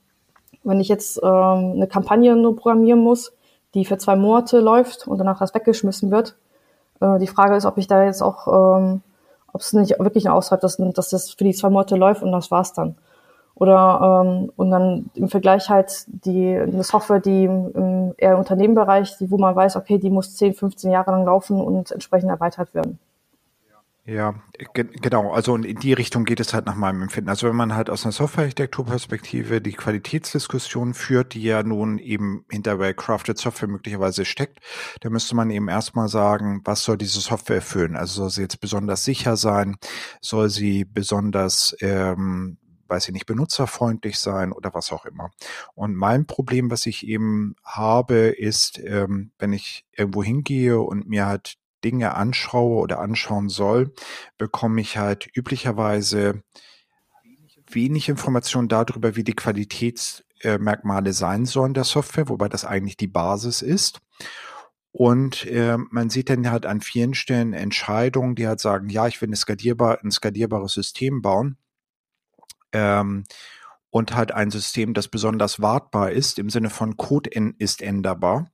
wenn 0.63 0.79
ich 0.79 0.87
jetzt 0.87 1.19
ähm, 1.21 1.73
eine 1.75 1.87
Kampagne 1.87 2.35
nur 2.35 2.55
programmieren 2.55 2.99
muss, 2.99 3.33
die 3.73 3.85
für 3.85 3.97
zwei 3.97 4.15
Monate 4.15 4.59
läuft 4.59 5.07
und 5.07 5.17
danach 5.17 5.39
das 5.39 5.53
weggeschmissen 5.53 6.09
wird. 6.09 6.35
Äh, 7.01 7.19
die 7.19 7.27
Frage 7.27 7.55
ist, 7.55 7.65
ob 7.65 7.77
ich 7.77 7.87
da 7.87 8.03
jetzt 8.03 8.21
auch, 8.21 8.79
ähm, 8.79 9.01
ob 9.51 9.61
es 9.61 9.73
nicht 9.73 9.99
wirklich 9.99 10.29
ausreicht, 10.29 10.63
dass, 10.63 10.77
dass 10.77 11.09
das 11.09 11.31
für 11.31 11.43
die 11.43 11.53
zwei 11.53 11.69
Monate 11.69 11.95
läuft 11.95 12.23
und 12.23 12.31
das 12.31 12.51
war's 12.51 12.73
dann. 12.73 12.95
Oder 13.55 14.23
ähm, 14.25 14.51
und 14.57 14.69
dann 14.69 15.09
im 15.15 15.29
Vergleich 15.29 15.69
halt 15.69 16.05
die 16.07 16.55
eine 16.55 16.83
Software, 16.83 17.21
die 17.21 17.45
im, 17.45 18.13
eher 18.17 18.33
im 18.33 18.39
Unternehmenbereich, 18.39 19.17
die, 19.17 19.31
wo 19.31 19.37
man 19.37 19.55
weiß, 19.55 19.77
okay, 19.77 19.97
die 19.97 20.09
muss 20.09 20.35
10, 20.35 20.53
15 20.53 20.91
Jahre 20.91 21.11
lang 21.11 21.25
laufen 21.25 21.61
und 21.61 21.91
entsprechend 21.91 22.29
erweitert 22.29 22.73
werden. 22.75 22.99
Ja, 24.07 24.35
ge 24.75 24.85
genau. 25.01 25.31
Also 25.31 25.55
in 25.55 25.79
die 25.79 25.93
Richtung 25.93 26.25
geht 26.25 26.39
es 26.39 26.53
halt 26.53 26.67
nach 26.67 26.75
meinem 26.75 27.01
Empfinden. 27.01 27.27
Also 27.27 27.47
wenn 27.47 27.55
man 27.55 27.73
halt 27.73 27.89
aus 27.89 28.05
einer 28.05 28.11
Softwarearchitekturperspektive 28.11 29.61
die 29.61 29.73
Qualitätsdiskussion 29.73 30.93
führt, 30.93 31.33
die 31.33 31.41
ja 31.41 31.63
nun 31.63 31.97
eben 31.97 32.45
hinter 32.51 32.77
well-crafted 32.77 33.39
Software 33.39 33.67
möglicherweise 33.67 34.23
steckt, 34.23 34.59
dann 35.01 35.11
müsste 35.11 35.35
man 35.35 35.49
eben 35.49 35.69
erstmal 35.69 36.07
sagen, 36.07 36.61
was 36.65 36.83
soll 36.83 36.97
diese 36.97 37.19
Software 37.19 37.55
erfüllen? 37.55 37.95
Also 37.95 38.21
soll 38.21 38.29
sie 38.29 38.41
jetzt 38.41 38.61
besonders 38.61 39.03
sicher 39.03 39.37
sein? 39.37 39.75
Soll 40.21 40.51
sie 40.51 40.85
besonders 40.85 41.75
ähm, 41.81 42.57
weiß 42.87 43.07
ich 43.07 43.13
nicht, 43.13 43.25
benutzerfreundlich 43.25 44.19
sein 44.19 44.51
oder 44.51 44.73
was 44.73 44.91
auch 44.91 45.05
immer. 45.05 45.31
Und 45.73 45.95
mein 45.95 46.25
Problem, 46.25 46.71
was 46.71 46.85
ich 46.85 47.07
eben 47.07 47.55
habe, 47.63 48.15
ist, 48.15 48.79
ähm, 48.79 49.31
wenn 49.39 49.53
ich 49.53 49.85
irgendwo 49.91 50.23
hingehe 50.23 50.79
und 50.79 51.07
mir 51.07 51.25
halt 51.25 51.55
Dinge 51.83 52.15
anschaue 52.15 52.79
oder 52.79 52.99
anschauen 52.99 53.49
soll, 53.49 53.93
bekomme 54.37 54.81
ich 54.81 54.97
halt 54.97 55.29
üblicherweise 55.35 56.43
wenig 57.69 58.09
Informationen 58.09 58.67
darüber, 58.67 59.15
wie 59.15 59.23
die 59.23 59.35
Qualitätsmerkmale 59.35 61.13
sein 61.13 61.45
sollen 61.45 61.73
der 61.73 61.83
Software, 61.83 62.29
wobei 62.29 62.49
das 62.49 62.65
eigentlich 62.65 62.97
die 62.97 63.07
Basis 63.07 63.61
ist. 63.61 63.99
Und 64.91 65.45
äh, 65.45 65.77
man 65.77 66.09
sieht 66.09 66.29
dann 66.29 66.49
halt 66.49 66.65
an 66.65 66.79
vielen 66.79 67.15
Stellen 67.15 67.53
Entscheidungen, 67.53 68.35
die 68.35 68.47
halt 68.47 68.61
sagen, 68.61 68.89
ja, 68.89 69.07
ich 69.07 69.21
will 69.21 69.27
eine 69.29 69.35
skalierbar, 69.35 69.99
ein 70.03 70.11
skalierbares 70.11 70.73
System 70.73 71.21
bauen 71.21 71.57
ähm, 72.75 73.23
und 73.89 74.13
halt 74.13 74.33
ein 74.33 74.51
System, 74.51 74.93
das 74.93 75.07
besonders 75.07 75.61
wartbar 75.61 76.11
ist, 76.11 76.37
im 76.37 76.49
Sinne 76.49 76.69
von 76.69 76.97
Code 76.97 77.29
ist 77.57 77.81
änderbar. 77.81 78.51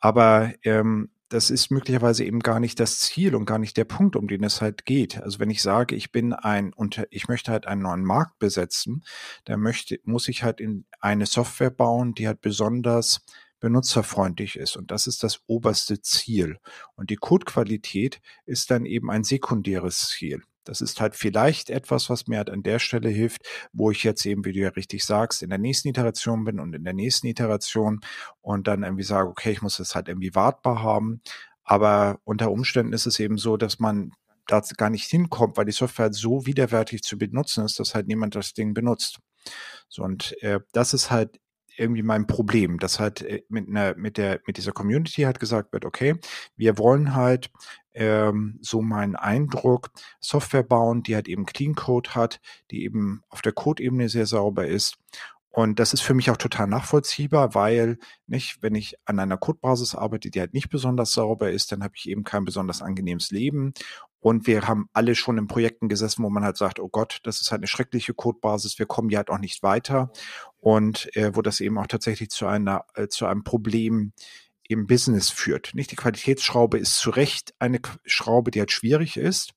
Aber 0.00 0.54
ähm, 0.62 1.10
das 1.28 1.50
ist 1.50 1.70
möglicherweise 1.70 2.24
eben 2.24 2.40
gar 2.40 2.58
nicht 2.58 2.80
das 2.80 2.98
Ziel 2.98 3.34
und 3.34 3.44
gar 3.44 3.58
nicht 3.58 3.76
der 3.76 3.84
Punkt, 3.84 4.16
um 4.16 4.26
den 4.26 4.42
es 4.42 4.62
halt 4.62 4.86
geht. 4.86 5.22
Also 5.22 5.38
wenn 5.38 5.50
ich 5.50 5.60
sage, 5.60 5.94
ich 5.94 6.10
bin 6.10 6.32
ein 6.32 6.72
und 6.72 7.06
ich 7.10 7.28
möchte 7.28 7.52
halt 7.52 7.66
einen 7.66 7.82
neuen 7.82 8.04
Markt 8.04 8.38
besetzen, 8.38 9.04
dann 9.44 9.60
möchte, 9.60 10.00
muss 10.04 10.26
ich 10.28 10.42
halt 10.42 10.60
in 10.60 10.86
eine 10.98 11.26
Software 11.26 11.70
bauen, 11.70 12.14
die 12.14 12.26
halt 12.26 12.40
besonders 12.40 13.20
benutzerfreundlich 13.60 14.56
ist. 14.56 14.76
Und 14.76 14.90
das 14.90 15.06
ist 15.06 15.22
das 15.22 15.40
oberste 15.46 16.00
Ziel. 16.00 16.58
Und 16.96 17.10
die 17.10 17.16
Codequalität 17.16 18.22
ist 18.46 18.70
dann 18.70 18.86
eben 18.86 19.10
ein 19.10 19.22
sekundäres 19.22 20.08
Ziel. 20.08 20.42
Das 20.70 20.80
ist 20.80 21.00
halt 21.00 21.16
vielleicht 21.16 21.68
etwas, 21.68 22.08
was 22.10 22.28
mir 22.28 22.36
halt 22.36 22.48
an 22.48 22.62
der 22.62 22.78
Stelle 22.78 23.08
hilft, 23.08 23.44
wo 23.72 23.90
ich 23.90 24.04
jetzt 24.04 24.24
eben, 24.24 24.44
wie 24.44 24.52
du 24.52 24.60
ja 24.60 24.68
richtig 24.68 25.04
sagst, 25.04 25.42
in 25.42 25.50
der 25.50 25.58
nächsten 25.58 25.88
Iteration 25.88 26.44
bin 26.44 26.60
und 26.60 26.76
in 26.76 26.84
der 26.84 26.92
nächsten 26.92 27.26
Iteration 27.26 27.98
und 28.40 28.68
dann 28.68 28.84
irgendwie 28.84 29.02
sage, 29.02 29.28
okay, 29.28 29.50
ich 29.50 29.62
muss 29.62 29.78
das 29.78 29.96
halt 29.96 30.06
irgendwie 30.06 30.32
wartbar 30.36 30.80
haben. 30.80 31.22
Aber 31.64 32.20
unter 32.22 32.52
Umständen 32.52 32.92
ist 32.92 33.06
es 33.06 33.18
eben 33.18 33.36
so, 33.36 33.56
dass 33.56 33.80
man 33.80 34.12
da 34.46 34.62
gar 34.76 34.90
nicht 34.90 35.06
hinkommt, 35.06 35.56
weil 35.56 35.64
die 35.64 35.72
Software 35.72 36.04
halt 36.04 36.14
so 36.14 36.46
widerwärtig 36.46 37.02
zu 37.02 37.18
benutzen 37.18 37.64
ist, 37.64 37.80
dass 37.80 37.96
halt 37.96 38.06
niemand 38.06 38.36
das 38.36 38.54
Ding 38.54 38.72
benutzt. 38.72 39.18
So, 39.88 40.04
und 40.04 40.40
äh, 40.40 40.60
das 40.70 40.94
ist 40.94 41.10
halt 41.10 41.40
irgendwie 41.76 42.02
mein 42.02 42.26
Problem, 42.26 42.78
dass 42.78 43.00
halt 43.00 43.22
äh, 43.22 43.42
mit 43.48 43.68
einer, 43.68 43.96
mit 43.96 44.16
der, 44.16 44.40
mit 44.46 44.56
dieser 44.56 44.72
Community 44.72 45.22
halt 45.22 45.40
gesagt 45.40 45.72
wird, 45.72 45.84
okay, 45.84 46.16
wir 46.56 46.78
wollen 46.78 47.14
halt 47.14 47.50
ähm, 47.92 48.58
so 48.60 48.82
mein 48.82 49.16
Eindruck, 49.16 49.90
Software 50.20 50.62
bauen, 50.62 51.02
die 51.02 51.14
halt 51.14 51.28
eben 51.28 51.46
Clean 51.46 51.74
Code 51.74 52.10
hat, 52.14 52.40
die 52.70 52.84
eben 52.84 53.22
auf 53.28 53.42
der 53.42 53.52
Code-Ebene 53.52 54.08
sehr 54.08 54.26
sauber 54.26 54.66
ist. 54.66 54.96
Und 55.50 55.80
das 55.80 55.92
ist 55.92 56.00
für 56.00 56.14
mich 56.14 56.30
auch 56.30 56.36
total 56.36 56.68
nachvollziehbar, 56.68 57.54
weil 57.54 57.98
nicht, 58.28 58.58
wenn 58.62 58.76
ich 58.76 58.96
an 59.04 59.18
einer 59.18 59.36
Codebasis 59.36 59.96
arbeite, 59.96 60.30
die 60.30 60.38
halt 60.38 60.54
nicht 60.54 60.70
besonders 60.70 61.12
sauber 61.12 61.50
ist, 61.50 61.72
dann 61.72 61.82
habe 61.82 61.94
ich 61.96 62.08
eben 62.08 62.22
kein 62.22 62.44
besonders 62.44 62.82
angenehmes 62.82 63.32
Leben. 63.32 63.74
Und 64.20 64.46
wir 64.46 64.68
haben 64.68 64.88
alle 64.92 65.14
schon 65.14 65.38
in 65.38 65.48
Projekten 65.48 65.88
gesessen, 65.88 66.22
wo 66.22 66.30
man 66.30 66.44
halt 66.44 66.56
sagt, 66.56 66.78
oh 66.78 66.88
Gott, 66.88 67.18
das 67.24 67.40
ist 67.40 67.50
halt 67.50 67.60
eine 67.60 67.66
schreckliche 67.66 68.14
Codebasis, 68.14 68.78
wir 68.78 68.86
kommen 68.86 69.10
ja 69.10 69.18
halt 69.18 69.30
auch 69.30 69.38
nicht 69.38 69.62
weiter. 69.62 70.12
Und 70.60 71.14
äh, 71.16 71.34
wo 71.34 71.42
das 71.42 71.60
eben 71.60 71.78
auch 71.78 71.86
tatsächlich 71.86 72.30
zu 72.30 72.46
einer, 72.46 72.84
äh, 72.94 73.08
zu 73.08 73.26
einem 73.26 73.42
Problem 73.42 74.12
im 74.68 74.86
Business 74.86 75.30
führt. 75.30 75.74
Nicht 75.74 75.90
die 75.90 75.96
Qualitätsschraube 75.96 76.78
ist 76.78 76.96
zu 76.96 77.10
Recht 77.10 77.54
eine 77.58 77.80
Schraube, 78.04 78.52
die 78.52 78.60
halt 78.60 78.70
schwierig 78.70 79.16
ist. 79.16 79.52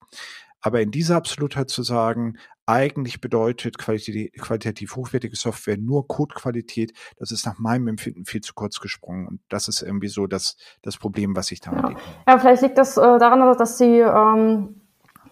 Aber 0.63 0.81
in 0.81 0.91
dieser 0.91 1.17
Absolutheit 1.17 1.69
zu 1.69 1.83
sagen, 1.83 2.37
eigentlich 2.65 3.19
bedeutet 3.19 3.77
qualitativ, 3.77 4.95
hochwertige 4.95 5.35
Software 5.35 5.77
nur 5.77 6.07
Codequalität, 6.07 6.93
das 7.17 7.31
ist 7.31 7.45
nach 7.45 7.59
meinem 7.59 7.89
Empfinden 7.89 8.25
viel 8.25 8.41
zu 8.41 8.53
kurz 8.53 8.79
gesprungen. 8.79 9.27
Und 9.27 9.41
das 9.49 9.67
ist 9.67 9.81
irgendwie 9.81 10.07
so 10.07 10.25
das, 10.25 10.55
das 10.81 10.97
Problem, 10.97 11.35
was 11.35 11.51
ich 11.51 11.59
da 11.59 11.73
ja. 11.73 11.91
ja, 12.27 12.39
vielleicht 12.39 12.61
liegt 12.61 12.77
das 12.77 12.97
äh, 12.97 13.01
daran, 13.01 13.57
dass 13.57 13.77
sie 13.77 13.99
ähm, 13.99 14.79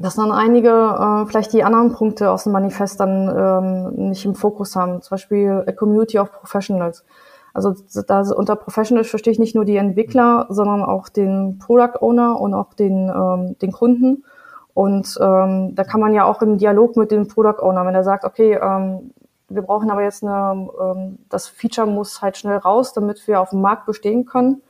dass 0.02 0.15
dann 0.15 0.32
einige 0.32 0.70
äh, 0.70 1.26
vielleicht 1.28 1.54
die 1.54 1.63
anderen 1.63 1.94
Punkte 1.94 2.32
aus 2.32 2.44
dem 2.44 2.54
Manifest 2.54 3.00
dann 3.00 3.30
ähm, 3.30 4.10
nicht 4.10 4.26
im 4.26 4.36
Fokus 4.36 4.76
haben. 4.76 5.02
Zum 5.02 5.12
Beispiel 5.12 5.63
a 5.67 5.72
Community 5.72 6.20
of 6.20 6.32
Professionals. 6.32 7.06
Also 7.54 7.76
da 8.08 8.22
unter 8.32 8.56
Professionals 8.56 9.10
verstehe 9.10 9.34
ich 9.34 9.39
nicht 9.39 9.56
nur 9.56 9.65
die 9.65 9.76
Entwickler, 9.76 10.48
sondern 10.50 10.84
auch 10.84 11.10
den 11.10 11.60
Product 11.60 12.02
Owner 12.02 12.39
und 12.39 12.54
auch 12.54 12.74
den, 12.74 13.10
ähm, 13.10 13.58
den 13.60 13.72
Kunden. 13.72 14.24
Und 14.73 15.17
ähm, 15.21 15.75
da 15.75 15.84
kann 15.84 15.99
man 15.99 16.13
ja 16.13 16.25
auch 16.25 16.41
im 16.41 16.57
Dialog 16.57 16.95
mit 16.95 17.12
dem 17.12 17.27
Product 17.27 17.62
Owner, 17.62 17.86
wenn 17.86 17.95
er 17.95 18.03
sagt, 18.03 18.23
okay, 18.23 18.53
ähm, 18.53 19.12
wir 19.49 19.62
brauchen 19.62 19.91
aber 19.91 20.03
jetzt 20.03 20.23
eine, 20.23 20.69
ähm, 20.81 21.17
das 21.29 21.47
Feature 21.47 21.88
muss 21.88 22.21
halt 22.21 22.38
schnell 22.38 22.57
raus, 22.57 22.93
damit 22.93 23.27
wir 23.27 23.41
auf 23.41 23.49
dem 23.49 23.62
Markt 23.62 23.86
bestehen 23.86 24.25
können, 24.25 24.62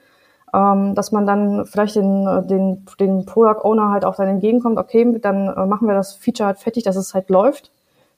ähm, 0.53 0.95
dass 0.95 1.11
man 1.11 1.25
dann 1.25 1.65
vielleicht 1.65 1.95
den, 1.95 2.47
den, 2.47 2.85
den 2.99 3.25
Product 3.25 3.63
Owner 3.63 3.89
halt 3.89 4.05
auch 4.05 4.15
dann 4.15 4.27
entgegenkommt, 4.27 4.77
okay, 4.77 5.19
dann 5.21 5.47
äh, 5.47 5.65
machen 5.65 5.87
wir 5.87 5.93
das 5.93 6.13
Feature 6.13 6.47
halt 6.47 6.59
fertig, 6.59 6.83
dass 6.83 6.95
es 6.95 7.13
halt 7.13 7.29
läuft, 7.29 7.71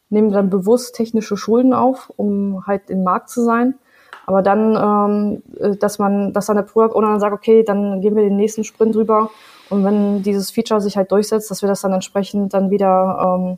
nehmen 0.09 0.31
dann 0.31 0.49
bewusst 0.49 0.95
technische 0.95 1.37
Schulden 1.37 1.73
auf, 1.73 2.11
um 2.15 2.65
halt 2.65 2.89
im 2.89 3.03
Markt 3.03 3.29
zu 3.29 3.43
sein. 3.43 3.75
Aber 4.25 4.41
dann, 4.41 4.75
ähm, 4.75 5.43
äh, 5.59 5.75
dass 5.75 5.99
man, 5.99 6.31
dass 6.33 6.45
dann 6.45 6.55
der 6.55 6.63
Product 6.63 6.95
Owner 6.95 7.09
dann 7.09 7.19
sagt, 7.19 7.33
okay, 7.33 7.63
dann 7.63 7.99
gehen 8.01 8.15
wir 8.15 8.23
den 8.23 8.37
nächsten 8.37 8.63
Sprint 8.63 8.95
drüber 8.95 9.29
und 9.73 9.83
wenn 9.83 10.21
dieses 10.21 10.51
Feature 10.51 10.81
sich 10.81 10.97
halt 10.97 11.11
durchsetzt, 11.11 11.49
dass 11.49 11.63
wir 11.63 11.67
das 11.67 11.81
dann 11.81 11.93
entsprechend 11.93 12.53
dann 12.53 12.69
wieder 12.69 13.39
ähm, 13.39 13.57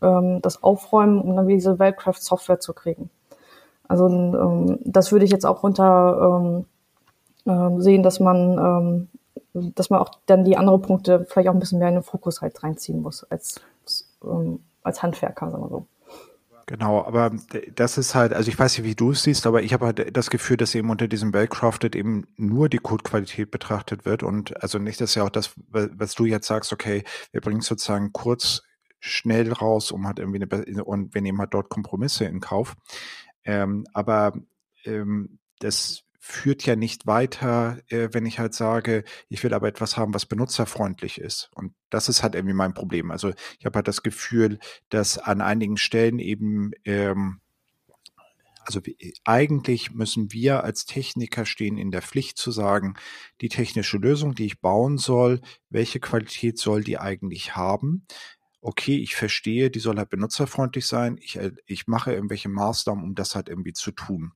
ähm, 0.00 0.40
das 0.40 0.62
aufräumen, 0.62 1.20
um 1.20 1.36
dann 1.36 1.46
wieder 1.46 1.58
diese 1.58 1.78
Weltcraft-Software 1.78 2.60
zu 2.60 2.72
kriegen. 2.72 3.10
Also 3.86 4.08
ähm, 4.08 4.78
das 4.84 5.12
würde 5.12 5.26
ich 5.26 5.30
jetzt 5.30 5.44
auch 5.44 5.62
runter 5.62 6.64
ähm, 7.46 7.76
äh, 7.76 7.82
sehen, 7.82 8.02
dass 8.02 8.20
man, 8.20 9.08
ähm, 9.54 9.72
dass 9.74 9.90
man 9.90 10.00
auch 10.00 10.10
dann 10.24 10.44
die 10.44 10.56
anderen 10.56 10.80
Punkte 10.80 11.26
vielleicht 11.28 11.48
auch 11.50 11.54
ein 11.54 11.60
bisschen 11.60 11.78
mehr 11.78 11.88
in 11.88 11.94
den 11.94 12.02
Fokus 12.02 12.40
halt 12.40 12.62
reinziehen 12.62 13.02
muss 13.02 13.24
als, 13.24 13.60
ähm, 14.24 14.60
als 14.82 15.02
Handwerker, 15.02 15.50
sagen 15.50 15.62
wir 15.62 15.68
so. 15.68 15.86
Genau, 16.70 17.04
aber 17.04 17.32
das 17.74 17.98
ist 17.98 18.14
halt, 18.14 18.32
also 18.32 18.48
ich 18.48 18.56
weiß 18.56 18.78
nicht, 18.78 18.86
wie 18.86 18.94
du 18.94 19.10
es 19.10 19.24
siehst, 19.24 19.44
aber 19.44 19.60
ich 19.64 19.72
habe 19.72 19.86
halt 19.86 20.16
das 20.16 20.30
Gefühl, 20.30 20.56
dass 20.56 20.72
eben 20.76 20.88
unter 20.88 21.08
diesem 21.08 21.34
Well-Crafted 21.34 21.96
eben 21.96 22.28
nur 22.36 22.68
die 22.68 22.78
Codequalität 22.78 23.50
betrachtet 23.50 24.04
wird 24.04 24.22
und 24.22 24.62
also 24.62 24.78
nicht, 24.78 25.00
dass 25.00 25.16
ja 25.16 25.24
auch 25.24 25.30
das, 25.30 25.50
was 25.66 26.14
du 26.14 26.26
jetzt 26.26 26.46
sagst, 26.46 26.72
okay, 26.72 27.02
wir 27.32 27.40
bringen 27.40 27.60
sozusagen 27.60 28.12
kurz 28.12 28.62
schnell 29.00 29.52
raus, 29.52 29.90
um 29.90 30.06
halt 30.06 30.20
irgendwie 30.20 30.40
eine, 30.40 30.84
und 30.84 31.12
wir 31.12 31.22
nehmen 31.22 31.40
halt 31.40 31.54
dort 31.54 31.70
Kompromisse 31.70 32.26
in 32.26 32.38
Kauf. 32.38 32.76
Ähm, 33.42 33.84
aber 33.92 34.34
ähm, 34.84 35.40
das 35.58 36.04
führt 36.22 36.66
ja 36.66 36.76
nicht 36.76 37.06
weiter, 37.06 37.78
äh, 37.88 38.10
wenn 38.12 38.26
ich 38.26 38.38
halt 38.38 38.52
sage, 38.52 39.04
ich 39.30 39.42
will 39.42 39.54
aber 39.54 39.68
etwas 39.68 39.96
haben, 39.96 40.12
was 40.12 40.26
benutzerfreundlich 40.26 41.18
ist. 41.18 41.50
Und 41.54 41.72
das 41.88 42.10
ist 42.10 42.22
halt 42.22 42.34
irgendwie 42.34 42.54
mein 42.54 42.74
Problem. 42.74 43.10
Also 43.10 43.32
ich 43.58 43.64
habe 43.64 43.76
halt 43.76 43.88
das 43.88 44.02
Gefühl, 44.02 44.58
dass 44.90 45.16
an 45.16 45.40
einigen 45.40 45.78
Stellen 45.78 46.18
eben, 46.18 46.72
ähm, 46.84 47.40
also 48.66 48.80
eigentlich 49.24 49.92
müssen 49.92 50.30
wir 50.30 50.62
als 50.62 50.84
Techniker 50.84 51.46
stehen 51.46 51.78
in 51.78 51.90
der 51.90 52.02
Pflicht 52.02 52.36
zu 52.36 52.50
sagen, 52.50 52.94
die 53.40 53.48
technische 53.48 53.96
Lösung, 53.96 54.34
die 54.34 54.44
ich 54.44 54.60
bauen 54.60 54.98
soll, 54.98 55.40
welche 55.70 56.00
Qualität 56.00 56.58
soll 56.58 56.84
die 56.84 56.98
eigentlich 56.98 57.56
haben? 57.56 58.06
okay, 58.62 58.98
ich 58.98 59.14
verstehe, 59.14 59.70
die 59.70 59.78
soll 59.78 59.96
halt 59.96 60.10
benutzerfreundlich 60.10 60.86
sein. 60.86 61.16
Ich, 61.18 61.36
äh, 61.36 61.52
ich 61.64 61.86
mache 61.86 62.12
irgendwelche 62.12 62.50
Maßnahmen, 62.50 63.02
um 63.02 63.14
das 63.14 63.34
halt 63.34 63.48
irgendwie 63.48 63.72
zu 63.72 63.90
tun. 63.90 64.32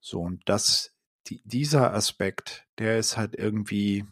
So, 0.00 0.20
und 0.20 0.42
das 0.48 0.94
die, 1.28 1.42
dieser 1.44 1.92
Aspekt, 1.94 2.66
der 2.78 2.98
ist 2.98 3.16
halt 3.16 3.34
irgendwie, 3.36 4.04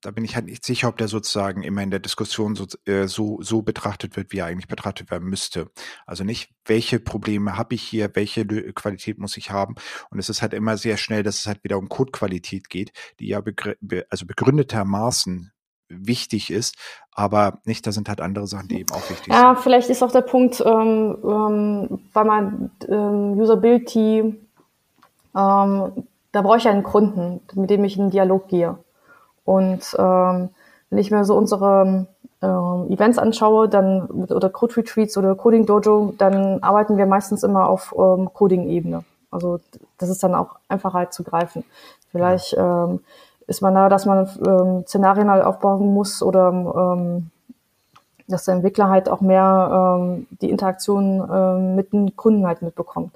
da 0.00 0.10
bin 0.10 0.24
ich 0.24 0.36
halt 0.36 0.46
nicht 0.46 0.64
sicher, 0.64 0.88
ob 0.88 0.96
der 0.96 1.08
sozusagen 1.08 1.62
immer 1.62 1.82
in 1.82 1.90
der 1.90 2.00
Diskussion 2.00 2.54
so, 2.54 2.66
äh, 2.86 3.06
so, 3.06 3.42
so 3.42 3.62
betrachtet 3.62 4.16
wird, 4.16 4.32
wie 4.32 4.38
er 4.38 4.46
eigentlich 4.46 4.68
betrachtet 4.68 5.10
werden 5.10 5.28
müsste. 5.28 5.70
Also 6.06 6.24
nicht, 6.24 6.52
welche 6.64 7.00
Probleme 7.00 7.56
habe 7.56 7.74
ich 7.74 7.82
hier, 7.82 8.10
welche 8.14 8.46
Qualität 8.46 9.18
muss 9.18 9.36
ich 9.36 9.50
haben. 9.50 9.74
Und 10.10 10.18
es 10.18 10.28
ist 10.28 10.42
halt 10.42 10.54
immer 10.54 10.76
sehr 10.76 10.96
schnell, 10.96 11.22
dass 11.22 11.38
es 11.38 11.46
halt 11.46 11.64
wieder 11.64 11.78
um 11.78 11.88
Codequalität 11.88 12.70
geht, 12.70 12.92
die 13.18 13.28
ja 13.28 13.40
begr 13.40 13.76
also 14.08 14.26
begründetermaßen 14.26 15.52
wichtig 15.90 16.50
ist, 16.50 16.76
aber 17.12 17.58
nicht, 17.64 17.86
da 17.86 17.92
sind 17.92 18.08
halt 18.08 18.20
andere 18.20 18.46
Sachen, 18.46 18.68
die 18.68 18.80
eben 18.80 18.92
auch 18.92 19.10
wichtig 19.10 19.26
ja, 19.26 19.34
sind. 19.34 19.42
Ja, 19.42 19.54
vielleicht 19.56 19.90
ist 19.90 20.02
auch 20.02 20.12
der 20.12 20.22
Punkt, 20.22 20.60
ähm, 20.64 21.16
ähm, 21.24 22.00
weil 22.12 22.24
man 22.24 22.70
ähm, 22.88 23.38
Usability 23.38 24.36
ähm, 25.36 26.04
da 26.32 26.42
brauche 26.42 26.58
ich 26.58 26.68
einen 26.68 26.82
Kunden, 26.82 27.40
mit 27.54 27.70
dem 27.70 27.84
ich 27.84 27.98
in 27.98 28.10
Dialog 28.10 28.48
gehe. 28.48 28.76
Und 29.44 29.96
ähm, 29.98 30.50
wenn 30.90 30.98
ich 30.98 31.10
mir 31.10 31.24
so 31.24 31.36
unsere 31.36 32.06
ähm, 32.42 32.86
Events 32.90 33.18
anschaue, 33.18 33.68
dann 33.68 34.06
oder 34.06 34.48
Code 34.50 34.76
Retreats 34.76 35.16
oder 35.16 35.34
Coding 35.34 35.66
Dojo, 35.66 36.14
dann 36.18 36.62
arbeiten 36.62 36.96
wir 36.96 37.06
meistens 37.06 37.42
immer 37.42 37.68
auf 37.68 37.94
ähm, 37.98 38.30
Coding-Ebene. 38.32 39.04
Also 39.30 39.60
das 39.98 40.08
ist 40.08 40.22
dann 40.22 40.34
auch 40.34 40.56
einfacher 40.68 40.98
halt 40.98 41.12
zu 41.12 41.22
greifen. 41.22 41.64
Vielleicht 42.10 42.56
ähm, 42.58 43.00
ist 43.46 43.62
man 43.62 43.74
da, 43.74 43.88
dass 43.88 44.06
man 44.06 44.28
ähm, 44.46 44.84
Szenarien 44.86 45.30
halt 45.30 45.44
aufbauen 45.44 45.92
muss 45.94 46.22
oder 46.22 46.48
ähm, 46.50 47.30
dass 48.28 48.44
der 48.44 48.54
Entwickler 48.54 48.88
halt 48.88 49.08
auch 49.08 49.20
mehr 49.20 49.96
ähm, 49.98 50.26
die 50.40 50.50
Interaktion 50.50 51.28
ähm, 51.32 51.74
mit 51.74 51.92
den 51.92 52.16
Kunden 52.16 52.46
halt 52.46 52.62
mitbekommt. 52.62 53.12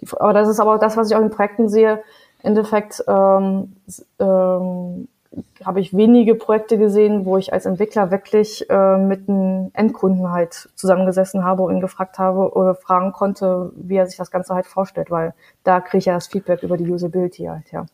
Die, 0.00 0.06
aber 0.12 0.32
das 0.32 0.48
ist 0.48 0.60
aber 0.60 0.78
das, 0.78 0.96
was 0.96 1.10
ich 1.10 1.16
auch 1.16 1.22
in 1.22 1.30
Projekten 1.30 1.68
sehe. 1.68 2.02
Im 2.42 2.50
Endeffekt 2.50 3.02
ähm, 3.08 3.76
ähm, 4.18 5.08
habe 5.64 5.80
ich 5.80 5.96
wenige 5.96 6.34
Projekte 6.34 6.78
gesehen, 6.78 7.24
wo 7.26 7.36
ich 7.36 7.52
als 7.52 7.66
Entwickler 7.66 8.10
wirklich 8.10 8.68
äh, 8.70 8.96
mit 8.96 9.28
einem 9.28 9.70
Endkunden 9.74 10.30
halt 10.30 10.70
zusammengesessen 10.74 11.44
habe 11.44 11.62
und 11.62 11.74
ihn 11.74 11.80
gefragt 11.80 12.18
habe 12.18 12.52
oder 12.52 12.74
fragen 12.74 13.12
konnte, 13.12 13.72
wie 13.76 13.96
er 13.96 14.06
sich 14.06 14.16
das 14.16 14.30
Ganze 14.30 14.54
halt 14.54 14.66
vorstellt, 14.66 15.10
weil 15.10 15.34
da 15.64 15.80
kriege 15.80 15.98
ich 15.98 16.04
ja 16.06 16.14
das 16.14 16.28
Feedback 16.28 16.62
über 16.62 16.76
die 16.76 16.90
Usability 16.90 17.44
halt, 17.44 17.70
ja 17.72 17.86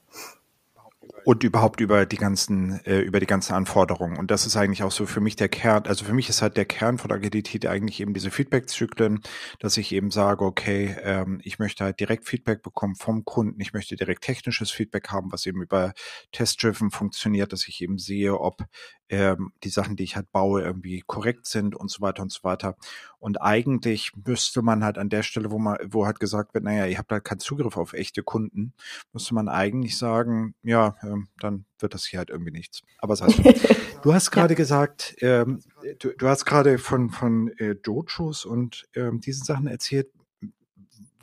und 1.24 1.42
überhaupt 1.42 1.80
über 1.80 2.06
die 2.06 2.16
ganzen 2.16 2.84
äh, 2.84 3.00
über 3.00 3.20
die 3.20 3.26
ganzen 3.26 3.54
Anforderungen 3.54 4.18
und 4.18 4.30
das 4.30 4.46
ist 4.46 4.56
eigentlich 4.56 4.82
auch 4.82 4.92
so 4.92 5.06
für 5.06 5.20
mich 5.20 5.36
der 5.36 5.48
Kern 5.48 5.84
also 5.86 6.04
für 6.04 6.12
mich 6.12 6.28
ist 6.28 6.42
halt 6.42 6.56
der 6.56 6.64
Kern 6.64 6.98
von 6.98 7.10
Agilität 7.10 7.66
eigentlich 7.66 8.00
eben 8.00 8.14
diese 8.14 8.30
Feedback-Zyklen 8.30 9.20
dass 9.58 9.76
ich 9.76 9.92
eben 9.92 10.10
sage 10.10 10.44
okay 10.44 10.96
ähm, 11.02 11.40
ich 11.42 11.58
möchte 11.58 11.84
halt 11.84 12.00
direkt 12.00 12.26
Feedback 12.26 12.62
bekommen 12.62 12.94
vom 12.94 13.24
Kunden 13.24 13.60
ich 13.60 13.72
möchte 13.72 13.96
direkt 13.96 14.22
technisches 14.22 14.70
Feedback 14.70 15.08
haben 15.10 15.32
was 15.32 15.46
eben 15.46 15.62
über 15.62 15.92
Test-Driven 16.32 16.90
funktioniert 16.90 17.52
dass 17.52 17.66
ich 17.68 17.80
eben 17.80 17.98
sehe 17.98 18.38
ob 18.38 18.64
ähm, 19.08 19.52
die 19.62 19.68
Sachen, 19.68 19.96
die 19.96 20.04
ich 20.04 20.16
halt 20.16 20.32
baue, 20.32 20.62
irgendwie 20.62 21.02
korrekt 21.06 21.46
sind 21.46 21.74
und 21.74 21.90
so 21.90 22.00
weiter 22.00 22.22
und 22.22 22.32
so 22.32 22.42
weiter. 22.42 22.76
Und 23.18 23.40
eigentlich 23.40 24.12
müsste 24.26 24.62
man 24.62 24.84
halt 24.84 24.98
an 24.98 25.08
der 25.08 25.22
Stelle, 25.22 25.50
wo 25.50 25.58
man, 25.58 25.78
wo 25.90 26.06
halt 26.06 26.20
gesagt 26.20 26.54
wird, 26.54 26.64
naja, 26.64 26.86
ihr 26.86 26.98
habt 26.98 27.12
halt 27.12 27.24
keinen 27.24 27.40
Zugriff 27.40 27.76
auf 27.76 27.92
echte 27.92 28.22
Kunden, 28.22 28.72
müsste 29.12 29.34
man 29.34 29.48
eigentlich 29.48 29.98
sagen, 29.98 30.54
ja, 30.62 30.96
ähm, 31.02 31.28
dann 31.40 31.64
wird 31.78 31.94
das 31.94 32.04
hier 32.04 32.18
halt 32.18 32.30
irgendwie 32.30 32.52
nichts. 32.52 32.82
Aber 32.98 33.14
das 33.14 33.22
heißt, 33.22 33.40
du 34.02 34.14
hast 34.14 34.30
gerade 34.30 34.54
ja. 34.54 34.58
gesagt, 34.58 35.16
ähm, 35.20 35.60
du, 35.98 36.12
du, 36.16 36.28
hast 36.28 36.44
gerade 36.44 36.78
von, 36.78 37.10
von 37.10 37.48
äh, 37.58 37.76
Dojos 37.76 38.44
und 38.44 38.88
ähm, 38.94 39.20
diesen 39.20 39.44
Sachen 39.44 39.66
erzählt. 39.66 40.08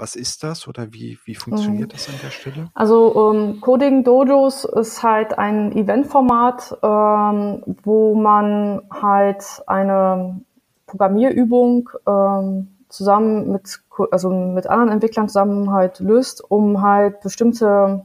Was 0.01 0.15
ist 0.15 0.43
das 0.43 0.67
oder 0.67 0.93
wie, 0.93 1.19
wie 1.25 1.35
funktioniert 1.35 1.89
mhm. 1.89 1.93
das 1.93 2.09
an 2.09 2.15
der 2.23 2.31
Stelle? 2.31 2.71
Also 2.73 3.05
um, 3.09 3.61
Coding 3.61 4.03
Dojos 4.03 4.65
ist 4.65 5.03
halt 5.03 5.37
ein 5.37 5.71
Eventformat, 5.77 6.75
ähm, 6.81 7.61
wo 7.83 8.15
man 8.15 8.81
halt 8.89 9.43
eine 9.67 10.41
Programmierübung 10.87 11.87
ähm, 12.07 12.69
zusammen 12.89 13.51
mit, 13.51 13.79
also 14.09 14.31
mit 14.31 14.65
anderen 14.65 14.89
Entwicklern 14.89 15.29
zusammen 15.29 15.71
halt 15.71 15.99
löst, 15.99 16.43
um 16.49 16.81
halt 16.81 17.21
bestimmte 17.21 18.01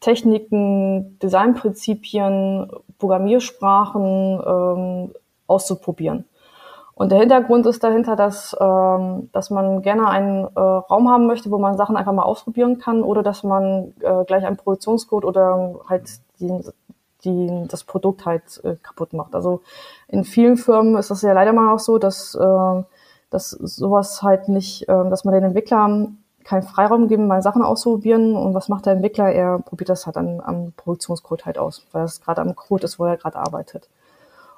Techniken, 0.00 1.18
Designprinzipien, 1.20 2.70
Programmiersprachen 2.98 4.42
ähm, 4.46 5.14
auszuprobieren. 5.46 6.26
Und 7.00 7.10
der 7.10 7.18
Hintergrund 7.18 7.64
ist 7.64 7.82
dahinter, 7.82 8.14
dass, 8.14 8.54
ähm, 8.60 9.30
dass 9.32 9.48
man 9.48 9.80
gerne 9.80 10.06
einen 10.06 10.44
äh, 10.44 10.60
Raum 10.60 11.08
haben 11.08 11.26
möchte, 11.26 11.50
wo 11.50 11.56
man 11.56 11.78
Sachen 11.78 11.96
einfach 11.96 12.12
mal 12.12 12.24
ausprobieren 12.24 12.76
kann 12.76 13.02
oder 13.02 13.22
dass 13.22 13.42
man 13.42 13.94
äh, 14.00 14.22
gleich 14.26 14.44
einen 14.44 14.58
Produktionscode 14.58 15.24
oder 15.24 15.76
halt 15.88 16.10
die, 16.40 16.60
die, 17.24 17.66
das 17.68 17.84
Produkt 17.84 18.26
halt 18.26 18.62
äh, 18.64 18.76
kaputt 18.82 19.14
macht. 19.14 19.34
Also 19.34 19.62
in 20.08 20.24
vielen 20.24 20.58
Firmen 20.58 20.98
ist 20.98 21.10
das 21.10 21.22
ja 21.22 21.32
leider 21.32 21.54
mal 21.54 21.72
auch 21.72 21.78
so, 21.78 21.96
dass, 21.96 22.34
äh, 22.34 22.82
dass 23.30 23.48
sowas 23.48 24.22
halt 24.22 24.50
nicht, 24.50 24.82
äh, 24.82 25.08
dass 25.08 25.24
man 25.24 25.32
den 25.32 25.44
Entwicklern 25.44 26.18
keinen 26.44 26.64
Freiraum 26.64 27.08
geben, 27.08 27.28
mal 27.28 27.40
Sachen 27.40 27.62
auszuprobieren. 27.62 28.36
Und 28.36 28.52
was 28.52 28.68
macht 28.68 28.84
der 28.84 28.92
Entwickler? 28.92 29.32
Er 29.32 29.60
probiert 29.60 29.88
das 29.88 30.04
halt 30.04 30.18
am, 30.18 30.40
am 30.40 30.72
Produktionscode 30.76 31.46
halt 31.46 31.56
aus, 31.56 31.86
weil 31.92 32.04
es 32.04 32.20
gerade 32.20 32.42
am 32.42 32.54
Code 32.54 32.84
ist, 32.84 32.98
wo 32.98 33.06
er 33.06 33.16
gerade 33.16 33.38
arbeitet. 33.38 33.88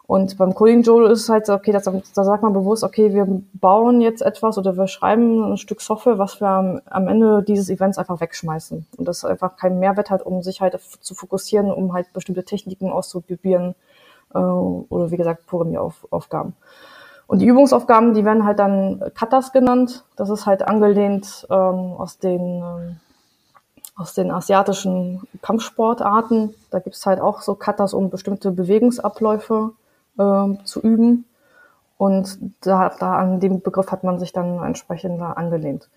Und 0.07 0.37
beim 0.37 0.55
Coding 0.55 0.83
Joule 0.83 1.11
ist 1.11 1.23
es 1.23 1.29
halt 1.29 1.47
so, 1.47 1.55
okay, 1.55 1.73
das, 1.73 1.85
da 1.85 2.25
sagt 2.25 2.43
man 2.43 2.53
bewusst, 2.53 2.83
okay, 2.83 3.15
wir 3.15 3.27
bauen 3.55 4.01
jetzt 4.01 4.21
etwas 4.21 4.59
oder 4.59 4.77
wir 4.77 4.89
schreiben 4.89 5.53
ein 5.53 5.57
Stück 5.57 5.81
Software, 5.81 6.19
was 6.19 6.41
wir 6.41 6.49
am, 6.49 6.81
am 6.87 7.09
Ende 7.09 7.43
dieses 7.43 7.71
Events 7.71 7.99
einfach 7.99 8.21
wegschmeißen. 8.21 8.87
Und 8.97 9.09
das 9.09 9.25
einfach 9.25 9.57
keinen 9.57 9.79
Mehrwert 9.79 10.11
hat, 10.11 10.27
um 10.27 10.43
sich 10.43 10.61
halt 10.61 10.79
zu 11.01 11.15
fokussieren, 11.15 11.71
um 11.71 11.93
halt 11.93 12.13
bestimmte 12.13 12.45
Techniken 12.45 12.91
auszuprobieren, 12.91 13.75
äh, 14.35 14.39
oder 14.39 15.11
wie 15.11 15.17
gesagt 15.17 15.47
Programmieraufgaben. 15.47 16.55
Und 17.29 17.39
die 17.39 17.47
Übungsaufgaben, 17.47 18.13
die 18.13 18.25
werden 18.25 18.45
halt 18.45 18.59
dann 18.59 19.03
Katas 19.15 19.53
genannt. 19.53 20.05
Das 20.17 20.29
ist 20.29 20.45
halt 20.45 20.63
angelehnt 20.63 21.47
ähm, 21.49 21.95
aus 21.97 22.19
den 22.19 22.63
ähm, 22.63 22.97
aus 23.95 24.15
den 24.15 24.31
asiatischen 24.31 25.23
Kampfsportarten. 25.43 26.55
Da 26.71 26.79
gibt's 26.79 27.07
halt 27.07 27.21
auch 27.21 27.43
so 27.43 27.55
Katas, 27.55 27.95
um 27.95 28.11
bestimmte 28.11 28.51
Bewegungsabläufe 28.51 29.73
äh, 30.19 30.65
zu 30.65 30.81
üben. 30.81 31.25
Und 31.99 32.39
da, 32.63 32.91
da 32.99 33.17
an 33.17 33.39
dem 33.39 33.61
Begriff 33.61 33.93
hat 33.93 34.03
man 34.03 34.19
sich 34.19 34.33
dann 34.33 34.63
entsprechend 34.63 35.21
da 35.21 35.33
angelehnt. 35.33 35.89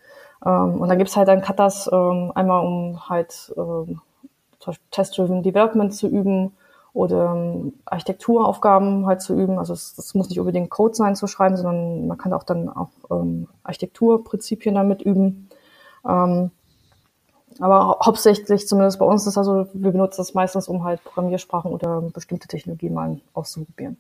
Ähm, 0.46 0.82
und 0.82 0.88
da 0.90 0.96
gibt's 0.96 1.16
halt 1.18 1.28
dann 1.28 1.42
Katas 1.42 1.90
ähm, 1.92 2.32
einmal, 2.36 2.66
um 2.66 3.10
halt 3.10 3.54
ähm, 3.58 4.02
Test-Driven 4.92 5.44
Development 5.44 5.94
zu 5.94 6.08
üben 6.08 6.52
oder 6.94 7.34
ähm, 7.36 7.74
Architekturaufgaben 7.86 9.06
halt 9.06 9.22
zu 9.22 9.34
üben. 9.34 9.60
Also 9.60 9.74
es, 9.74 9.98
es, 9.98 10.16
muss 10.16 10.30
nicht 10.30 10.40
unbedingt 10.40 10.70
Code 10.70 10.96
sein 10.96 11.16
zu 11.16 11.28
schreiben, 11.28 11.58
sondern 11.58 12.08
man 12.08 12.18
kann 12.18 12.34
auch 12.34 12.44
dann 12.44 12.70
auch 12.70 12.90
ähm, 13.12 13.48
Architekturprinzipien 13.64 14.76
damit 14.76 15.02
üben. 15.02 15.50
Ähm, 16.08 16.52
aber 17.60 18.00
hauptsächlich, 18.04 18.68
zumindest 18.68 19.00
bei 19.00 19.06
uns, 19.06 19.26
ist 19.28 19.38
also, 19.38 19.68
wir 19.74 19.92
benutzen 19.92 20.18
das 20.18 20.34
meistens, 20.34 20.68
um 20.68 20.84
halt 20.84 21.04
Programmiersprachen 21.04 21.72
oder 21.72 22.02
bestimmte 22.02 22.48
Technologien 22.48 22.94
mal 22.94 23.20
auszuprobieren. 23.34 23.98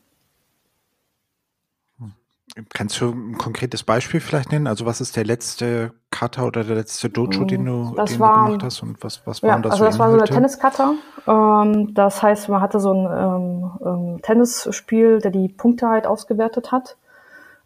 Kannst 2.74 3.02
du 3.02 3.10
ein 3.10 3.38
konkretes 3.38 3.84
Beispiel 3.84 4.22
vielleicht 4.22 4.52
nennen? 4.52 4.68
Also 4.68 4.86
was 4.86 5.02
ist 5.02 5.18
der 5.18 5.26
letzte 5.26 5.91
Kata 6.10 6.44
oder 6.46 6.63
der 6.63 6.76
letzte 6.76 7.10
Dojo, 7.10 7.44
den 7.44 7.63
mm, 7.63 7.65
du, 7.65 7.96
den 8.06 8.20
war, 8.20 8.36
du 8.36 8.46
gemacht 8.46 8.63
hast? 8.63 8.82
Und 8.82 9.04
was, 9.04 9.26
was 9.28 9.41
ja, 9.41 9.50
waren 9.50 9.62
das 9.62 9.74
also 9.74 9.84
das 9.84 10.00
war 10.00 10.08
so 10.08 10.13
eine 10.13 10.24
Inhalte? 10.24 10.34
Tenniskata. 10.34 10.94
Ähm, 11.28 11.94
das 11.94 12.24
heißt, 12.24 12.48
man 12.48 12.62
hatte 12.62 12.80
so 12.80 12.94
ein 12.94 13.06
ähm, 13.12 13.72
ähm, 13.86 14.22
Tennisspiel, 14.22 15.20
der 15.20 15.32
die 15.32 15.50
Punkte 15.50 15.89
halt 15.89 16.08
ausgewertet 16.08 16.72
hat, 16.72 16.96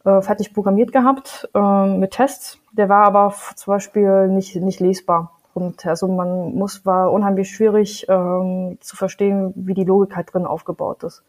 äh, 0.06 0.22
fertig 0.22 0.56
programmiert 0.56 0.92
gehabt 0.92 1.48
ähm, 1.54 2.00
mit 2.00 2.12
Tests. 2.12 2.58
Der 2.72 2.90
war 2.90 3.06
aber 3.06 3.36
zum 3.56 3.74
Beispiel 3.74 4.28
nicht, 4.30 4.56
nicht 4.56 4.80
lesbar. 4.80 5.39
Und 5.54 5.86
also 5.86 6.08
man 6.08 6.54
muss, 6.54 6.86
war 6.86 7.12
unheimlich 7.12 7.50
schwierig 7.50 8.06
ähm, 8.08 8.78
zu 8.82 8.96
verstehen, 8.96 9.54
wie 9.56 9.74
die 9.74 9.84
Logik 9.84 10.16
halt 10.16 10.34
drin 10.34 10.46
aufgebaut 10.46 11.04
ist. 11.04 11.24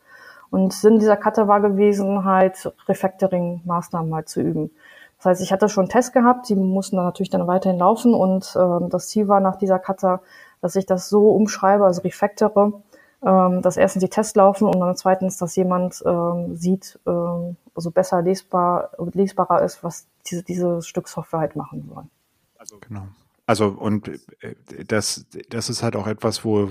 Und 0.51 0.73
Sinn 0.73 0.99
dieser 0.99 1.17
Cutter 1.17 1.49
war 1.49 1.61
gewesen, 1.61 2.25
halt 2.25 2.73
Refactoring-Maßnahmen 2.89 4.15
halt 4.15 4.29
zu 4.29 4.41
üben. 4.41 4.71
Das 5.19 5.27
heißt, 5.27 5.43
ich 5.43 5.53
hatte 5.53 5.69
schon 5.69 5.83
einen 5.83 5.91
Test 5.91 6.13
gehabt, 6.13 6.49
die 6.49 6.57
mussten 6.57 6.97
dann 6.97 7.05
natürlich 7.05 7.31
dann 7.31 7.47
weiterhin 7.47 7.79
laufen 7.79 8.15
und 8.15 8.57
ähm, 8.59 8.89
das 8.89 9.09
Ziel 9.09 9.29
war 9.29 9.41
nach 9.41 9.57
dieser 9.57 9.79
Cutter, 9.79 10.23
dass 10.63 10.77
ich 10.77 10.87
das 10.87 11.09
so 11.09 11.31
umschreibe, 11.31 11.85
also 11.85 12.01
refactore, 12.03 12.73
ähm, 13.23 13.61
dass 13.61 13.77
erstens 13.77 14.03
die 14.03 14.09
Tests 14.09 14.35
laufen 14.35 14.67
und 14.67 14.81
dann 14.81 14.97
zweitens, 14.97 15.37
dass 15.37 15.57
jemand 15.57 16.03
ähm, 16.07 16.57
sieht, 16.57 16.99
ähm, 17.07 17.57
also 17.75 17.91
besser 17.91 18.23
lesbar, 18.23 18.91
lesbarer 19.13 19.63
ist, 19.63 19.85
was 19.85 20.07
diese, 20.27 20.43
dieses 20.43 20.87
Stück 20.87 21.07
Software 21.07 21.41
halt 21.41 21.55
machen 21.55 21.91
soll. 21.93 22.05
Also 22.59 22.79
genau. 22.81 23.03
Also 23.51 23.67
und 23.67 24.09
äh, 24.43 24.55
das, 24.87 25.27
das 25.49 25.71
ist 25.71 25.83
halt 25.83 25.97
auch 25.97 26.07
etwas, 26.07 26.45
wo 26.45 26.71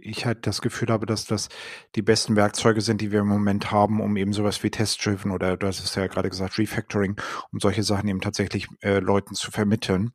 ich 0.00 0.24
halt 0.24 0.46
das 0.46 0.62
Gefühl 0.62 0.88
habe, 0.88 1.04
dass 1.04 1.26
das 1.26 1.50
die 1.96 2.00
besten 2.00 2.34
Werkzeuge 2.34 2.80
sind, 2.80 3.02
die 3.02 3.12
wir 3.12 3.20
im 3.20 3.28
Moment 3.28 3.70
haben, 3.70 4.00
um 4.00 4.16
eben 4.16 4.32
sowas 4.32 4.62
wie 4.62 4.70
Test-Driven 4.70 5.30
oder 5.30 5.58
du 5.58 5.66
hast 5.66 5.84
es 5.84 5.94
ja 5.94 6.06
gerade 6.06 6.30
gesagt, 6.30 6.56
Refactoring, 6.56 7.20
um 7.52 7.60
solche 7.60 7.82
Sachen 7.82 8.08
eben 8.08 8.22
tatsächlich 8.22 8.68
äh, 8.80 9.00
Leuten 9.00 9.34
zu 9.34 9.50
vermitteln, 9.50 10.12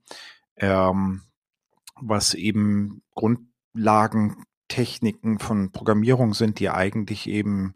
ähm, 0.56 1.22
was 2.02 2.34
eben 2.34 3.04
Grundlagentechniken 3.14 5.38
von 5.38 5.72
Programmierung 5.72 6.34
sind, 6.34 6.60
die 6.60 6.72
eigentlich 6.72 7.30
eben 7.30 7.76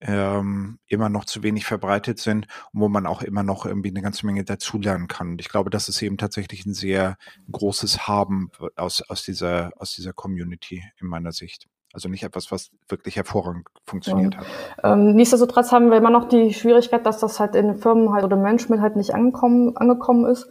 ähm, 0.00 0.78
immer 0.86 1.08
noch 1.08 1.24
zu 1.24 1.42
wenig 1.42 1.64
verbreitet 1.64 2.18
sind 2.18 2.46
und 2.72 2.80
wo 2.80 2.88
man 2.88 3.06
auch 3.06 3.22
immer 3.22 3.42
noch 3.42 3.66
irgendwie 3.66 3.90
eine 3.90 4.02
ganze 4.02 4.26
Menge 4.26 4.44
dazulernen 4.44 5.08
kann. 5.08 5.30
Und 5.30 5.40
ich 5.40 5.48
glaube, 5.48 5.70
das 5.70 5.88
ist 5.88 6.02
eben 6.02 6.18
tatsächlich 6.18 6.66
ein 6.66 6.74
sehr 6.74 7.16
großes 7.50 8.06
Haben 8.06 8.50
aus, 8.76 9.02
aus, 9.08 9.22
dieser, 9.24 9.72
aus 9.78 9.92
dieser 9.94 10.12
Community 10.12 10.84
in 11.00 11.08
meiner 11.08 11.32
Sicht. 11.32 11.66
Also 11.92 12.10
nicht 12.10 12.24
etwas, 12.24 12.52
was 12.52 12.70
wirklich 12.88 13.16
hervorragend 13.16 13.68
funktioniert 13.86 14.34
Ja. 14.34 14.40
hat. 14.40 14.46
Ähm, 14.84 15.14
nichtsdestotrotz 15.14 15.72
haben 15.72 15.90
wir 15.90 15.96
immer 15.96 16.10
noch 16.10 16.28
die 16.28 16.52
Schwierigkeit, 16.52 17.06
dass 17.06 17.20
das 17.20 17.40
halt 17.40 17.54
in 17.54 17.76
Firmen 17.76 18.12
halt 18.12 18.22
oder 18.22 18.36
Management 18.36 18.82
halt 18.82 18.96
nicht 18.96 19.14
angekommen, 19.14 19.74
angekommen 19.78 20.26
ist. 20.30 20.46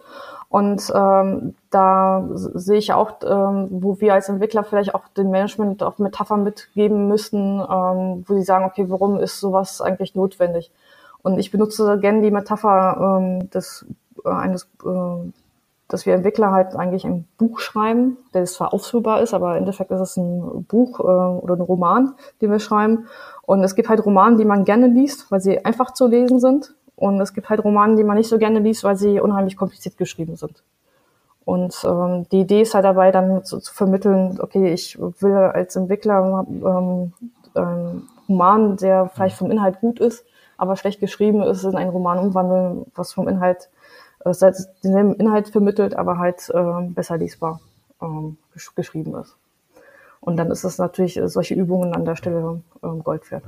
Und 0.50 0.92
ähm, 0.96 1.56
da 1.70 2.24
sehe 2.34 2.78
ich 2.78 2.94
auch, 2.94 3.14
ähm, 3.26 3.68
wo 3.72 4.00
wir 4.00 4.14
als 4.14 4.30
Entwickler 4.30 4.64
vielleicht 4.64 4.96
auch 4.96 5.08
dem 5.18 5.32
Management 5.32 5.84
auch 5.84 5.98
Metaphern 5.98 6.44
mitgeben 6.44 7.08
müssen, 7.08 7.60
ähm, 7.60 8.24
wo 8.28 8.36
sie 8.36 8.44
sagen, 8.44 8.66
okay, 8.66 8.86
warum 8.88 9.20
ist 9.20 9.40
sowas 9.40 9.82
eigentlich 9.82 10.16
notwendig? 10.16 10.72
Und 11.24 11.40
ich 11.40 11.52
benutze 11.52 12.00
gerne 12.00 12.22
die 12.22 12.32
Metapher 12.32 13.18
ähm, 13.20 13.50
des 13.50 13.86
äh, 14.24 14.30
eines, 14.30 14.64
äh, 14.86 15.32
dass 15.88 16.06
wir 16.06 16.16
Entwickler 16.16 16.52
halt 16.52 16.76
eigentlich 16.76 17.06
ein 17.06 17.28
Buch 17.38 17.60
schreiben, 17.60 18.18
der 18.34 18.46
zwar 18.46 18.74
ausführbar 18.74 19.22
ist, 19.22 19.34
aber 19.34 19.52
im 19.52 19.60
Endeffekt 19.60 19.92
ist 19.92 20.00
es 20.00 20.18
ein 20.18 20.66
Buch 20.68 21.00
äh, 21.00 21.04
oder 21.04 21.56
ein 21.56 21.62
Roman, 21.62 22.16
den 22.42 22.52
wir 22.52 22.60
schreiben. 22.60 23.08
Und 23.44 23.64
es 23.64 23.76
gibt 23.76 23.90
halt 23.90 24.06
Romane, 24.06 24.38
die 24.38 24.46
man 24.46 24.66
gerne 24.66 24.88
liest, 24.88 25.32
weil 25.32 25.42
sie 25.42 25.64
einfach 25.64 25.94
zu 25.94 26.08
lesen 26.08 26.40
sind. 26.40 26.74
Und 26.96 27.20
es 27.20 27.34
gibt 27.34 27.50
halt 27.50 27.64
Romane, 27.64 27.96
die 27.96 28.04
man 28.04 28.18
nicht 28.18 28.30
so 28.30 28.38
gerne 28.38 28.60
liest, 28.60 28.84
weil 28.84 28.96
sie 28.96 29.20
unheimlich 29.20 29.58
kompliziert 29.58 29.98
geschrieben 29.98 30.36
sind. 30.36 30.64
Und 31.44 31.76
ähm, 31.86 32.28
die 32.32 32.42
Idee 32.42 32.62
ist 32.62 32.74
halt 32.74 32.86
dabei, 32.86 33.12
dann 33.12 33.44
zu, 33.44 33.60
zu 33.60 33.74
vermitteln, 33.74 34.40
okay, 34.42 34.74
ich 34.74 35.00
will 35.00 35.34
als 35.34 35.76
Entwickler 35.76 36.46
ähm, 36.50 37.14
ähm, 37.56 38.04
Roman, 38.28 38.78
der 38.78 39.10
vielleicht 39.14 39.38
vom 39.38 39.52
Inhalt 39.52 39.80
gut 39.80 40.00
ist, 40.00 40.26
aber 40.58 40.76
schlecht 40.76 41.00
geschrieben 41.00 41.44
ist, 41.44 41.64
in 41.64 41.76
einen 41.76 41.92
Roman 41.92 42.18
umwandeln, 42.18 42.86
was 42.96 43.14
vom 43.14 43.28
Inhalt 43.28 43.70
äh, 44.24 44.34
denselben 44.34 45.16
Inhalt 45.16 45.50
vermittelt, 45.50 45.96
aber 45.96 46.18
halt 46.18 46.52
ähm, 46.54 46.94
besser 46.94 47.18
lesbar 47.18 47.60
ähm, 48.02 48.38
gesch 48.54 48.74
geschrieben 48.74 49.16
ist. 49.16 49.36
Und 50.22 50.38
dann 50.38 50.50
ist 50.50 50.64
es 50.64 50.80
natürlich 50.80 51.18
äh, 51.18 51.30
solche 51.30 51.54
Übungen 51.54 51.94
an 51.94 52.06
der 52.06 52.16
Stelle 52.16 52.62
ähm, 52.84 53.04
Gold 53.04 53.30
wert. 53.30 53.44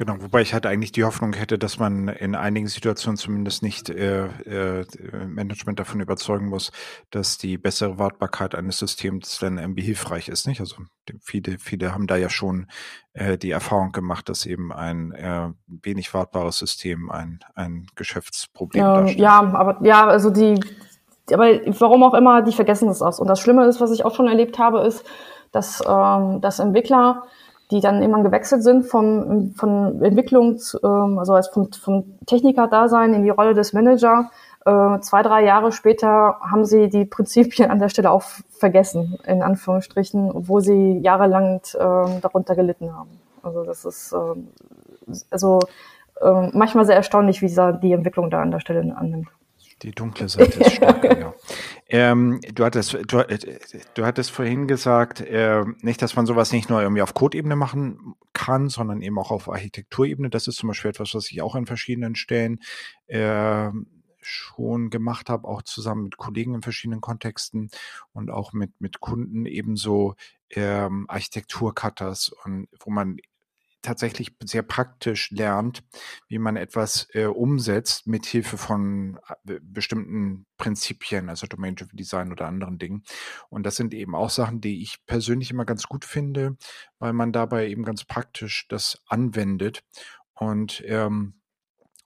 Genau, 0.00 0.16
wobei 0.18 0.40
ich 0.40 0.54
halt 0.54 0.64
eigentlich 0.64 0.92
die 0.92 1.04
Hoffnung 1.04 1.34
hätte, 1.34 1.58
dass 1.58 1.78
man 1.78 2.08
in 2.08 2.34
einigen 2.34 2.68
Situationen 2.68 3.18
zumindest 3.18 3.62
nicht 3.62 3.90
äh, 3.90 4.28
äh, 4.28 4.86
Management 5.26 5.78
davon 5.78 6.00
überzeugen 6.00 6.48
muss, 6.48 6.72
dass 7.10 7.36
die 7.36 7.58
bessere 7.58 7.98
Wartbarkeit 7.98 8.54
eines 8.54 8.78
Systems 8.78 9.38
dann 9.40 9.58
irgendwie 9.58 9.82
hilfreich 9.82 10.30
ist, 10.30 10.46
nicht? 10.46 10.60
Also 10.60 10.76
viele, 11.20 11.58
viele 11.58 11.92
haben 11.92 12.06
da 12.06 12.16
ja 12.16 12.30
schon 12.30 12.68
äh, 13.12 13.36
die 13.36 13.50
Erfahrung 13.50 13.92
gemacht, 13.92 14.30
dass 14.30 14.46
eben 14.46 14.72
ein 14.72 15.12
äh, 15.12 15.50
wenig 15.66 16.14
wartbares 16.14 16.56
System 16.56 17.10
ein, 17.10 17.40
ein 17.54 17.86
Geschäftsproblem 17.94 18.82
Ähm, 18.82 18.94
darstellt. 18.94 19.20
ja, 19.20 19.38
aber 19.52 19.84
ja, 19.86 20.06
also 20.06 20.30
die, 20.30 20.60
aber 21.30 21.60
warum 21.78 22.04
auch 22.04 22.14
immer, 22.14 22.40
die 22.40 22.52
vergessen 22.52 22.88
das 22.88 23.02
aus. 23.02 23.20
Und 23.20 23.28
das 23.28 23.38
Schlimme 23.38 23.66
ist, 23.66 23.82
was 23.82 23.90
ich 23.90 24.06
auch 24.06 24.14
schon 24.14 24.28
erlebt 24.28 24.58
habe, 24.58 24.80
ist, 24.80 25.04
dass, 25.52 25.82
ähm, 25.86 26.40
dass 26.40 26.58
Entwickler, 26.58 27.24
die 27.70 27.80
dann 27.80 28.00
irgendwann 28.00 28.24
gewechselt 28.24 28.62
sind 28.62 28.84
vom, 28.84 29.52
von 29.56 30.02
Entwicklung, 30.02 30.58
zu, 30.58 30.78
ähm, 30.82 31.18
also 31.18 31.34
als 31.34 31.48
vom, 31.48 31.72
vom 31.72 32.18
Techniker-Dasein 32.26 33.14
in 33.14 33.22
die 33.22 33.30
Rolle 33.30 33.54
des 33.54 33.72
Manager, 33.72 34.30
äh, 34.66 35.00
zwei, 35.00 35.22
drei 35.22 35.44
Jahre 35.44 35.72
später 35.72 36.36
haben 36.40 36.64
sie 36.64 36.88
die 36.88 37.04
Prinzipien 37.04 37.70
an 37.70 37.78
der 37.78 37.88
Stelle 37.88 38.10
auch 38.10 38.22
vergessen, 38.50 39.18
in 39.26 39.42
Anführungsstrichen, 39.42 40.30
obwohl 40.30 40.60
sie 40.60 40.98
jahrelang 40.98 41.62
ähm, 41.78 42.20
darunter 42.20 42.54
gelitten 42.54 42.94
haben. 42.94 43.20
Also 43.42 43.64
das 43.64 43.84
ist 43.84 44.12
ähm, 44.12 44.48
also 45.30 45.60
ähm, 46.20 46.50
manchmal 46.52 46.84
sehr 46.84 46.96
erstaunlich, 46.96 47.40
wie 47.40 47.46
dieser, 47.46 47.72
die 47.72 47.92
Entwicklung 47.92 48.30
da 48.30 48.42
an 48.42 48.50
der 48.50 48.60
Stelle 48.60 48.94
annimmt. 48.96 49.28
Die 49.82 49.92
dunkle 49.92 50.28
Seite 50.28 50.60
ist 50.60 50.72
stärker, 50.72 51.18
ja. 51.20 51.32
Ähm, 51.92 52.40
du, 52.54 52.64
hattest, 52.64 52.96
du, 53.08 53.18
äh, 53.18 53.38
du 53.94 54.06
hattest 54.06 54.30
vorhin 54.30 54.68
gesagt, 54.68 55.20
äh, 55.20 55.64
nicht, 55.80 56.00
dass 56.00 56.14
man 56.14 56.24
sowas 56.24 56.52
nicht 56.52 56.70
nur 56.70 56.80
irgendwie 56.80 57.02
auf 57.02 57.14
Code-Ebene 57.14 57.56
machen 57.56 58.14
kann, 58.32 58.68
sondern 58.68 59.02
eben 59.02 59.18
auch 59.18 59.32
auf 59.32 59.48
Architekturebene. 59.48 60.30
Das 60.30 60.46
ist 60.46 60.56
zum 60.56 60.68
Beispiel 60.68 60.90
etwas, 60.90 61.14
was 61.14 61.30
ich 61.30 61.42
auch 61.42 61.56
an 61.56 61.66
verschiedenen 61.66 62.14
Stellen 62.14 62.60
äh, 63.08 63.70
schon 64.22 64.90
gemacht 64.90 65.30
habe, 65.30 65.48
auch 65.48 65.62
zusammen 65.62 66.04
mit 66.04 66.16
Kollegen 66.16 66.54
in 66.54 66.62
verschiedenen 66.62 67.00
Kontexten 67.00 67.70
und 68.12 68.30
auch 68.30 68.52
mit, 68.52 68.80
mit 68.80 69.00
Kunden 69.00 69.46
ebenso 69.46 70.14
ähm, 70.50 71.06
Architektur-Cutters 71.08 72.30
und 72.44 72.68
wo 72.78 72.90
man 72.90 73.16
tatsächlich 73.82 74.36
sehr 74.44 74.62
praktisch 74.62 75.30
lernt, 75.30 75.82
wie 76.28 76.38
man 76.38 76.56
etwas 76.56 77.08
äh, 77.12 77.26
umsetzt 77.26 78.06
mit 78.06 78.26
Hilfe 78.26 78.56
von 78.58 79.18
äh, 79.46 79.58
bestimmten 79.62 80.46
Prinzipien, 80.58 81.28
also 81.28 81.46
Domain-Driven 81.46 81.96
Design 81.96 82.32
oder 82.32 82.46
anderen 82.46 82.78
Dingen. 82.78 83.04
Und 83.48 83.64
das 83.64 83.76
sind 83.76 83.94
eben 83.94 84.14
auch 84.14 84.30
Sachen, 84.30 84.60
die 84.60 84.82
ich 84.82 85.04
persönlich 85.06 85.50
immer 85.50 85.64
ganz 85.64 85.84
gut 85.84 86.04
finde, 86.04 86.56
weil 86.98 87.12
man 87.12 87.32
dabei 87.32 87.68
eben 87.68 87.84
ganz 87.84 88.04
praktisch 88.04 88.66
das 88.68 89.02
anwendet 89.06 89.82
und 90.34 90.82
ähm, 90.86 91.39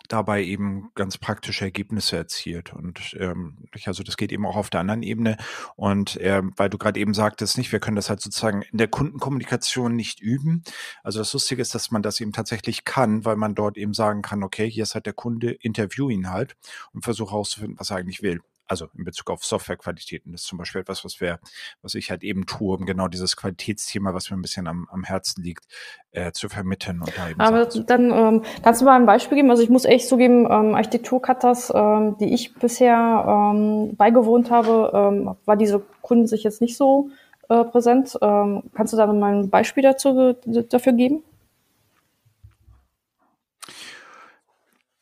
dabei 0.08 0.42
eben 0.42 0.90
ganz 0.94 1.18
praktische 1.18 1.64
Ergebnisse 1.64 2.16
erzielt. 2.16 2.72
Und 2.72 3.16
ähm, 3.18 3.56
also 3.84 4.02
das 4.02 4.16
geht 4.16 4.32
eben 4.32 4.46
auch 4.46 4.56
auf 4.56 4.70
der 4.70 4.80
anderen 4.80 5.02
Ebene. 5.02 5.36
Und 5.76 6.18
ähm, 6.20 6.52
weil 6.56 6.68
du 6.70 6.78
gerade 6.78 7.00
eben 7.00 7.14
sagtest, 7.14 7.58
nicht, 7.58 7.72
wir 7.72 7.80
können 7.80 7.96
das 7.96 8.10
halt 8.10 8.20
sozusagen 8.20 8.62
in 8.62 8.78
der 8.78 8.88
Kundenkommunikation 8.88 9.96
nicht 9.96 10.20
üben. 10.20 10.62
Also 11.02 11.18
das 11.18 11.32
Lustige 11.32 11.62
ist, 11.62 11.74
dass 11.74 11.90
man 11.90 12.02
das 12.02 12.20
eben 12.20 12.32
tatsächlich 12.32 12.84
kann, 12.84 13.24
weil 13.24 13.36
man 13.36 13.54
dort 13.54 13.76
eben 13.76 13.94
sagen 13.94 14.22
kann, 14.22 14.42
okay, 14.42 14.70
hier 14.70 14.82
ist 14.82 14.94
halt 14.94 15.06
der 15.06 15.12
Kunde, 15.12 15.52
interview 15.52 16.10
ihn 16.10 16.30
halt 16.30 16.56
und 16.92 17.02
versuche 17.02 17.32
herauszufinden, 17.32 17.78
was 17.78 17.90
er 17.90 17.96
eigentlich 17.96 18.22
will 18.22 18.40
also 18.66 18.88
in 18.96 19.04
Bezug 19.04 19.30
auf 19.30 19.44
Softwarequalitäten. 19.44 20.32
Das 20.32 20.42
ist 20.42 20.46
zum 20.48 20.58
Beispiel 20.58 20.80
etwas, 20.80 21.04
was 21.04 21.20
wir, 21.20 21.38
was 21.82 21.94
ich 21.94 22.10
halt 22.10 22.22
eben 22.22 22.46
tue, 22.46 22.76
um 22.76 22.86
genau 22.86 23.08
dieses 23.08 23.36
Qualitätsthema, 23.36 24.14
was 24.14 24.30
mir 24.30 24.36
ein 24.36 24.42
bisschen 24.42 24.66
am, 24.66 24.88
am 24.90 25.04
Herzen 25.04 25.42
liegt, 25.42 25.66
äh, 26.12 26.32
zu 26.32 26.48
vermitteln. 26.48 27.00
Und 27.00 27.12
da 27.16 27.28
eben 27.28 27.40
Aber 27.40 27.66
dann 27.66 28.10
ähm, 28.10 28.42
kannst 28.62 28.80
du 28.80 28.84
mal 28.84 28.98
ein 28.98 29.06
Beispiel 29.06 29.36
geben. 29.36 29.50
Also 29.50 29.62
ich 29.62 29.70
muss 29.70 29.84
echt 29.84 30.08
zugeben, 30.08 30.46
ähm, 30.50 30.74
Architekturkatas, 30.74 31.72
ähm, 31.74 32.16
die 32.18 32.32
ich 32.32 32.54
bisher 32.54 33.24
ähm, 33.26 33.96
beigewohnt 33.96 34.50
habe, 34.50 34.90
ähm, 34.94 35.36
war 35.44 35.56
diese 35.56 35.82
Kunden 36.00 36.26
sich 36.26 36.42
jetzt 36.42 36.60
nicht 36.60 36.76
so 36.76 37.10
äh, 37.48 37.64
präsent. 37.64 38.16
Ähm, 38.22 38.64
kannst 38.74 38.92
du 38.92 38.96
da 38.96 39.06
mal 39.06 39.34
ein 39.34 39.50
Beispiel 39.50 39.82
dazu 39.82 40.34
dafür 40.70 40.92
geben? 40.92 41.22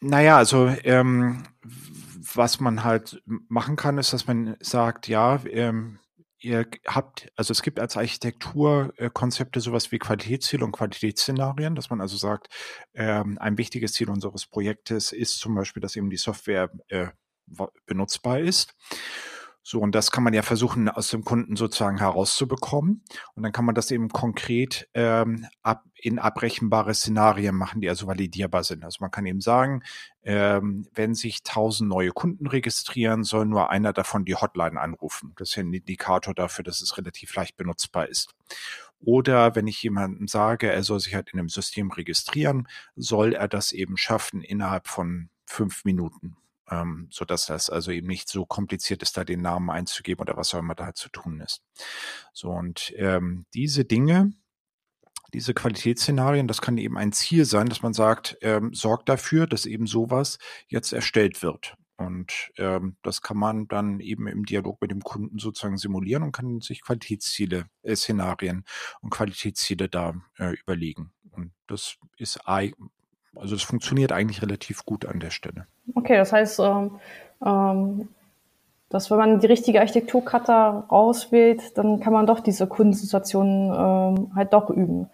Naja, 0.00 0.36
also 0.36 0.68
ähm, 0.82 1.44
was 2.36 2.60
man 2.60 2.84
halt 2.84 3.22
machen 3.26 3.76
kann, 3.76 3.98
ist, 3.98 4.12
dass 4.12 4.26
man 4.26 4.56
sagt, 4.60 5.08
ja, 5.08 5.40
ähm, 5.46 5.98
ihr 6.38 6.66
habt, 6.86 7.30
also 7.36 7.52
es 7.52 7.62
gibt 7.62 7.78
als 7.78 7.96
Architekturkonzepte 7.96 9.60
sowas 9.60 9.92
wie 9.92 9.98
Qualitätsziele 9.98 10.64
und 10.64 10.72
Qualitätsszenarien, 10.72 11.74
dass 11.74 11.90
man 11.90 12.00
also 12.00 12.16
sagt, 12.16 12.48
ähm, 12.94 13.38
ein 13.38 13.58
wichtiges 13.58 13.92
Ziel 13.92 14.10
unseres 14.10 14.46
Projektes 14.46 15.12
ist 15.12 15.38
zum 15.38 15.54
Beispiel, 15.54 15.80
dass 15.80 15.96
eben 15.96 16.10
die 16.10 16.16
Software 16.16 16.70
äh, 16.88 17.08
benutzbar 17.86 18.40
ist. 18.40 18.74
So, 19.64 19.80
und 19.80 19.94
das 19.94 20.10
kann 20.10 20.24
man 20.24 20.34
ja 20.34 20.42
versuchen, 20.42 20.88
aus 20.88 21.10
dem 21.10 21.24
Kunden 21.24 21.54
sozusagen 21.54 21.98
herauszubekommen. 21.98 23.04
Und 23.34 23.42
dann 23.44 23.52
kann 23.52 23.64
man 23.64 23.76
das 23.76 23.92
eben 23.92 24.08
konkret 24.08 24.88
ähm, 24.94 25.46
ab, 25.62 25.84
in 25.94 26.18
abrechenbare 26.18 26.94
Szenarien 26.94 27.54
machen, 27.54 27.80
die 27.80 27.88
also 27.88 28.08
validierbar 28.08 28.64
sind. 28.64 28.84
Also 28.84 28.98
man 29.00 29.12
kann 29.12 29.24
eben 29.24 29.40
sagen, 29.40 29.84
ähm, 30.24 30.88
wenn 30.94 31.14
sich 31.14 31.44
tausend 31.44 31.88
neue 31.88 32.10
Kunden 32.10 32.48
registrieren, 32.48 33.22
soll 33.22 33.46
nur 33.46 33.70
einer 33.70 33.92
davon 33.92 34.24
die 34.24 34.34
Hotline 34.34 34.80
anrufen. 34.80 35.32
Das 35.36 35.50
ist 35.50 35.56
ja 35.56 35.62
ein 35.62 35.72
Indikator 35.72 36.34
dafür, 36.34 36.64
dass 36.64 36.82
es 36.82 36.98
relativ 36.98 37.32
leicht 37.36 37.56
benutzbar 37.56 38.08
ist. 38.08 38.34
Oder 38.98 39.54
wenn 39.54 39.68
ich 39.68 39.80
jemandem 39.82 40.26
sage, 40.26 40.72
er 40.72 40.82
soll 40.82 40.98
sich 40.98 41.14
halt 41.14 41.30
in 41.32 41.38
einem 41.38 41.48
System 41.48 41.92
registrieren, 41.92 42.68
soll 42.96 43.32
er 43.32 43.46
das 43.46 43.70
eben 43.72 43.96
schaffen 43.96 44.42
innerhalb 44.42 44.88
von 44.88 45.28
fünf 45.44 45.84
Minuten 45.84 46.36
ähm, 46.72 47.08
so 47.10 47.24
dass 47.24 47.46
das 47.46 47.70
also 47.70 47.90
eben 47.90 48.06
nicht 48.06 48.28
so 48.28 48.46
kompliziert 48.46 49.02
ist, 49.02 49.16
da 49.16 49.24
den 49.24 49.42
Namen 49.42 49.70
einzugeben 49.70 50.22
oder 50.22 50.36
was 50.36 50.54
auch 50.54 50.60
immer 50.60 50.74
da 50.74 50.94
zu 50.94 51.08
tun 51.10 51.40
ist. 51.40 51.62
So 52.32 52.50
und 52.50 52.92
ähm, 52.96 53.46
diese 53.54 53.84
Dinge, 53.84 54.32
diese 55.34 55.54
Qualitätsszenarien, 55.54 56.48
das 56.48 56.60
kann 56.60 56.78
eben 56.78 56.98
ein 56.98 57.12
Ziel 57.12 57.44
sein, 57.44 57.68
dass 57.68 57.82
man 57.82 57.94
sagt, 57.94 58.38
ähm, 58.42 58.74
sorgt 58.74 59.08
dafür, 59.08 59.46
dass 59.46 59.66
eben 59.66 59.86
sowas 59.86 60.38
jetzt 60.68 60.92
erstellt 60.92 61.42
wird. 61.42 61.74
Und 61.96 62.50
ähm, 62.56 62.96
das 63.02 63.22
kann 63.22 63.36
man 63.36 63.68
dann 63.68 64.00
eben 64.00 64.26
im 64.26 64.44
Dialog 64.44 64.80
mit 64.80 64.90
dem 64.90 65.02
Kunden 65.02 65.38
sozusagen 65.38 65.76
simulieren 65.76 66.22
und 66.22 66.32
kann 66.32 66.60
sich 66.60 66.82
Qualitätsziele, 66.82 67.66
äh, 67.82 67.94
Szenarien 67.94 68.64
und 69.00 69.10
Qualitätsziele 69.10 69.88
da 69.88 70.14
äh, 70.38 70.54
überlegen. 70.54 71.12
Und 71.30 71.52
das 71.66 71.96
ist 72.16 72.40
also 73.36 73.54
es 73.54 73.62
funktioniert 73.62 74.12
eigentlich 74.12 74.42
relativ 74.42 74.84
gut 74.84 75.06
an 75.06 75.20
der 75.20 75.30
Stelle. 75.30 75.66
Okay, 75.94 76.16
das 76.16 76.32
heißt, 76.32 76.60
ähm, 76.60 76.90
ähm, 77.44 78.08
dass 78.88 79.10
wenn 79.10 79.18
man 79.18 79.40
die 79.40 79.46
richtige 79.46 79.80
Architekturkata 79.80 80.86
rauswählt, 80.90 81.76
dann 81.78 82.00
kann 82.00 82.12
man 82.12 82.26
doch 82.26 82.40
diese 82.40 82.66
Kundensituationen 82.66 83.72
ähm, 83.72 84.34
halt 84.34 84.52
doch 84.52 84.68
üben. 84.68 85.08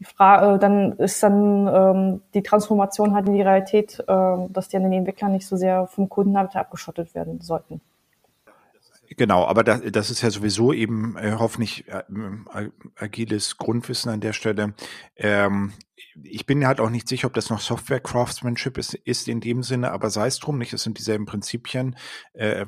Die 0.00 0.04
Frage, 0.04 0.54
äh, 0.54 0.58
dann 0.58 0.92
ist 0.94 1.22
dann 1.22 1.68
ähm, 1.68 2.22
die 2.34 2.42
Transformation 2.42 3.14
halt 3.14 3.28
in 3.28 3.34
die 3.34 3.42
Realität, 3.42 4.02
äh, 4.06 4.36
dass 4.48 4.68
die 4.68 4.76
an 4.76 4.82
den 4.82 4.92
Entwicklern 4.92 5.32
nicht 5.32 5.46
so 5.46 5.56
sehr 5.56 5.86
vom 5.86 6.08
Kunden 6.08 6.36
halt 6.36 6.56
abgeschottet 6.56 7.14
werden 7.14 7.40
sollten. 7.40 7.80
Genau, 9.16 9.44
aber 9.44 9.64
das, 9.64 9.80
das 9.90 10.10
ist 10.10 10.22
ja 10.22 10.30
sowieso 10.30 10.72
eben 10.72 11.16
äh, 11.16 11.36
hoffentlich 11.38 11.86
äh, 11.88 12.02
agiles 12.96 13.58
Grundwissen 13.58 14.10
an 14.10 14.20
der 14.20 14.32
Stelle. 14.32 14.74
Ähm, 15.16 15.72
ich 16.22 16.46
bin 16.46 16.66
halt 16.66 16.80
auch 16.80 16.90
nicht 16.90 17.08
sicher, 17.08 17.26
ob 17.26 17.34
das 17.34 17.50
noch 17.50 17.60
Software 17.60 18.00
Craftsmanship 18.00 18.78
ist, 18.78 18.94
ist 18.94 19.28
in 19.28 19.40
dem 19.40 19.62
Sinne, 19.62 19.92
aber 19.92 20.10
sei 20.10 20.26
es 20.26 20.38
drum, 20.38 20.58
nicht, 20.58 20.72
es 20.72 20.82
sind 20.82 20.98
dieselben 20.98 21.26
Prinzipien, 21.26 21.96
äh, 22.32 22.66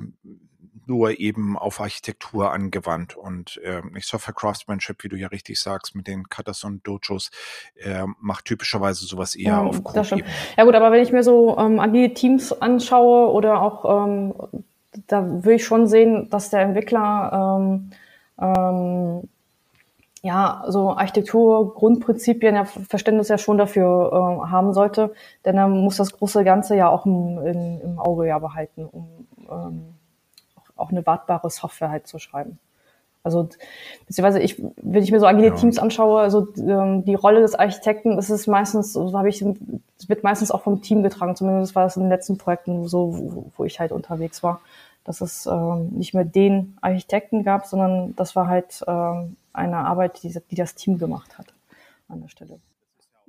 nur 0.86 1.20
eben 1.20 1.56
auf 1.56 1.80
Architektur 1.80 2.52
angewandt 2.52 3.16
und 3.16 3.60
äh, 3.64 3.82
nicht 3.92 4.06
Software 4.06 4.34
Craftsmanship, 4.34 5.04
wie 5.04 5.08
du 5.08 5.16
ja 5.16 5.28
richtig 5.28 5.60
sagst, 5.60 5.94
mit 5.94 6.08
den 6.08 6.28
Katas 6.28 6.64
und 6.64 6.86
Dojos, 6.86 7.30
äh, 7.76 8.04
macht 8.20 8.46
typischerweise 8.46 9.06
sowas 9.06 9.36
eher 9.36 9.52
ja, 9.52 9.62
auf 9.62 9.84
Code. 9.84 10.24
Ja 10.56 10.64
gut, 10.64 10.74
aber 10.74 10.90
wenn 10.90 11.02
ich 11.02 11.12
mir 11.12 11.22
so 11.22 11.56
ähm, 11.58 11.78
agile 11.78 12.14
Teams 12.14 12.52
anschaue 12.52 13.30
oder 13.32 13.62
auch 13.62 14.06
ähm, 14.06 14.34
da 15.06 15.44
will 15.44 15.56
ich 15.56 15.64
schon 15.64 15.86
sehen, 15.86 16.28
dass 16.30 16.50
der 16.50 16.60
Entwickler 16.60 17.58
ähm, 17.60 17.90
ähm, 18.40 19.28
ja, 20.22 20.64
so 20.68 20.90
Architektur, 20.90 21.74
Grundprinzipien, 21.74 22.54
ja, 22.54 22.64
Verständnis 22.64 23.28
ja 23.28 23.38
schon 23.38 23.58
dafür 23.58 24.10
äh, 24.12 24.50
haben 24.50 24.72
sollte, 24.72 25.12
denn 25.44 25.58
er 25.58 25.66
muss 25.66 25.96
das 25.96 26.12
große 26.12 26.44
Ganze 26.44 26.76
ja 26.76 26.88
auch 26.88 27.06
im, 27.06 27.38
im, 27.44 27.80
im 27.82 27.98
Auge 27.98 28.28
ja 28.28 28.38
behalten, 28.38 28.86
um 28.86 29.26
ähm, 29.50 29.94
auch 30.76 30.90
eine 30.90 31.04
wartbare 31.04 31.50
Software 31.50 31.90
halt 31.90 32.06
zu 32.06 32.20
schreiben. 32.20 32.58
Also 33.24 33.48
beziehungsweise 34.06 34.40
ich, 34.40 34.62
wenn 34.76 35.02
ich 35.02 35.12
mir 35.12 35.20
so 35.20 35.26
agile 35.26 35.48
ja. 35.48 35.54
Teams 35.54 35.78
anschaue, 35.78 36.20
also 36.20 36.48
ähm, 36.56 37.04
die 37.04 37.14
Rolle 37.14 37.40
des 37.40 37.54
Architekten 37.54 38.18
ist 38.18 38.30
es 38.30 38.46
meistens, 38.46 38.92
so 38.92 39.16
habe 39.16 39.28
ich, 39.28 39.42
es 39.42 40.08
wird 40.08 40.24
meistens 40.24 40.50
auch 40.50 40.62
vom 40.62 40.82
Team 40.82 41.02
getragen. 41.04 41.36
Zumindest 41.36 41.74
war 41.74 41.84
das 41.84 41.96
in 41.96 42.02
den 42.02 42.10
letzten 42.10 42.36
Projekten 42.36 42.86
so, 42.88 43.16
wo, 43.16 43.52
wo 43.56 43.64
ich 43.64 43.78
halt 43.78 43.92
unterwegs 43.92 44.42
war, 44.42 44.60
dass 45.04 45.20
es 45.20 45.46
ähm, 45.46 45.88
nicht 45.90 46.14
mehr 46.14 46.24
den 46.24 46.76
Architekten 46.80 47.42
gab, 47.42 47.66
sondern 47.66 48.14
das 48.16 48.36
war 48.36 48.46
halt 48.46 48.82
ähm, 48.86 49.36
eine 49.52 49.78
Arbeit, 49.78 50.22
die, 50.22 50.34
die 50.50 50.54
das 50.54 50.74
Team 50.74 50.98
gemacht 50.98 51.38
hat 51.38 51.52
an 52.08 52.20
der 52.20 52.28
Stelle. 52.28 52.60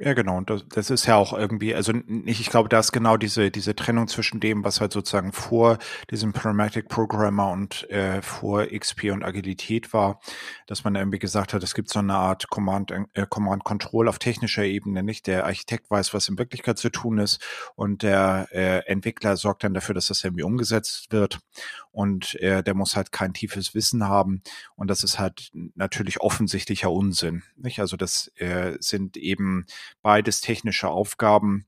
Ja, 0.05 0.13
genau. 0.13 0.35
Und 0.35 0.49
das, 0.49 0.67
das 0.67 0.89
ist 0.89 1.05
ja 1.05 1.15
auch 1.15 1.31
irgendwie, 1.31 1.73
also 1.73 1.93
nicht, 1.93 2.41
ich 2.41 2.49
glaube, 2.49 2.67
da 2.67 2.79
ist 2.79 2.91
genau 2.91 3.15
diese, 3.15 3.51
diese 3.51 3.73
Trennung 3.73 4.09
zwischen 4.09 4.41
dem, 4.41 4.65
was 4.65 4.81
halt 4.81 4.91
sozusagen 4.91 5.31
vor 5.31 5.77
diesem 6.11 6.33
Pragmatic 6.33 6.89
Programmer 6.89 7.51
und 7.51 7.89
äh, 7.89 8.21
vor 8.21 8.65
XP 8.65 9.11
und 9.13 9.23
Agilität 9.23 9.93
war, 9.93 10.19
dass 10.67 10.83
man 10.83 10.95
irgendwie 10.95 11.19
gesagt 11.19 11.53
hat, 11.53 11.63
es 11.63 11.73
gibt 11.73 11.89
so 11.89 11.99
eine 11.99 12.15
Art 12.15 12.49
Command, 12.49 12.91
äh, 12.91 13.25
Command 13.29 13.63
Control 13.63 14.09
auf 14.09 14.19
technischer 14.19 14.65
Ebene, 14.65 15.03
nicht? 15.03 15.25
Der 15.25 15.45
Architekt 15.45 15.89
weiß, 15.89 16.13
was 16.13 16.27
in 16.27 16.37
Wirklichkeit 16.37 16.77
zu 16.77 16.89
tun 16.89 17.19
ist 17.19 17.41
und 17.75 18.03
der 18.03 18.49
äh, 18.51 18.79
Entwickler 18.87 19.37
sorgt 19.37 19.63
dann 19.63 19.73
dafür, 19.73 19.95
dass 19.95 20.07
das 20.07 20.21
irgendwie 20.21 20.43
umgesetzt 20.43 21.13
wird 21.13 21.39
und 21.93 22.35
äh, 22.41 22.63
der 22.63 22.73
muss 22.73 22.97
halt 22.97 23.11
kein 23.11 23.33
tiefes 23.33 23.73
Wissen 23.75 24.03
haben 24.03 24.41
und 24.75 24.89
das 24.89 25.03
ist 25.03 25.19
halt 25.19 25.51
natürlich 25.75 26.19
offensichtlicher 26.19 26.91
Unsinn, 26.91 27.43
nicht? 27.55 27.79
Also 27.79 27.95
das 27.95 28.31
äh, 28.35 28.75
sind 28.79 29.15
eben 29.15 29.65
beides 30.01 30.41
technische 30.41 30.89
Aufgaben, 30.89 31.67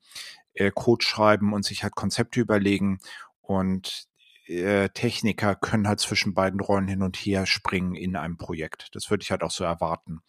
äh, 0.56 0.72
Code 0.72 1.06
schreiben 1.06 1.54
und 1.54 1.64
sich 1.64 1.84
halt 1.84 1.96
Konzepte 1.96 2.42
überlegen 2.42 3.00
und 3.42 4.08
äh, 4.48 4.90
Techniker 4.90 5.56
können 5.56 5.88
halt 5.88 6.00
zwischen 6.00 6.34
beiden 6.34 6.60
Rollen 6.60 6.88
hin 6.88 7.02
und 7.02 7.18
her 7.18 7.46
springen 7.46 7.96
in 7.96 8.16
einem 8.16 8.38
Projekt. 8.38 8.90
Das 8.94 9.10
würde 9.10 9.24
ich 9.24 9.32
halt 9.32 9.44
auch 9.44 9.52
so 9.52 9.64
erwarten. 9.64 10.22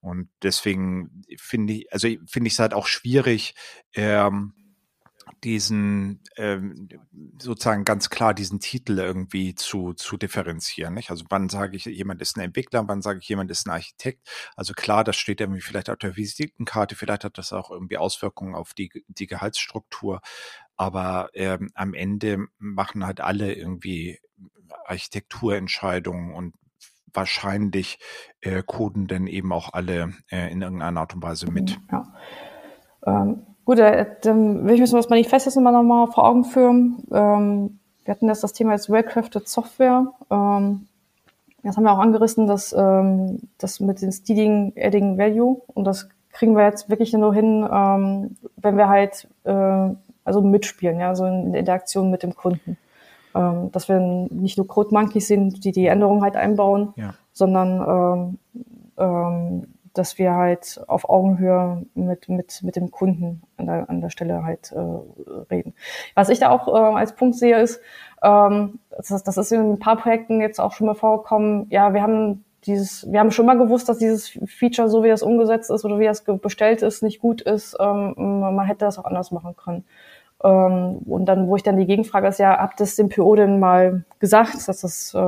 Und 0.00 0.28
deswegen 0.42 1.22
finde 1.38 1.72
ich, 1.74 1.92
also 1.92 2.08
finde 2.26 2.48
ich 2.48 2.54
es 2.54 2.58
halt 2.58 2.74
auch 2.74 2.86
schwierig, 2.86 3.54
ähm, 3.94 4.54
diesen 5.46 6.18
ähm, 6.36 6.88
sozusagen 7.38 7.84
ganz 7.84 8.10
klar 8.10 8.34
diesen 8.34 8.58
Titel 8.58 8.98
irgendwie 8.98 9.54
zu, 9.54 9.92
zu 9.92 10.16
differenzieren. 10.16 10.94
Nicht? 10.94 11.12
Also 11.12 11.24
wann 11.28 11.48
sage 11.48 11.76
ich, 11.76 11.84
jemand 11.84 12.20
ist 12.20 12.36
ein 12.36 12.40
Entwickler, 12.40 12.88
wann 12.88 13.00
sage 13.00 13.20
ich, 13.20 13.28
jemand 13.28 13.52
ist 13.52 13.64
ein 13.64 13.70
Architekt. 13.70 14.28
Also 14.56 14.72
klar, 14.72 15.04
das 15.04 15.14
steht 15.14 15.40
irgendwie 15.40 15.60
vielleicht 15.60 15.88
auf 15.88 15.98
der 15.98 16.16
Visitenkarte, 16.16 16.96
vielleicht 16.96 17.22
hat 17.22 17.38
das 17.38 17.52
auch 17.52 17.70
irgendwie 17.70 17.96
Auswirkungen 17.96 18.56
auf 18.56 18.74
die, 18.74 18.90
die 19.06 19.28
Gehaltsstruktur. 19.28 20.20
Aber 20.76 21.30
ähm, 21.32 21.70
am 21.74 21.94
Ende 21.94 22.46
machen 22.58 23.06
halt 23.06 23.20
alle 23.20 23.54
irgendwie 23.54 24.18
Architekturentscheidungen 24.84 26.34
und 26.34 26.56
wahrscheinlich 27.14 28.00
äh, 28.40 28.64
coden 28.66 29.06
dann 29.06 29.28
eben 29.28 29.52
auch 29.52 29.72
alle 29.74 30.12
äh, 30.28 30.50
in 30.50 30.60
irgendeiner 30.60 31.02
Art 31.02 31.14
und 31.14 31.22
Weise 31.22 31.48
mit. 31.52 31.78
Ja. 31.92 32.12
Ähm 33.06 33.46
Gut, 33.66 33.80
äh, 33.80 34.06
dann 34.22 34.64
will 34.64 34.74
ich 34.74 34.80
mir 34.80 34.86
so 34.86 34.96
das 34.96 35.10
Manifest 35.10 35.44
jetzt 35.44 35.56
nochmal 35.56 35.84
noch 35.84 36.14
vor 36.14 36.24
Augen 36.24 36.44
führen. 36.44 37.02
Ähm, 37.12 37.80
wir 38.04 38.14
hatten 38.14 38.28
das, 38.28 38.40
das 38.40 38.52
Thema 38.52 38.72
jetzt 38.72 38.88
Well-Crafted 38.88 39.48
Software. 39.48 40.06
Ähm, 40.30 40.86
das 41.64 41.76
haben 41.76 41.82
wir 41.82 41.92
auch 41.92 41.98
angerissen, 41.98 42.46
dass 42.46 42.72
ähm, 42.72 43.40
das 43.58 43.80
mit 43.80 44.00
den 44.00 44.12
Stealing 44.12 44.72
Adding 44.78 45.18
Value 45.18 45.60
und 45.74 45.84
das 45.84 46.08
kriegen 46.30 46.56
wir 46.56 46.64
jetzt 46.64 46.88
wirklich 46.88 47.12
nur 47.12 47.34
hin, 47.34 47.68
ähm, 47.68 48.36
wenn 48.56 48.76
wir 48.76 48.88
halt 48.88 49.26
äh, 49.42 49.94
also 50.24 50.42
mitspielen, 50.42 51.00
ja, 51.00 51.16
so 51.16 51.26
in 51.26 51.50
der 51.50 51.60
Interaktion 51.60 52.10
mit 52.10 52.22
dem 52.22 52.36
Kunden. 52.36 52.76
Ähm, 53.34 53.72
dass 53.72 53.88
wir 53.88 53.98
nicht 53.98 54.58
nur 54.58 54.68
Code 54.68 54.94
Monkeys 54.94 55.26
sind, 55.26 55.64
die 55.64 55.72
die 55.72 55.86
Änderungen 55.86 56.22
halt 56.22 56.36
einbauen, 56.36 56.94
ja. 56.96 57.14
sondern 57.32 58.38
ähm, 58.38 58.38
ähm, 58.96 59.66
dass 59.98 60.18
wir 60.18 60.34
halt 60.34 60.80
auf 60.86 61.08
Augenhöhe 61.08 61.84
mit, 61.94 62.28
mit, 62.28 62.62
mit 62.62 62.76
dem 62.76 62.90
Kunden 62.90 63.42
an 63.56 63.66
der, 63.66 63.90
an 63.90 64.00
der 64.00 64.10
Stelle 64.10 64.44
halt 64.44 64.72
äh, 64.72 64.78
reden. 65.50 65.74
Was 66.14 66.28
ich 66.28 66.38
da 66.38 66.50
auch 66.50 66.68
äh, 66.68 66.96
als 66.96 67.14
Punkt 67.14 67.36
sehe, 67.36 67.60
ist, 67.60 67.80
ähm, 68.22 68.78
das, 68.90 69.22
das 69.22 69.36
ist 69.36 69.52
in 69.52 69.72
ein 69.72 69.78
paar 69.78 69.96
Projekten 69.96 70.40
jetzt 70.40 70.60
auch 70.60 70.72
schon 70.72 70.86
mal 70.86 70.94
vorgekommen, 70.94 71.66
ja, 71.70 71.94
wir 71.94 72.02
haben 72.02 72.44
dieses, 72.66 73.10
wir 73.10 73.20
haben 73.20 73.30
schon 73.30 73.46
mal 73.46 73.58
gewusst, 73.58 73.88
dass 73.88 73.98
dieses 73.98 74.28
Feature, 74.46 74.88
so 74.88 75.04
wie 75.04 75.08
das 75.08 75.22
umgesetzt 75.22 75.70
ist 75.70 75.84
oder 75.84 75.98
wie 75.98 76.04
das 76.04 76.24
bestellt 76.24 76.82
ist, 76.82 77.02
nicht 77.02 77.20
gut 77.20 77.40
ist. 77.40 77.76
Ähm, 77.78 78.14
man 78.16 78.66
hätte 78.66 78.84
das 78.84 78.98
auch 78.98 79.04
anders 79.04 79.30
machen 79.30 79.56
können. 79.56 79.84
Ähm, 80.44 80.98
und 81.06 81.26
dann, 81.26 81.48
wo 81.48 81.56
ich 81.56 81.62
dann 81.62 81.76
die 81.76 81.86
Gegenfrage 81.86 82.28
ist, 82.28 82.38
ja, 82.38 82.58
habt 82.58 82.80
es 82.80 82.96
dem 82.96 83.08
PO 83.08 83.36
denn 83.36 83.58
mal 83.58 84.04
gesagt, 84.18 84.68
dass 84.68 84.80
das 84.80 85.14
äh, 85.14 85.18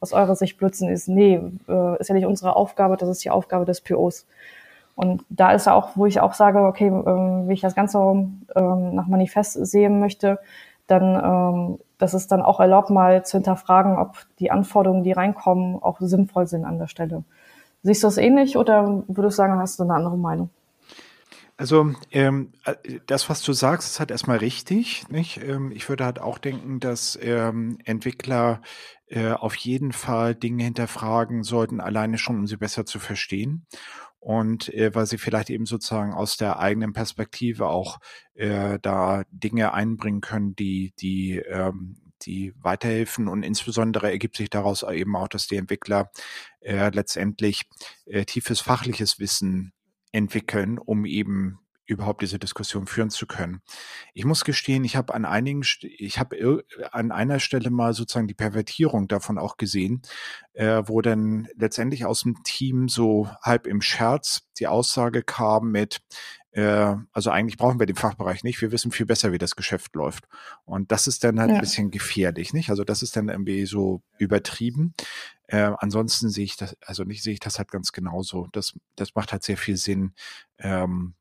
aus 0.00 0.12
eurer 0.12 0.34
Sicht 0.36 0.58
Blödsinn 0.58 0.88
ist? 0.88 1.08
Nee, 1.08 1.40
äh, 1.68 2.00
ist 2.00 2.08
ja 2.08 2.14
nicht 2.14 2.26
unsere 2.26 2.56
Aufgabe, 2.56 2.96
das 2.96 3.08
ist 3.08 3.24
die 3.24 3.30
Aufgabe 3.30 3.64
des 3.64 3.80
POs. 3.80 4.26
Und 4.94 5.24
da 5.28 5.52
ist 5.52 5.66
ja 5.66 5.74
auch, 5.74 5.90
wo 5.96 6.06
ich 6.06 6.20
auch 6.20 6.34
sage, 6.34 6.60
okay, 6.60 6.86
ähm, 6.86 7.48
wie 7.48 7.52
ich 7.52 7.60
das 7.60 7.74
Ganze 7.74 7.98
ähm, 7.98 8.94
nach 8.94 9.06
Manifest 9.06 9.66
sehen 9.66 10.00
möchte, 10.00 10.38
dann 10.86 11.14
ähm, 11.24 11.78
das 11.98 12.14
ist 12.14 12.30
dann 12.32 12.42
auch 12.42 12.60
erlaubt, 12.60 12.90
mal 12.90 13.24
zu 13.24 13.38
hinterfragen, 13.38 13.96
ob 13.96 14.16
die 14.38 14.50
Anforderungen, 14.50 15.02
die 15.02 15.12
reinkommen, 15.12 15.82
auch 15.82 15.98
sinnvoll 16.00 16.46
sind 16.46 16.64
an 16.64 16.78
der 16.78 16.88
Stelle. 16.88 17.24
Siehst 17.82 18.02
du 18.02 18.08
das 18.08 18.18
ähnlich 18.18 18.56
oder 18.56 19.02
würdest 19.06 19.38
du 19.38 19.42
sagen, 19.42 19.58
hast 19.58 19.78
du 19.78 19.84
eine 19.84 19.94
andere 19.94 20.16
Meinung? 20.18 20.50
Also 21.58 21.94
ähm, 22.10 22.52
äh, 22.64 22.74
das, 23.06 23.30
was 23.30 23.42
du 23.42 23.52
sagst, 23.52 23.88
ist 23.88 24.00
halt 24.00 24.10
erstmal 24.10 24.38
richtig. 24.38 25.08
Nicht? 25.08 25.38
Ähm, 25.42 25.72
ich 25.72 25.88
würde 25.88 26.04
halt 26.04 26.20
auch 26.20 26.38
denken, 26.38 26.80
dass 26.80 27.18
ähm, 27.22 27.78
Entwickler 27.84 28.60
äh, 29.06 29.30
auf 29.30 29.56
jeden 29.56 29.92
Fall 29.92 30.34
Dinge 30.34 30.64
hinterfragen 30.64 31.42
sollten, 31.44 31.80
alleine 31.80 32.18
schon, 32.18 32.36
um 32.40 32.46
sie 32.46 32.58
besser 32.58 32.84
zu 32.84 32.98
verstehen. 32.98 33.66
Und 34.18 34.72
äh, 34.74 34.94
weil 34.94 35.06
sie 35.06 35.18
vielleicht 35.18 35.50
eben 35.50 35.66
sozusagen 35.66 36.12
aus 36.12 36.36
der 36.36 36.58
eigenen 36.58 36.92
Perspektive 36.92 37.68
auch 37.68 37.98
äh, 38.34 38.78
da 38.82 39.22
Dinge 39.30 39.72
einbringen 39.72 40.20
können, 40.20 40.56
die, 40.56 40.92
die 40.98 41.38
ähm, 41.38 41.96
die 42.22 42.54
weiterhelfen 42.60 43.28
und 43.28 43.42
insbesondere 43.42 44.10
ergibt 44.10 44.36
sich 44.36 44.48
daraus 44.50 44.82
eben 44.82 45.14
auch, 45.16 45.28
dass 45.28 45.46
die 45.46 45.56
Entwickler 45.56 46.10
äh, 46.60 46.88
letztendlich 46.90 47.64
äh, 48.06 48.24
tiefes 48.24 48.60
fachliches 48.60 49.18
Wissen 49.18 49.72
entwickeln, 50.16 50.78
um 50.78 51.04
eben 51.04 51.58
überhaupt 51.84 52.20
diese 52.20 52.38
Diskussion 52.38 52.86
führen 52.86 53.10
zu 53.10 53.26
können. 53.26 53.60
Ich 54.12 54.24
muss 54.24 54.44
gestehen, 54.44 54.84
ich 54.84 54.96
habe 54.96 55.14
an 55.14 55.24
einigen, 55.24 55.62
ich 55.82 56.18
habe 56.18 56.64
an 56.90 57.12
einer 57.12 57.38
Stelle 57.38 57.70
mal 57.70 57.94
sozusagen 57.94 58.26
die 58.26 58.34
Pervertierung 58.34 59.06
davon 59.06 59.38
auch 59.38 59.56
gesehen, 59.56 60.02
äh, 60.54 60.82
wo 60.86 61.00
dann 61.00 61.46
letztendlich 61.54 62.04
aus 62.04 62.22
dem 62.22 62.42
Team 62.42 62.88
so 62.88 63.30
halb 63.40 63.68
im 63.68 63.82
Scherz 63.82 64.48
die 64.58 64.66
Aussage 64.66 65.22
kam 65.22 65.70
mit, 65.70 66.00
äh, 66.50 66.96
also 67.12 67.30
eigentlich 67.30 67.56
brauchen 67.56 67.78
wir 67.78 67.86
den 67.86 67.96
Fachbereich 67.96 68.42
nicht, 68.42 68.60
wir 68.60 68.72
wissen 68.72 68.90
viel 68.90 69.06
besser, 69.06 69.30
wie 69.30 69.38
das 69.38 69.54
Geschäft 69.54 69.94
läuft. 69.94 70.24
Und 70.64 70.90
das 70.90 71.06
ist 71.06 71.22
dann 71.22 71.38
halt 71.38 71.50
ja. 71.50 71.56
ein 71.56 71.60
bisschen 71.60 71.92
gefährlich, 71.92 72.52
nicht? 72.52 72.70
Also 72.70 72.82
das 72.82 73.02
ist 73.02 73.14
dann 73.14 73.28
irgendwie 73.28 73.64
so 73.66 74.02
übertrieben. 74.18 74.94
Äh, 75.48 75.72
ansonsten 75.78 76.28
sehe 76.28 76.44
ich 76.44 76.56
das, 76.56 76.76
also 76.84 77.04
nicht 77.04 77.22
sehe 77.22 77.34
ich 77.34 77.40
das 77.40 77.58
halt 77.58 77.70
ganz 77.70 77.92
genauso. 77.92 78.48
Das, 78.52 78.74
das 78.96 79.14
macht 79.14 79.32
halt 79.32 79.44
sehr 79.44 79.56
viel 79.56 79.76
Sinn, 79.76 80.12
ähm, 80.58 81.14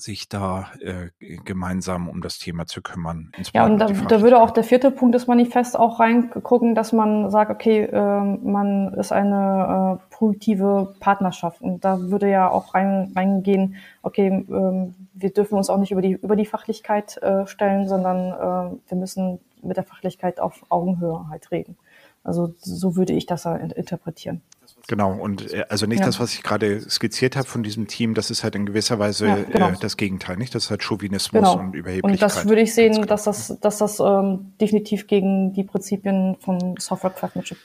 sich 0.00 0.28
da 0.28 0.70
äh, 0.80 1.10
gemeinsam 1.44 2.08
um 2.08 2.22
das 2.22 2.38
Thema 2.38 2.66
zu 2.66 2.82
kümmern. 2.82 3.32
Ja, 3.52 3.66
und 3.66 3.78
da, 3.78 3.86
da, 3.88 4.22
würde 4.22 4.40
auch 4.40 4.50
der 4.50 4.64
vierte 4.64 4.90
Punkt 4.90 5.14
des 5.14 5.26
Manifests 5.26 5.76
auch 5.76 6.00
reingucken, 6.00 6.74
dass 6.74 6.92
man 6.92 7.30
sagt, 7.30 7.50
okay, 7.50 7.84
äh, 7.84 8.20
man 8.20 8.94
ist 8.94 9.12
eine 9.12 10.00
äh, 10.00 10.14
produktive 10.14 10.94
Partnerschaft. 11.00 11.60
Und 11.60 11.84
da 11.84 12.00
würde 12.00 12.30
ja 12.30 12.48
auch 12.50 12.74
rein, 12.74 13.12
reingehen, 13.14 13.76
okay, 14.02 14.28
äh, 14.28 14.92
wir 15.12 15.30
dürfen 15.32 15.56
uns 15.56 15.70
auch 15.70 15.78
nicht 15.78 15.92
über 15.92 16.02
die, 16.02 16.12
über 16.12 16.36
die 16.36 16.46
Fachlichkeit 16.46 17.18
äh, 17.18 17.46
stellen, 17.46 17.88
sondern 17.88 18.28
äh, 18.72 18.78
wir 18.88 18.96
müssen 18.96 19.38
mit 19.62 19.76
der 19.76 19.84
Fachlichkeit 19.84 20.40
auf 20.40 20.64
Augenhöhe 20.70 21.26
halt 21.28 21.50
reden. 21.50 21.76
Also 22.22 22.54
so 22.58 22.96
würde 22.96 23.12
ich 23.12 23.26
das 23.26 23.46
interpretieren. 23.46 24.42
Genau, 24.86 25.12
und 25.12 25.52
äh, 25.52 25.64
also 25.68 25.86
nicht 25.86 26.00
ja. 26.00 26.06
das, 26.06 26.20
was 26.20 26.34
ich 26.34 26.42
gerade 26.42 26.80
skizziert 26.88 27.36
habe 27.36 27.46
von 27.46 27.62
diesem 27.62 27.86
Team, 27.86 28.14
das 28.14 28.30
ist 28.30 28.42
halt 28.44 28.54
in 28.54 28.66
gewisser 28.66 28.98
Weise 28.98 29.26
ja, 29.26 29.36
genau. 29.36 29.68
äh, 29.70 29.74
das 29.80 29.96
Gegenteil, 29.96 30.36
nicht? 30.36 30.54
Das 30.54 30.64
ist 30.64 30.70
halt 30.70 30.82
Chauvinismus 30.82 31.42
genau. 31.42 31.58
und 31.58 31.74
Überheblichkeit. 31.74 32.10
Und 32.10 32.22
das 32.22 32.48
würde 32.48 32.62
ich 32.62 32.74
sehen, 32.74 32.94
genau. 32.94 33.06
dass 33.06 33.24
das, 33.24 33.58
dass 33.60 33.78
das 33.78 34.00
ähm, 34.00 34.52
definitiv 34.60 35.06
gegen 35.06 35.52
die 35.52 35.64
Prinzipien 35.64 36.36
von 36.40 36.76
Software 36.78 37.10
Craftsmanship 37.10 37.58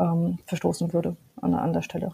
ähm, 0.00 0.38
verstoßen 0.46 0.92
würde 0.92 1.16
an, 1.40 1.54
an 1.54 1.72
der 1.72 1.82
Stelle. 1.82 2.12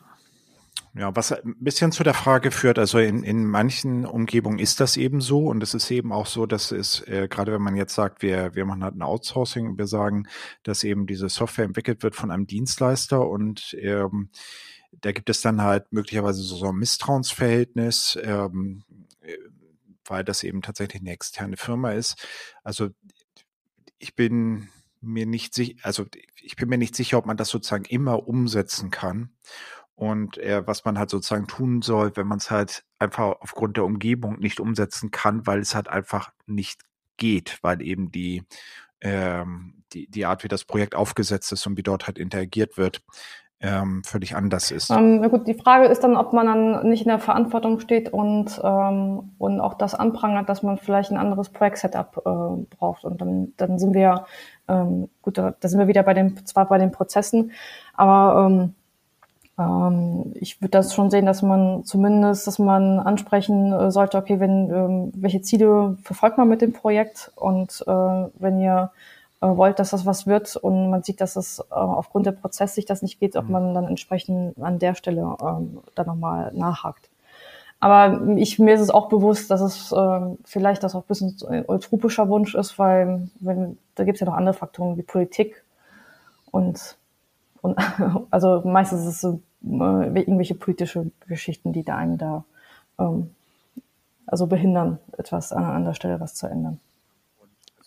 Ja, 0.93 1.15
was 1.15 1.31
ein 1.31 1.55
bisschen 1.61 1.93
zu 1.93 2.03
der 2.03 2.15
Frage 2.15 2.51
führt, 2.51 2.77
also 2.77 2.99
in, 2.99 3.23
in 3.23 3.47
manchen 3.47 4.05
Umgebungen 4.05 4.59
ist 4.59 4.81
das 4.81 4.97
eben 4.97 5.21
so 5.21 5.47
und 5.47 5.63
es 5.63 5.73
ist 5.73 5.89
eben 5.93 6.13
auch 6.13 6.27
so, 6.27 6.47
dass 6.47 6.73
es, 6.73 7.07
äh, 7.07 7.29
gerade 7.29 7.53
wenn 7.53 7.63
man 7.63 7.77
jetzt 7.77 7.95
sagt, 7.95 8.23
wir, 8.23 8.57
wir 8.57 8.65
machen 8.65 8.83
halt 8.83 8.97
ein 8.97 9.03
Outsourcing, 9.03 9.79
wir 9.79 9.87
sagen, 9.87 10.27
dass 10.65 10.83
eben 10.83 11.07
diese 11.07 11.29
Software 11.29 11.65
entwickelt 11.65 12.03
wird 12.03 12.17
von 12.17 12.33
einem 12.33 12.49
Dienstleister 12.49 13.25
und 13.25 13.77
ähm, 13.81 14.31
da 14.91 15.13
gibt 15.13 15.31
es 15.31 15.43
dann 15.43 15.63
halt 15.63 15.93
möglicherweise 15.93 16.43
so 16.43 16.67
ein 16.67 16.77
Misstrauensverhältnis, 16.77 18.19
ähm, 18.25 18.83
weil 20.05 20.25
das 20.25 20.43
eben 20.43 20.61
tatsächlich 20.61 21.03
eine 21.03 21.13
externe 21.13 21.57
Firma 21.57 21.93
ist. 21.93 22.27
Also 22.65 22.89
ich 23.99 24.17
bin 24.17 24.69
mir 25.01 25.27
nicht 25.27 25.55
sicher, 25.55 25.77
also 25.83 26.07
ich 26.35 26.57
bin 26.57 26.69
mir 26.69 26.79
nicht 26.79 26.97
sicher, 26.97 27.19
ob 27.19 27.27
man 27.27 27.37
das 27.37 27.49
sozusagen 27.49 27.85
immer 27.85 28.27
umsetzen 28.27 28.91
kann 28.91 29.31
und 30.01 30.39
äh, 30.39 30.67
was 30.67 30.87
man 30.87 30.99
halt 30.99 31.11
sozusagen 31.11 31.47
tun 31.47 31.83
soll, 31.83 32.17
wenn 32.17 32.27
man 32.27 32.39
es 32.39 32.51
halt 32.51 32.85
einfach 32.99 33.37
aufgrund 33.41 33.77
der 33.77 33.85
Umgebung 33.85 34.39
nicht 34.39 34.59
umsetzen 34.59 35.11
kann, 35.11 35.47
weil 35.47 35.61
es 35.61 35.75
halt 35.75 35.89
einfach 35.89 36.33
nicht 36.47 36.81
geht, 37.19 37.59
weil 37.61 37.83
eben 37.83 38.11
die, 38.11 38.43
ähm, 39.03 39.83
die, 39.93 40.11
die 40.11 40.25
Art, 40.25 40.43
wie 40.43 40.49
das 40.49 40.65
Projekt 40.65 40.95
aufgesetzt 40.95 41.53
ist 41.53 41.67
und 41.67 41.77
wie 41.77 41.83
dort 41.83 42.07
halt 42.07 42.19
interagiert 42.19 42.79
wird, 42.79 43.03
ähm, 43.61 44.03
völlig 44.03 44.35
anders 44.35 44.71
ist. 44.71 44.89
Ähm, 44.89 45.21
gut, 45.29 45.47
die 45.47 45.53
Frage 45.53 45.85
ist 45.85 46.03
dann, 46.03 46.17
ob 46.17 46.33
man 46.33 46.47
dann 46.47 46.89
nicht 46.89 47.03
in 47.03 47.09
der 47.09 47.19
Verantwortung 47.19 47.79
steht 47.79 48.11
und, 48.11 48.59
ähm, 48.65 49.35
und 49.37 49.61
auch 49.61 49.75
das 49.75 49.95
anprangert, 49.95 50.49
dass 50.49 50.63
man 50.63 50.79
vielleicht 50.79 51.11
ein 51.11 51.19
anderes 51.19 51.51
Projekt-Setup 51.51 52.23
äh, 52.25 52.75
braucht. 52.75 53.05
Und 53.05 53.21
dann, 53.21 53.53
dann 53.59 53.79
sind 53.79 53.93
wir, 53.93 54.25
ähm, 54.67 55.11
gut, 55.21 55.37
da, 55.37 55.55
sind 55.61 55.79
wir 55.79 55.89
wieder 55.89 56.05
bei 56.05 56.15
den, 56.15 56.47
zwar 56.47 56.67
bei 56.71 56.79
den 56.79 56.91
Prozessen, 56.91 57.53
aber 57.93 58.47
ähm, 58.47 58.75
ähm, 59.61 60.33
ich 60.35 60.61
würde 60.61 60.71
das 60.71 60.95
schon 60.95 61.11
sehen, 61.11 61.27
dass 61.27 61.43
man 61.43 61.85
zumindest, 61.85 62.47
dass 62.47 62.59
man 62.59 62.99
ansprechen 62.99 63.73
äh, 63.73 63.91
sollte, 63.91 64.17
okay, 64.19 64.41
wenn 64.41 64.71
ähm, 64.71 65.13
welche 65.15 65.43
Ziele 65.43 65.99
verfolgt 66.03 66.39
man 66.39 66.49
mit 66.49 66.63
dem 66.63 66.73
Projekt 66.73 67.31
und 67.37 67.85
äh, 67.87 67.91
wenn 67.91 68.61
ihr 68.61 68.91
äh, 69.43 69.47
wollt, 69.47 69.79
dass 69.79 69.91
das 69.91 70.07
was 70.07 70.27
wird 70.27 70.57
und 70.57 70.91
man 70.91 71.03
sieht, 71.03 71.21
dass 71.21 71.37
es 71.37 71.61
äh, 71.61 71.75
aufgrund 71.75 72.27
der 72.27 72.33
Prozess 72.33 72.75
sich 72.75 72.87
das 72.87 73.03
nicht 73.03 73.21
geht, 73.21 73.37
ob 73.37 73.47
mhm. 73.47 73.53
man 73.53 73.75
dann 73.75 73.89
entsprechend 73.89 74.61
an 74.63 74.79
der 74.79 74.95
Stelle 74.95 75.37
ähm, 75.43 75.81
dann 75.95 76.07
nochmal 76.07 76.53
nachhakt. 76.55 77.11
Aber 77.81 78.37
ich, 78.37 78.59
mir 78.59 78.75
ist 78.75 78.83
es 78.83 78.91
auch 78.91 79.09
bewusst, 79.09 79.51
dass 79.51 79.63
es 79.63 79.91
äh, 79.93 80.37
vielleicht 80.45 80.83
das 80.83 80.95
auch 80.95 81.01
ein 81.01 81.09
bisschen 81.09 81.37
ein 81.49 81.65
utopischer 81.67 82.29
Wunsch 82.29 82.55
ist, 82.55 82.79
weil 82.79 83.29
wenn, 83.41 83.79
da 83.95 84.05
gibt 84.05 84.17
es 84.17 84.21
ja 84.21 84.27
noch 84.27 84.37
andere 84.37 84.55
Faktoren 84.55 84.99
wie 84.99 85.03
Politik 85.03 85.65
und, 86.51 86.99
und 87.63 87.79
also 88.31 88.61
meistens 88.65 89.01
ist 89.01 89.07
es 89.07 89.21
so 89.23 89.41
irgendwelche 89.63 90.55
politische 90.55 91.11
Geschichten, 91.27 91.73
die 91.73 91.85
da 91.85 91.97
einen 91.97 92.19
da 92.19 92.45
ähm, 92.99 93.31
also 94.27 94.47
behindern, 94.47 94.99
etwas 95.19 95.53
an, 95.53 95.65
an 95.65 95.85
der 95.85 95.95
Stelle 95.95 96.21
was 96.21 96.35
zu 96.35 96.47
ändern. 96.47 96.79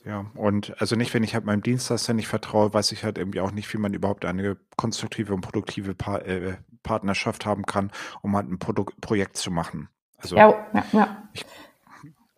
Ja, 0.05 0.26
und 0.36 0.76
also 0.82 0.97
nicht, 0.97 1.13
wenn 1.13 1.24
ich 1.24 1.34
halt 1.34 1.45
meinem 1.45 1.63
Dienstleister 1.63 2.13
nicht 2.13 2.28
vertraue, 2.28 2.74
weiß 2.74 2.91
ich 2.91 3.05
halt 3.05 3.17
irgendwie 3.17 3.39
auch 3.39 3.51
nicht, 3.51 3.74
wie 3.74 3.78
man 3.78 3.93
überhaupt 3.93 4.26
eine 4.26 4.57
konstruktive 4.76 5.34
und 5.34 5.41
produktive 5.41 5.95
pa 5.95 6.17
äh, 6.17 6.57
Partnerschaft 6.84 7.45
haben 7.45 7.65
kann, 7.65 7.91
um 8.21 8.36
halt 8.36 8.49
ein 8.49 8.59
Produ 8.59 8.86
Projekt 8.99 9.38
zu 9.38 9.49
machen. 9.49 9.88
Also, 10.17 10.36
ja, 10.36 10.53
ja, 10.74 10.86
ja. 10.91 11.30
Ich, 11.32 11.45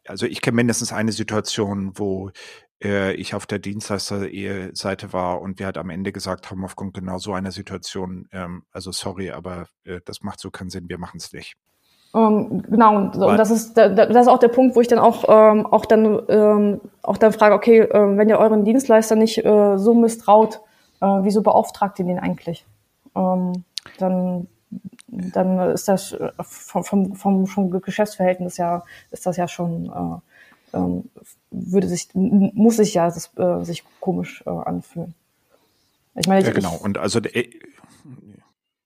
also 0.08 0.28
ich 0.28 0.42
kenne 0.42 0.58
mindestens 0.58 0.94
eine 0.94 1.12
Situation, 1.12 1.98
wo 1.98 2.30
äh, 2.84 3.14
ich 3.14 3.34
auf 3.34 3.46
der 3.46 3.60
Dienstleister-Seite 3.60 5.14
war 5.14 5.42
und 5.42 5.60
wir 5.60 5.66
halt 5.68 5.78
am 5.78 5.90
Ende 5.90 6.12
gesagt 6.12 6.52
haben, 6.52 6.64
aufgrund 6.64 6.94
genau 6.94 7.18
so 7.18 7.34
einer 7.34 7.52
Situation, 7.52 8.28
ähm, 8.32 8.64
also 8.72 8.92
sorry, 8.92 9.32
aber 9.32 9.68
äh, 9.86 10.00
das 10.06 10.22
macht 10.22 10.40
so 10.40 10.52
keinen 10.52 10.70
Sinn, 10.70 10.90
wir 10.90 10.98
machen 10.98 11.18
es 11.18 11.32
nicht. 11.34 11.56
Ähm, 12.14 12.64
genau, 12.70 12.96
und, 12.96 13.16
und 13.18 13.38
das 13.38 13.52
ist 13.52 13.76
das 13.76 14.10
ist 14.10 14.28
auch 14.28 14.40
der 14.40 14.48
Punkt, 14.48 14.76
wo 14.76 14.82
ich 14.82 14.88
dann 14.88 15.00
auch 15.00 15.26
ähm, 15.28 15.66
auch 15.66 15.86
dann 15.86 16.22
ähm, 16.30 16.82
auch 17.02 17.18
dann 17.18 17.34
frage, 17.34 17.56
okay, 17.56 17.80
äh, 17.80 18.18
wenn 18.18 18.30
ihr 18.30 18.38
euren 18.38 18.64
Dienstleister 18.64 19.18
nicht 19.18 19.44
äh, 19.44 19.78
so 19.78 19.94
misstraut, 19.94 20.62
äh, 21.02 21.06
wieso 21.06 21.42
beauftragt 21.42 22.00
ihr 22.00 22.06
den 22.06 22.20
eigentlich? 22.20 22.66
Ähm, 23.16 23.66
dann 24.00 24.48
dann 25.08 25.72
ist 25.72 25.90
das 25.90 26.16
vom, 26.42 26.84
vom, 26.84 27.16
vom, 27.16 27.48
vom 27.48 27.70
Geschäftsverhältnis 27.70 28.58
ja 28.58 28.84
ist 29.12 29.26
das 29.26 29.38
ja 29.38 29.48
schon 29.48 29.86
äh, 29.88 30.20
ähm, 30.76 31.10
würde 31.50 31.88
sich, 31.88 32.10
muss 32.14 32.78
sich 32.78 32.94
ja 32.94 33.06
das, 33.06 33.32
äh, 33.38 33.64
sich 33.64 33.84
komisch 34.00 34.44
äh, 34.46 34.50
anfühlen. 34.50 35.14
Ich 36.16 36.28
meine, 36.28 36.46
ja, 36.46 36.54
genau. 36.54 36.76
Und 36.76 36.98
also, 36.98 37.20
äh, 37.20 37.50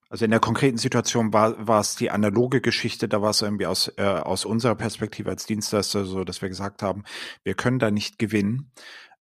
also 0.10 0.26
in 0.26 0.32
der 0.32 0.40
konkreten 0.40 0.78
Situation 0.78 1.34
war, 1.34 1.68
war 1.68 1.82
es 1.82 1.96
die 1.96 2.10
analoge 2.10 2.62
Geschichte, 2.62 3.08
da 3.08 3.22
war 3.22 3.30
es 3.30 3.42
irgendwie 3.42 3.68
aus, 3.68 3.92
äh, 3.98 4.04
aus 4.04 4.46
unserer 4.46 4.76
Perspektive 4.76 5.30
als 5.30 5.46
Dienstleister 5.46 6.06
so, 6.06 6.24
dass 6.24 6.42
wir 6.42 6.50
gesagt 6.50 6.82
haben, 6.82 7.04
wir 7.44 7.54
können 7.54 7.80
da 7.80 7.92
nicht 7.92 8.18
gewinnen. 8.18 8.72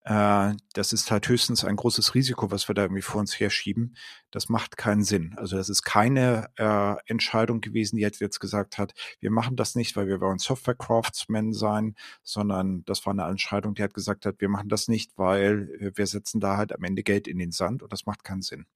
Äh, 0.04 0.54
das 0.72 0.92
ist 0.92 1.10
halt 1.10 1.28
höchstens 1.28 1.64
ein 1.64 1.76
großes 1.76 2.14
Risiko, 2.14 2.50
was 2.50 2.68
wir 2.68 2.74
da 2.74 2.82
irgendwie 2.82 3.02
vor 3.02 3.20
uns 3.20 3.38
herschieben. 3.38 3.96
Das 4.30 4.48
macht 4.48 4.76
keinen 4.76 5.02
Sinn. 5.04 5.34
Also 5.36 5.56
das 5.56 5.68
ist 5.68 5.82
keine 5.82 6.48
äh, 6.56 6.94
Entscheidung 7.06 7.60
gewesen, 7.60 7.96
die 7.96 8.02
jetzt, 8.02 8.20
jetzt 8.20 8.40
gesagt 8.40 8.78
hat, 8.78 8.94
wir 9.20 9.30
machen 9.30 9.56
das 9.56 9.74
nicht, 9.74 9.96
weil 9.96 10.06
wir 10.06 10.20
wollen 10.20 10.38
Software-Craftsmen 10.38 11.52
sein, 11.52 11.94
sondern 12.22 12.84
das 12.86 13.04
war 13.06 13.12
eine 13.12 13.24
Entscheidung, 13.24 13.74
die 13.74 13.82
hat 13.82 13.94
gesagt 13.94 14.26
hat, 14.26 14.40
wir 14.40 14.48
machen 14.48 14.68
das 14.68 14.88
nicht, 14.88 15.12
weil 15.16 15.92
wir 15.94 16.06
setzen 16.06 16.40
da 16.40 16.56
halt 16.56 16.74
am 16.74 16.84
Ende 16.84 17.02
Geld 17.02 17.28
in 17.28 17.38
den 17.38 17.52
Sand 17.52 17.82
und 17.82 17.92
das 17.92 18.06
macht 18.06 18.24
keinen 18.24 18.42
Sinn. 18.42 18.66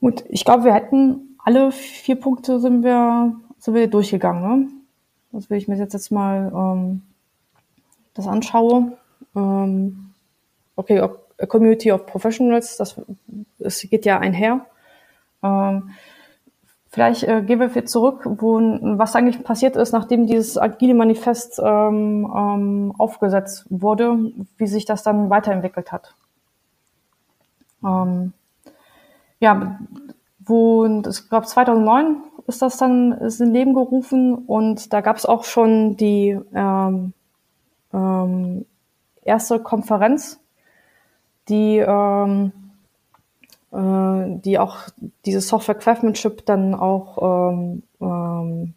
Gut, 0.00 0.24
ich 0.28 0.44
glaube, 0.44 0.64
wir 0.64 0.74
hätten 0.74 1.36
alle 1.44 1.72
vier 1.72 2.16
Punkte 2.16 2.60
sind 2.60 2.82
wir, 2.82 3.34
sind 3.58 3.74
wir 3.74 3.88
durchgegangen. 3.88 4.42
Ne? 4.42 4.68
Also 5.32 5.50
wenn 5.50 5.58
ich 5.58 5.68
mir 5.68 5.76
jetzt, 5.76 5.92
jetzt 5.92 6.10
mal 6.10 6.52
ähm, 6.54 7.02
das 8.14 8.26
anschaue, 8.26 8.96
okay, 9.34 11.00
a 11.40 11.46
Community 11.46 11.92
of 11.92 12.06
Professionals, 12.06 12.76
das, 12.76 13.00
das 13.58 13.80
geht 13.80 14.04
ja 14.04 14.18
einher. 14.18 14.66
Ähm, 15.42 15.90
vielleicht 16.88 17.22
äh, 17.24 17.42
gehen 17.42 17.60
wir 17.60 17.86
zurück, 17.86 18.22
wo, 18.24 18.58
was 18.58 19.16
eigentlich 19.16 19.42
passiert 19.42 19.76
ist, 19.76 19.92
nachdem 19.92 20.26
dieses 20.26 20.58
agile 20.58 20.94
Manifest 20.94 21.60
ähm, 21.62 22.30
ähm, 22.34 22.94
aufgesetzt 22.98 23.64
wurde, 23.70 24.32
wie 24.56 24.66
sich 24.66 24.84
das 24.84 25.02
dann 25.02 25.30
weiterentwickelt 25.30 25.92
hat. 25.92 26.14
Ähm, 27.84 28.32
ja, 29.38 29.78
wo, 30.40 30.84
ich 30.84 31.28
glaube 31.28 31.46
2009 31.46 32.16
ist 32.46 32.62
das 32.62 32.76
dann 32.76 33.12
ist 33.12 33.40
in 33.40 33.52
Leben 33.52 33.74
gerufen 33.74 34.34
und 34.34 34.92
da 34.92 35.00
gab 35.00 35.16
es 35.16 35.24
auch 35.24 35.44
schon 35.44 35.96
die 35.96 36.38
ähm, 36.52 37.12
ähm, 37.92 38.66
erste 39.22 39.60
Konferenz, 39.60 40.40
die, 41.48 41.78
ähm, 41.78 42.52
äh, 43.72 44.40
die 44.40 44.58
auch 44.58 44.78
diese 45.24 45.40
Software 45.40 45.74
Craftsmanship 45.74 46.46
dann 46.46 46.74
auch 46.74 47.52
ähm, 47.52 47.82
ähm, 48.00 48.74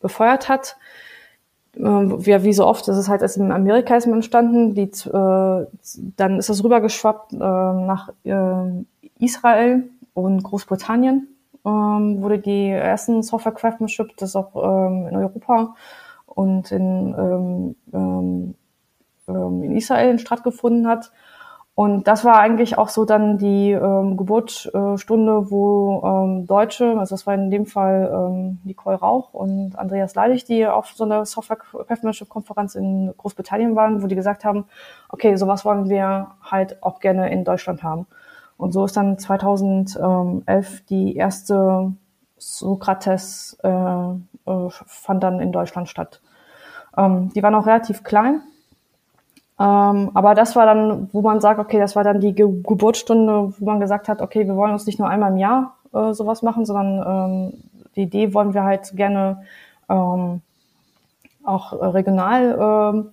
befeuert 0.00 0.48
hat. 0.48 0.76
Ähm, 1.76 2.20
ja, 2.20 2.42
wie 2.42 2.52
so 2.52 2.66
oft, 2.66 2.88
das 2.88 2.96
ist 2.96 3.08
halt 3.08 3.22
erst 3.22 3.36
in 3.36 3.52
Amerika 3.52 3.96
ist 3.96 4.06
entstanden, 4.06 4.74
die, 4.74 4.82
äh, 4.82 5.66
dann 6.16 6.38
ist 6.38 6.48
das 6.48 6.64
rübergeschwappt 6.64 7.32
äh, 7.32 7.36
nach 7.36 8.10
äh, 8.24 8.84
Israel 9.18 9.84
und 10.14 10.42
Großbritannien 10.42 11.28
ähm, 11.66 12.22
wurde 12.22 12.38
die 12.38 12.68
ersten 12.68 13.22
Software 13.22 13.52
Craftsmanship, 13.52 14.16
das 14.16 14.36
auch 14.36 14.54
ähm, 14.54 15.08
in 15.08 15.16
Europa 15.16 15.74
und 16.26 16.70
in 16.70 17.14
ähm, 17.18 17.76
ähm, 17.92 18.54
ähm, 19.28 19.62
in 19.62 19.76
Israel 19.76 20.18
stattgefunden 20.18 20.86
hat. 20.86 21.12
Und 21.74 22.08
das 22.08 22.24
war 22.24 22.38
eigentlich 22.38 22.78
auch 22.78 22.88
so 22.88 23.04
dann 23.04 23.36
die 23.36 23.72
ähm, 23.72 24.16
Geburtsstunde, 24.16 25.50
wo 25.50 26.02
ähm, 26.06 26.46
Deutsche, 26.46 26.98
also 26.98 27.14
das 27.14 27.26
war 27.26 27.34
in 27.34 27.50
dem 27.50 27.66
Fall 27.66 28.10
ähm, 28.10 28.60
Nicole 28.64 28.96
Rauch 28.96 29.34
und 29.34 29.78
Andreas 29.78 30.14
Leidig, 30.14 30.46
die 30.46 30.66
auf 30.66 30.92
so 30.94 31.04
einer 31.04 31.26
Software 31.26 31.58
Craftsmanship 31.58 32.30
Konferenz 32.30 32.76
in 32.76 33.12
Großbritannien 33.18 33.76
waren, 33.76 34.02
wo 34.02 34.06
die 34.06 34.14
gesagt 34.14 34.42
haben, 34.46 34.64
okay, 35.10 35.36
sowas 35.36 35.66
wollen 35.66 35.90
wir 35.90 36.28
halt 36.40 36.82
auch 36.82 36.98
gerne 36.98 37.30
in 37.30 37.44
Deutschland 37.44 37.82
haben. 37.82 38.06
Und 38.56 38.72
so 38.72 38.86
ist 38.86 38.96
dann 38.96 39.18
2011 39.18 40.86
die 40.88 41.14
erste 41.14 41.92
Sokrates 42.38 43.58
äh, 43.62 43.68
äh, 43.68 44.70
fand 44.70 45.22
dann 45.22 45.40
in 45.40 45.52
Deutschland 45.52 45.90
statt. 45.90 46.22
Ähm, 46.96 47.30
die 47.34 47.42
war 47.42 47.50
noch 47.50 47.66
relativ 47.66 48.02
klein, 48.02 48.40
ähm, 49.58 50.10
aber 50.12 50.34
das 50.34 50.54
war 50.54 50.66
dann, 50.66 51.08
wo 51.12 51.22
man 51.22 51.40
sagt, 51.40 51.58
okay, 51.58 51.78
das 51.78 51.96
war 51.96 52.04
dann 52.04 52.20
die 52.20 52.34
Ge 52.34 52.46
Geburtsstunde, 52.62 53.54
wo 53.58 53.64
man 53.64 53.80
gesagt 53.80 54.08
hat, 54.08 54.20
okay, 54.20 54.46
wir 54.46 54.56
wollen 54.56 54.72
uns 54.72 54.86
nicht 54.86 54.98
nur 54.98 55.08
einmal 55.08 55.32
im 55.32 55.38
Jahr 55.38 55.76
äh, 55.94 56.12
sowas 56.12 56.42
machen, 56.42 56.66
sondern 56.66 57.50
ähm, 57.50 57.52
die 57.96 58.02
Idee 58.02 58.34
wollen 58.34 58.52
wir 58.52 58.64
halt 58.64 58.94
gerne 58.94 59.42
ähm, 59.88 60.42
auch 61.42 61.72
regional 61.72 62.92
ähm, 62.94 63.10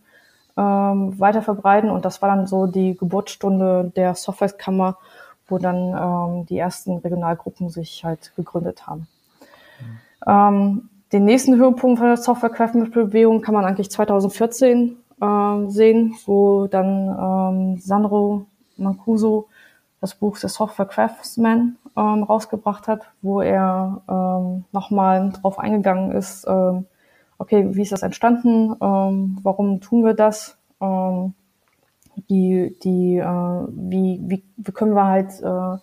ähm, 0.58 1.20
weiter 1.20 1.41
verbreiten. 1.41 1.89
Und 1.89 2.04
das 2.04 2.22
war 2.22 2.36
dann 2.36 2.48
so 2.48 2.68
die 2.68 2.98
Geburtsstunde 2.98 3.91
der 3.96 4.16
Softwarekammer, 4.16 4.98
wo 5.48 5.58
dann 5.58 5.78
ähm, 5.78 6.46
die 6.48 6.58
ersten 6.58 6.98
Regionalgruppen 6.98 7.70
sich 7.70 8.04
halt 8.04 8.34
gegründet 8.36 8.86
haben. 8.86 9.08
Mhm. 9.80 10.00
Ähm, 10.28 10.89
den 11.14 11.26
nächsten 11.26 11.56
Höhepunkt 11.56 12.00
von 12.00 12.08
der 12.08 12.18
Software 12.18 12.50
Craftsmanship-Bewegung 12.50 13.41
kann 13.41 13.54
man 13.54 13.66
eigentlich 13.66 13.91
2014 13.91 14.98
äh, 15.24 15.70
sehen, 15.70 16.16
wo 16.26 16.68
dann 16.68 17.08
ähm, 17.08 17.78
Sandro 17.80 18.46
Mancuso 18.78 19.48
das 20.02 20.16
Buch 20.16 20.36
The 20.36 20.50
Software 20.50 20.86
Craftsman 20.86 21.78
ähm, 21.96 22.24
rausgebracht 22.24 22.88
hat, 22.88 23.10
wo 23.22 23.42
er 23.42 24.02
ähm, 24.10 24.66
nochmal 24.72 25.32
drauf 25.32 25.60
eingegangen 25.60 26.12
ist, 26.12 26.46
ähm, 26.48 26.86
okay, 27.38 27.68
wie 27.76 27.82
ist 27.82 27.92
das 27.92 28.04
entstanden, 28.04 28.76
ähm, 28.82 29.40
warum 29.44 29.80
tun 29.80 30.04
wir 30.04 30.14
das, 30.14 30.58
ähm, 30.82 31.34
die, 32.30 32.78
die, 32.84 33.18
äh, 33.18 33.68
wie, 33.70 34.22
wie, 34.24 34.44
wie 34.58 34.72
können 34.72 34.94
wir 34.96 35.08
halt 35.08 35.42
äh, 35.42 35.78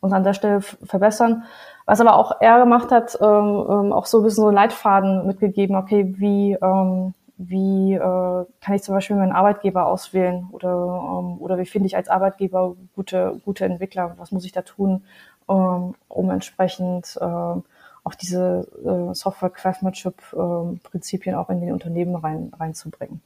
uns 0.00 0.12
an 0.12 0.24
der 0.24 0.34
Stelle 0.34 0.60
verbessern. 0.60 1.44
Was 1.84 2.00
aber 2.00 2.16
auch 2.16 2.40
er 2.40 2.58
gemacht 2.58 2.90
hat, 2.90 3.16
ähm, 3.20 3.28
ähm, 3.28 3.92
auch 3.92 4.06
so 4.06 4.18
ein 4.18 4.24
bisschen 4.24 4.44
so 4.44 4.50
Leitfaden 4.50 5.26
mitgegeben, 5.26 5.76
okay, 5.76 6.14
wie, 6.18 6.54
ähm, 6.54 7.14
wie 7.38 7.94
äh, 7.94 7.98
kann 7.98 8.74
ich 8.74 8.82
zum 8.82 8.94
Beispiel 8.94 9.16
meinen 9.16 9.32
Arbeitgeber 9.32 9.86
auswählen 9.86 10.48
oder, 10.52 10.70
ähm, 10.70 11.38
oder 11.38 11.58
wie 11.58 11.66
finde 11.66 11.86
ich 11.86 11.96
als 11.96 12.08
Arbeitgeber 12.08 12.76
gute, 12.94 13.40
gute 13.44 13.64
Entwickler, 13.64 14.14
was 14.16 14.32
muss 14.32 14.44
ich 14.44 14.52
da 14.52 14.62
tun, 14.62 15.04
ähm, 15.48 15.94
um 16.08 16.30
entsprechend 16.30 17.18
ähm, 17.20 17.64
auch 18.04 18.14
diese 18.14 18.66
äh, 18.84 19.14
Software 19.14 19.50
Craftsmanship 19.50 20.14
äh, 20.32 20.78
Prinzipien 20.82 21.34
auch 21.34 21.50
in 21.50 21.60
den 21.60 21.72
Unternehmen 21.72 22.14
rein, 22.14 22.52
reinzubringen. 22.58 23.20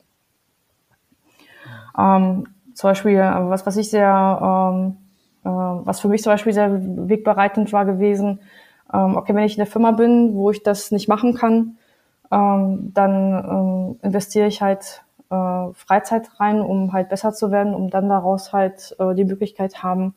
Ähm, 1.96 2.48
zum 2.74 2.90
Beispiel, 2.90 3.12
äh, 3.12 3.48
was, 3.48 3.66
was 3.66 3.76
ich 3.76 3.90
sehr, 3.90 4.72
ähm, 4.72 4.96
äh, 5.44 5.48
was 5.48 6.00
für 6.00 6.08
mich 6.08 6.22
zum 6.22 6.32
Beispiel 6.32 6.52
sehr 6.52 6.70
wegbereitend 7.08 7.72
war 7.72 7.84
gewesen, 7.84 8.40
ähm, 8.92 9.16
okay, 9.16 9.34
wenn 9.34 9.44
ich 9.44 9.52
in 9.52 9.64
der 9.64 9.66
Firma 9.66 9.92
bin, 9.92 10.34
wo 10.34 10.50
ich 10.50 10.62
das 10.62 10.90
nicht 10.90 11.08
machen 11.08 11.34
kann, 11.34 11.76
ähm, 12.31 12.93
dann 12.95 13.33
ähm, 13.33 14.01
investiere 14.03 14.47
ich 14.47 14.62
halt 14.62 15.05
äh, 15.31 15.72
Freizeit 15.74 16.41
rein, 16.41 16.61
um 16.61 16.93
halt 16.93 17.09
besser 17.09 17.33
zu 17.33 17.51
werden, 17.51 17.74
um 17.74 17.91
dann 17.91 18.09
daraus 18.09 18.53
halt 18.53 18.97
äh, 18.99 19.14
die 19.14 19.24
Möglichkeit 19.24 19.83
haben, 19.83 20.14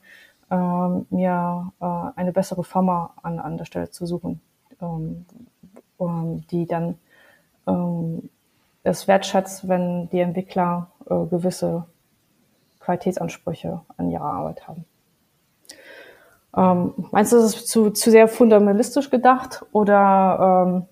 äh, 0.50 0.56
mir 0.56 1.72
äh, 1.80 1.86
eine 2.16 2.32
bessere 2.32 2.64
Firma 2.64 3.14
an, 3.22 3.40
an 3.40 3.58
der 3.58 3.66
Stelle 3.66 3.90
zu 3.90 4.06
suchen, 4.06 4.42
ähm, 4.82 5.26
ähm, 6.00 6.46
die 6.52 6.66
dann 6.66 6.98
ähm, 7.68 8.30
es 8.84 9.08
wertschätzt, 9.08 9.68
wenn 9.68 10.10
die 10.10 10.20
Entwickler 10.20 10.92
äh, 11.10 11.26
gewisse 11.26 11.86
Qualitätsansprüche 12.80 13.82
an 13.98 14.12
ihrer 14.12 14.26
Arbeit 14.26 14.68
haben. 14.68 14.86
Ähm, 16.56 16.94
meinst 17.12 17.32
du, 17.32 17.38
das 17.38 17.56
ist 17.56 17.68
zu, 17.68 17.90
zu 17.92 18.12
sehr 18.12 18.28
fundamentalistisch 18.28 19.10
gedacht 19.10 19.66
oder 19.72 20.66
ähm, 20.68 20.86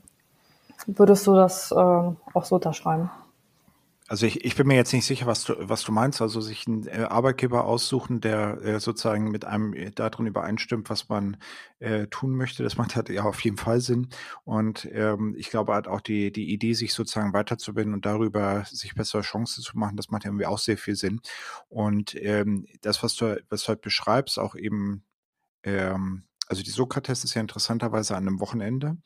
würdest 0.88 1.28
du 1.28 1.36
das 1.36 1.72
ähm, 1.72 2.18
auch 2.34 2.46
so 2.46 2.56
unterschreiben? 2.56 3.10
Also 4.12 4.26
ich, 4.26 4.44
ich 4.44 4.58
bin 4.58 4.68
mir 4.68 4.76
jetzt 4.76 4.92
nicht 4.92 5.06
sicher, 5.06 5.26
was 5.26 5.46
du, 5.46 5.54
was 5.58 5.84
du 5.84 5.94
meinst. 5.94 6.22
Also 6.22 6.42
sich 6.42 6.68
einen 6.68 6.86
äh, 6.86 7.08
Arbeitgeber 7.10 7.64
aussuchen, 7.64 8.20
der 8.20 8.62
äh, 8.62 8.80
sozusagen 8.82 9.32
mit 9.32 9.46
einem 9.46 9.74
äh, 9.74 9.92
darin 9.92 10.28
übereinstimmt, 10.28 10.90
was 10.90 11.08
man 11.08 11.38
äh, 11.80 12.08
tun 12.08 12.32
möchte. 12.36 12.62
Das 12.62 12.76
macht 12.76 12.98
halt 12.98 13.08
ja 13.08 13.24
auf 13.24 13.40
jeden 13.40 13.56
Fall 13.56 13.80
Sinn. 13.80 14.10
Und 14.44 14.86
ähm, 14.92 15.34
ich 15.38 15.50
glaube 15.50 15.72
halt 15.72 15.88
auch 15.88 16.02
die, 16.02 16.34
die 16.34 16.52
Idee, 16.52 16.74
sich 16.74 16.94
sozusagen 16.94 17.32
weiterzubilden 17.32 17.94
und 17.94 18.06
darüber 18.06 18.66
sich 18.66 18.96
bessere 18.96 19.22
Chancen 19.22 19.64
zu 19.64 19.78
machen, 19.78 19.96
das 19.96 20.10
macht 20.10 20.26
irgendwie 20.26 20.46
auch 20.46 20.60
sehr 20.60 20.78
viel 20.78 20.98
Sinn. 20.98 21.22
Und 21.70 22.14
ähm, 22.22 22.66
das, 22.82 23.04
was 23.04 23.16
du, 23.16 23.42
was 23.48 23.64
du 23.64 23.70
halt 23.70 23.82
beschreibst, 23.82 24.40
auch 24.40 24.56
eben, 24.56 25.06
ähm, 25.64 26.26
also 26.50 26.64
die 26.64 26.70
Sokrates 26.70 27.24
ist 27.24 27.36
ja 27.36 27.40
interessanterweise 27.40 28.18
an 28.18 28.28
einem 28.28 28.42
Wochenende. 28.42 28.98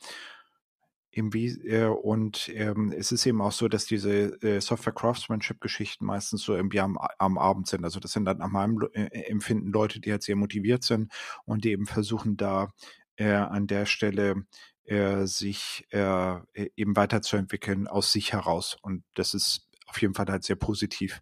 Irgendwie, 1.18 1.47
äh, 1.66 1.86
und 1.88 2.51
ähm, 2.53 2.91
es 2.91 3.13
ist 3.13 3.26
eben 3.26 3.41
auch 3.41 3.53
so, 3.53 3.70
dass 3.70 3.86
diese 3.86 4.34
äh, 4.43 4.59
Software 4.59 4.91
Craftsmanship-Geschichten 4.91 6.05
meistens 6.05 6.41
so 6.43 6.53
irgendwie 6.53 6.82
am, 6.82 6.97
am 7.20 7.38
Abend 7.38 7.68
sind. 7.68 7.86
Also 7.86 8.01
das 8.01 8.11
sind 8.11 8.26
dann 8.26 8.39
nach 8.39 8.49
meinem 8.49 8.86
äh, 8.91 9.05
Empfinden 9.30 9.72
Leute, 9.72 10.01
die 10.01 10.11
halt 10.11 10.24
sehr 10.24 10.36
motiviert 10.36 10.84
sind 10.84 11.13
und 11.45 11.63
die 11.63 11.72
eben 11.72 11.86
versuchen 11.86 12.36
da 12.36 12.74
äh, 13.16 13.32
an 13.32 13.66
der 13.66 13.86
Stelle 13.86 14.43
äh, 14.84 15.26
sich 15.26 15.88
äh, 15.91 16.36
eben 16.76 16.97
weiterzuentwickeln 16.97 17.88
aus 17.88 18.11
sich 18.11 18.34
heraus. 18.34 18.76
Und 18.82 19.05
das 19.13 19.34
ist 19.34 19.70
auf 19.88 20.01
jeden 20.01 20.16
Fall 20.16 20.26
halt 20.26 20.43
sehr 20.43 20.57
positiv. 20.57 21.22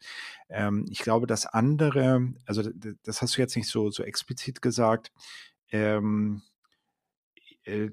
Ähm, 0.49 0.87
ich 0.89 0.99
glaube, 0.99 1.27
das 1.27 1.45
andere, 1.45 2.33
also 2.47 2.63
das 3.03 3.21
hast 3.21 3.37
du 3.37 3.41
jetzt 3.41 3.55
nicht 3.55 3.69
so, 3.69 3.91
so 3.91 4.01
explizit 4.01 4.59
gesagt, 4.63 5.11
ähm, 5.69 6.41
äh, 7.65 7.89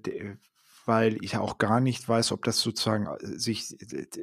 weil 0.86 1.16
ich 1.22 1.36
auch 1.36 1.58
gar 1.58 1.80
nicht 1.80 2.08
weiß, 2.08 2.32
ob 2.32 2.44
das 2.44 2.60
sozusagen 2.60 3.06
äh, 3.06 3.38
sich 3.38 3.76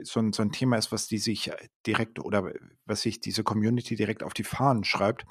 so 0.03 0.19
ein, 0.19 0.33
so 0.33 0.41
ein 0.41 0.51
Thema 0.51 0.77
ist, 0.77 0.91
was 0.91 1.07
die 1.07 1.17
sich 1.17 1.51
direkt 1.85 2.19
oder 2.19 2.51
was 2.85 3.01
sich 3.01 3.19
diese 3.19 3.43
Community 3.43 3.95
direkt 3.95 4.23
auf 4.23 4.33
die 4.33 4.43
Fahnen 4.43 4.83
schreibt. 4.83 5.25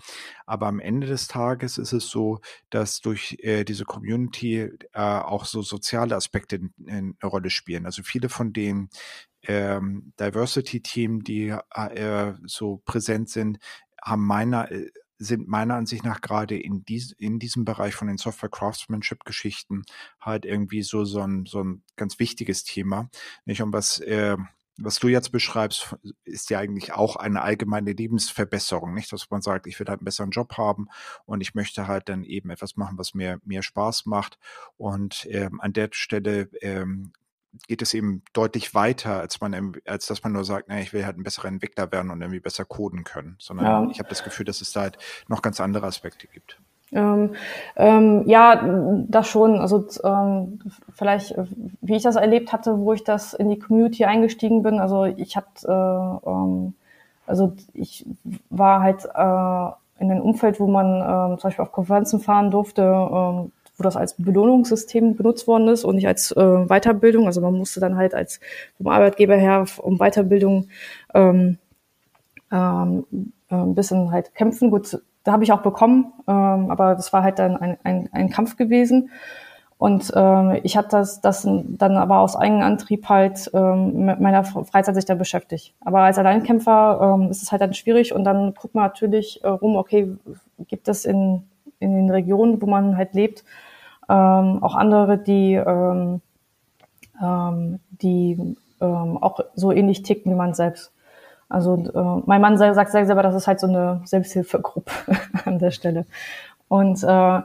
Aber 0.46 0.66
am 0.66 0.80
Ende 0.80 1.06
des 1.06 1.28
Tages 1.28 1.78
ist 1.78 1.92
es 1.92 2.08
so, 2.08 2.40
dass 2.70 3.00
durch 3.00 3.38
äh, 3.40 3.64
diese 3.64 3.84
Community 3.84 4.70
äh, 4.92 5.00
auch 5.00 5.44
so 5.44 5.62
soziale 5.62 6.16
Aspekte 6.16 6.60
eine 6.86 7.14
Rolle 7.22 7.50
spielen. 7.50 7.86
Also 7.86 8.02
viele 8.02 8.28
von 8.28 8.52
den 8.52 8.88
ähm, 9.42 10.12
Diversity-Team, 10.18 11.22
die 11.22 11.54
äh, 11.74 12.32
so 12.44 12.82
präsent 12.84 13.30
sind, 13.30 13.58
haben 14.02 14.24
meiner 14.24 14.70
äh, 14.70 14.90
sind 15.18 15.48
meiner 15.48 15.74
Ansicht 15.74 16.04
nach 16.04 16.20
gerade 16.20 16.58
in, 16.58 16.84
dies, 16.84 17.12
in 17.12 17.38
diesem 17.38 17.64
Bereich 17.64 17.94
von 17.94 18.08
den 18.08 18.18
Software 18.18 18.50
Craftsmanship 18.50 19.24
Geschichten 19.24 19.82
halt 20.20 20.44
irgendwie 20.44 20.82
so, 20.82 21.04
so, 21.04 21.20
ein, 21.20 21.46
so 21.46 21.62
ein 21.62 21.82
ganz 21.96 22.18
wichtiges 22.18 22.64
Thema. 22.64 23.08
Nicht 23.44 23.62
um 23.62 23.72
was, 23.72 24.00
äh, 24.00 24.36
was 24.78 24.98
du 24.98 25.08
jetzt 25.08 25.32
beschreibst, 25.32 25.96
ist 26.24 26.50
ja 26.50 26.58
eigentlich 26.58 26.92
auch 26.92 27.16
eine 27.16 27.40
allgemeine 27.42 27.92
Lebensverbesserung, 27.92 28.92
nicht? 28.92 29.10
Dass 29.12 29.30
man 29.30 29.40
sagt, 29.40 29.66
ich 29.66 29.78
will 29.80 29.86
halt 29.86 30.00
einen 30.00 30.04
besseren 30.04 30.30
Job 30.30 30.58
haben 30.58 30.88
und 31.24 31.40
ich 31.40 31.54
möchte 31.54 31.86
halt 31.86 32.08
dann 32.08 32.24
eben 32.24 32.50
etwas 32.50 32.76
machen, 32.76 32.98
was 32.98 33.14
mir 33.14 33.40
mehr 33.44 33.62
Spaß 33.62 34.06
macht. 34.06 34.38
Und 34.76 35.26
ähm, 35.30 35.60
an 35.60 35.72
der 35.72 35.88
Stelle 35.92 36.50
ähm, 36.60 37.12
geht 37.68 37.82
es 37.82 37.94
eben 37.94 38.22
deutlich 38.32 38.74
weiter, 38.74 39.20
als 39.20 39.40
man, 39.40 39.76
als 39.86 40.07
dass 40.07 40.22
man 40.22 40.32
nur 40.32 40.44
sagt, 40.44 40.68
naja, 40.68 40.82
ich 40.82 40.92
will 40.92 41.07
halt 41.07 41.18
ein 41.18 41.22
besserer 41.22 41.49
Entwickler 41.49 41.90
werden 41.92 42.11
und 42.11 42.20
irgendwie 42.20 42.40
besser 42.40 42.64
coden 42.64 43.05
können, 43.05 43.36
sondern 43.38 43.66
ja. 43.66 43.90
ich 43.90 43.99
habe 43.99 44.09
das 44.09 44.24
Gefühl, 44.24 44.44
dass 44.44 44.61
es 44.61 44.72
da 44.72 44.82
halt 44.82 44.99
noch 45.28 45.42
ganz 45.42 45.61
andere 45.61 45.86
Aspekte 45.86 46.26
gibt. 46.26 46.59
Ähm, 46.92 47.34
ähm, 47.76 48.22
ja, 48.26 48.62
das 49.09 49.28
schon. 49.28 49.59
Also 49.59 49.86
ähm, 50.05 50.61
vielleicht, 50.94 51.34
wie 51.80 51.97
ich 51.97 52.03
das 52.03 52.16
erlebt 52.16 52.53
hatte, 52.53 52.78
wo 52.78 52.92
ich 52.92 53.03
das 53.03 53.34
in 53.34 53.51
die 53.51 53.59
Community 53.59 54.05
eingestiegen 54.05 54.62
bin. 54.62 54.78
Also 54.78 55.05
ich 55.05 55.36
hatte, 55.36 55.66
äh, 55.66 56.28
ähm, 56.28 56.74
also 57.26 57.55
ich 57.72 58.07
war 58.51 58.82
halt 58.82 59.05
äh, 59.05 60.03
in 60.03 60.11
einem 60.11 60.22
Umfeld, 60.22 60.61
wo 60.61 60.68
man 60.68 61.01
äh, 61.01 61.38
zum 61.38 61.49
Beispiel 61.49 61.64
auf 61.64 61.72
Konferenzen 61.72 62.20
fahren 62.20 62.51
durfte, 62.51 62.82
äh, 62.82 63.51
wo 63.76 63.82
das 63.82 63.96
als 63.96 64.14
Belohnungssystem 64.14 65.16
benutzt 65.16 65.46
worden 65.46 65.68
ist 65.68 65.84
und 65.84 65.96
nicht 65.96 66.06
als 66.06 66.32
äh, 66.32 66.66
Weiterbildung. 66.66 67.26
Also 67.26 67.40
man 67.40 67.54
musste 67.54 67.80
dann 67.80 67.96
halt 67.96 68.14
als 68.14 68.40
vom 68.76 68.88
Arbeitgeber 68.88 69.36
her 69.36 69.64
um 69.82 69.98
Weiterbildung 69.98 70.68
ähm, 71.14 71.58
ähm, 72.52 73.04
äh, 73.50 73.54
ein 73.54 73.74
bisschen 73.74 74.10
halt 74.10 74.34
kämpfen. 74.34 74.70
Gut, 74.70 74.98
da 75.24 75.32
habe 75.32 75.44
ich 75.44 75.52
auch 75.52 75.62
bekommen, 75.62 76.12
ähm, 76.26 76.70
aber 76.70 76.94
das 76.94 77.12
war 77.12 77.22
halt 77.22 77.38
dann 77.38 77.56
ein, 77.56 77.76
ein, 77.82 78.08
ein 78.12 78.30
Kampf 78.30 78.56
gewesen. 78.56 79.10
Und 79.78 80.10
ähm, 80.16 80.58
ich 80.62 80.76
hatte 80.76 80.88
das, 80.90 81.20
das 81.20 81.42
dann 81.42 81.96
aber 81.98 82.20
aus 82.20 82.34
eigenem 82.34 82.62
Antrieb 82.62 83.08
halt 83.10 83.50
ähm, 83.52 84.06
mit 84.06 84.20
meiner 84.20 84.42
Freizeit 84.42 84.94
sich 84.94 85.04
da 85.04 85.14
beschäftigt. 85.14 85.74
Aber 85.80 86.00
als 86.00 86.16
Alleinkämpfer 86.16 87.18
ähm, 87.20 87.30
ist 87.30 87.42
es 87.42 87.52
halt 87.52 87.60
dann 87.60 87.74
schwierig 87.74 88.14
und 88.14 88.24
dann 88.24 88.54
guckt 88.54 88.74
man 88.74 88.84
natürlich 88.84 89.44
äh, 89.44 89.48
rum, 89.48 89.76
okay, 89.76 90.16
gibt 90.66 90.88
es 90.88 91.04
in, 91.04 91.42
in 91.78 91.94
den 91.94 92.10
Regionen, 92.10 92.62
wo 92.62 92.66
man 92.66 92.96
halt 92.96 93.12
lebt, 93.12 93.44
ähm, 94.09 94.62
auch 94.62 94.74
andere, 94.74 95.18
die, 95.18 95.54
ähm, 95.54 96.20
ähm, 97.22 97.80
die 97.90 98.57
ähm, 98.80 99.18
auch 99.18 99.40
so 99.54 99.72
ähnlich 99.72 100.02
ticken 100.02 100.32
wie 100.32 100.36
man 100.36 100.54
selbst. 100.54 100.92
Also 101.48 101.74
äh, 101.76 102.22
mein 102.26 102.40
Mann 102.40 102.59
sagt 102.59 102.90
selber, 102.90 103.22
das 103.22 103.34
ist 103.34 103.46
halt 103.46 103.61
so 103.61 103.68
eine 103.68 104.00
Selbsthilfegruppe 104.04 104.90
an 105.44 105.59
der 105.59 105.70
Stelle. 105.70 106.07
Und 106.68 107.02
äh, 107.02 107.40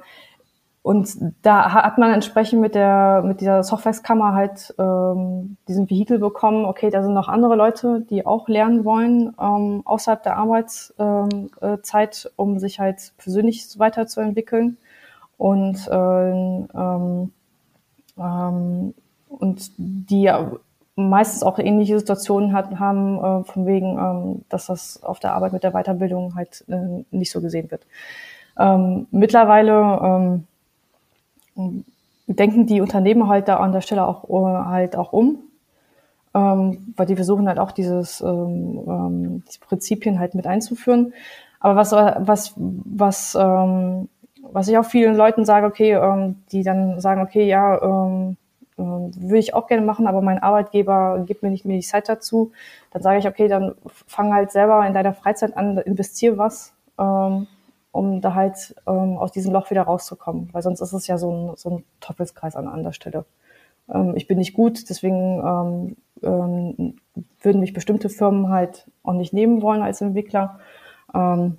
und 0.84 1.16
da 1.44 1.74
hat 1.74 2.00
man 2.00 2.12
entsprechend 2.12 2.60
mit 2.60 2.74
der 2.74 3.22
mit 3.24 3.40
dieser 3.40 3.62
Softwareskammer 3.64 4.34
halt 4.34 4.74
ähm, 4.80 5.58
diesen 5.68 5.88
Vehikel 5.88 6.18
bekommen. 6.18 6.66
Okay, 6.66 6.90
da 6.90 7.04
sind 7.04 7.14
noch 7.14 7.28
andere 7.28 7.56
Leute, 7.56 8.02
die 8.10 8.26
auch 8.26 8.48
lernen 8.48 8.84
wollen 8.84 9.36
ähm, 9.40 9.84
außerhalb 9.86 10.24
der 10.24 10.38
Arbeitszeit, 10.38 11.00
ähm, 11.00 11.50
äh, 11.62 12.30
um 12.36 12.58
sich 12.58 12.80
halt 12.80 13.14
persönlich 13.20 13.78
weiterzuentwickeln 13.78 14.78
und 15.42 15.90
ähm, 15.92 16.68
ähm, 16.76 17.32
ähm, 18.16 18.94
und 19.28 19.72
die 19.76 20.32
meistens 20.96 21.42
auch 21.42 21.58
ähnliche 21.58 21.98
Situationen 21.98 22.54
hat, 22.54 22.78
haben, 22.78 23.18
äh, 23.18 23.44
von 23.46 23.66
wegen, 23.66 23.98
ähm, 23.98 24.46
dass 24.50 24.68
das 24.68 25.02
auf 25.02 25.20
der 25.20 25.34
Arbeit 25.34 25.54
mit 25.54 25.64
der 25.64 25.72
Weiterbildung 25.72 26.36
halt 26.36 26.64
äh, 26.68 27.04
nicht 27.10 27.32
so 27.32 27.42
gesehen 27.42 27.72
wird. 27.72 27.88
Ähm, 28.60 29.08
mittlerweile 29.10 30.46
ähm, 31.56 31.84
denken 32.28 32.68
die 32.68 32.82
Unternehmen 32.82 33.28
halt 33.28 33.48
da 33.48 33.58
an 33.58 33.72
der 33.72 33.82
Stelle 33.82 34.06
auch 34.06 34.30
uh, 34.30 34.46
halt 34.46 34.96
auch 34.96 35.12
um, 35.12 35.40
ähm, 36.36 36.94
weil 36.96 37.08
die 37.08 37.16
versuchen 37.16 37.48
halt 37.48 37.58
auch 37.58 37.72
dieses 37.72 38.22
ähm, 38.22 38.84
ähm, 38.88 39.44
diese 39.48 39.60
Prinzipien 39.60 40.20
halt 40.20 40.36
mit 40.36 40.46
einzuführen. 40.46 41.14
Aber 41.60 41.78
was 41.78 41.94
was 41.94 42.54
was 42.58 43.36
ähm, 43.40 44.08
was 44.54 44.68
ich 44.68 44.78
auch 44.78 44.86
vielen 44.86 45.16
Leuten 45.16 45.46
sage, 45.46 45.66
okay, 45.66 45.94
ähm, 45.94 46.44
die 46.52 46.64
dann 46.64 47.00
sagen, 47.00 47.22
okay, 47.22 47.48
ja, 47.48 47.82
ähm, 47.82 48.38
äh, 48.78 48.84
würde 48.84 49.38
ich 49.38 49.54
auch 49.54 49.68
gerne 49.68 49.86
machen, 49.86 50.08
aber 50.08 50.22
mein 50.22 50.40
Arbeitgeber 50.40 51.24
gibt 51.26 51.44
mir 51.44 51.50
nicht 51.50 51.66
mehr 51.66 51.78
die 51.78 51.84
Zeit 51.84 52.10
dazu, 52.10 52.52
dann 52.92 53.02
sage 53.02 53.20
ich, 53.20 53.28
okay, 53.28 53.48
dann 53.48 53.76
fang 54.08 54.34
halt 54.34 54.52
selber 54.52 54.86
in 54.86 54.94
deiner 54.94 55.14
Freizeit 55.14 55.56
an, 55.58 55.78
investier 55.80 56.38
was, 56.38 56.74
ähm, 57.00 57.48
um 57.92 58.22
da 58.22 58.34
halt 58.34 58.76
ähm, 58.88 59.18
aus 59.18 59.32
diesem 59.32 59.54
Loch 59.54 59.70
wieder 59.70 59.84
rauszukommen, 59.84 60.50
weil 60.52 60.62
sonst 60.62 60.82
ist 60.82 60.94
es 60.94 61.08
ja 61.08 61.18
so 61.18 61.32
ein, 61.32 61.58
so 61.58 61.70
ein 61.70 61.84
Teufelskreis 62.00 62.56
an 62.56 62.68
anderer 62.68 62.94
Stelle. 62.94 63.26
Ähm, 63.90 64.14
ich 64.16 64.28
bin 64.28 64.38
nicht 64.38 64.54
gut, 64.54 64.90
deswegen 64.90 65.40
ähm, 65.44 65.98
ähm, 66.24 66.96
würden 67.42 67.62
mich 67.62 67.74
bestimmte 67.74 68.10
Firmen 68.10 68.50
halt 68.50 68.88
auch 69.04 69.14
nicht 69.14 69.34
nehmen 69.34 69.62
wollen 69.62 69.82
als 69.82 70.02
Entwickler. 70.02 70.60
Ähm, 71.14 71.58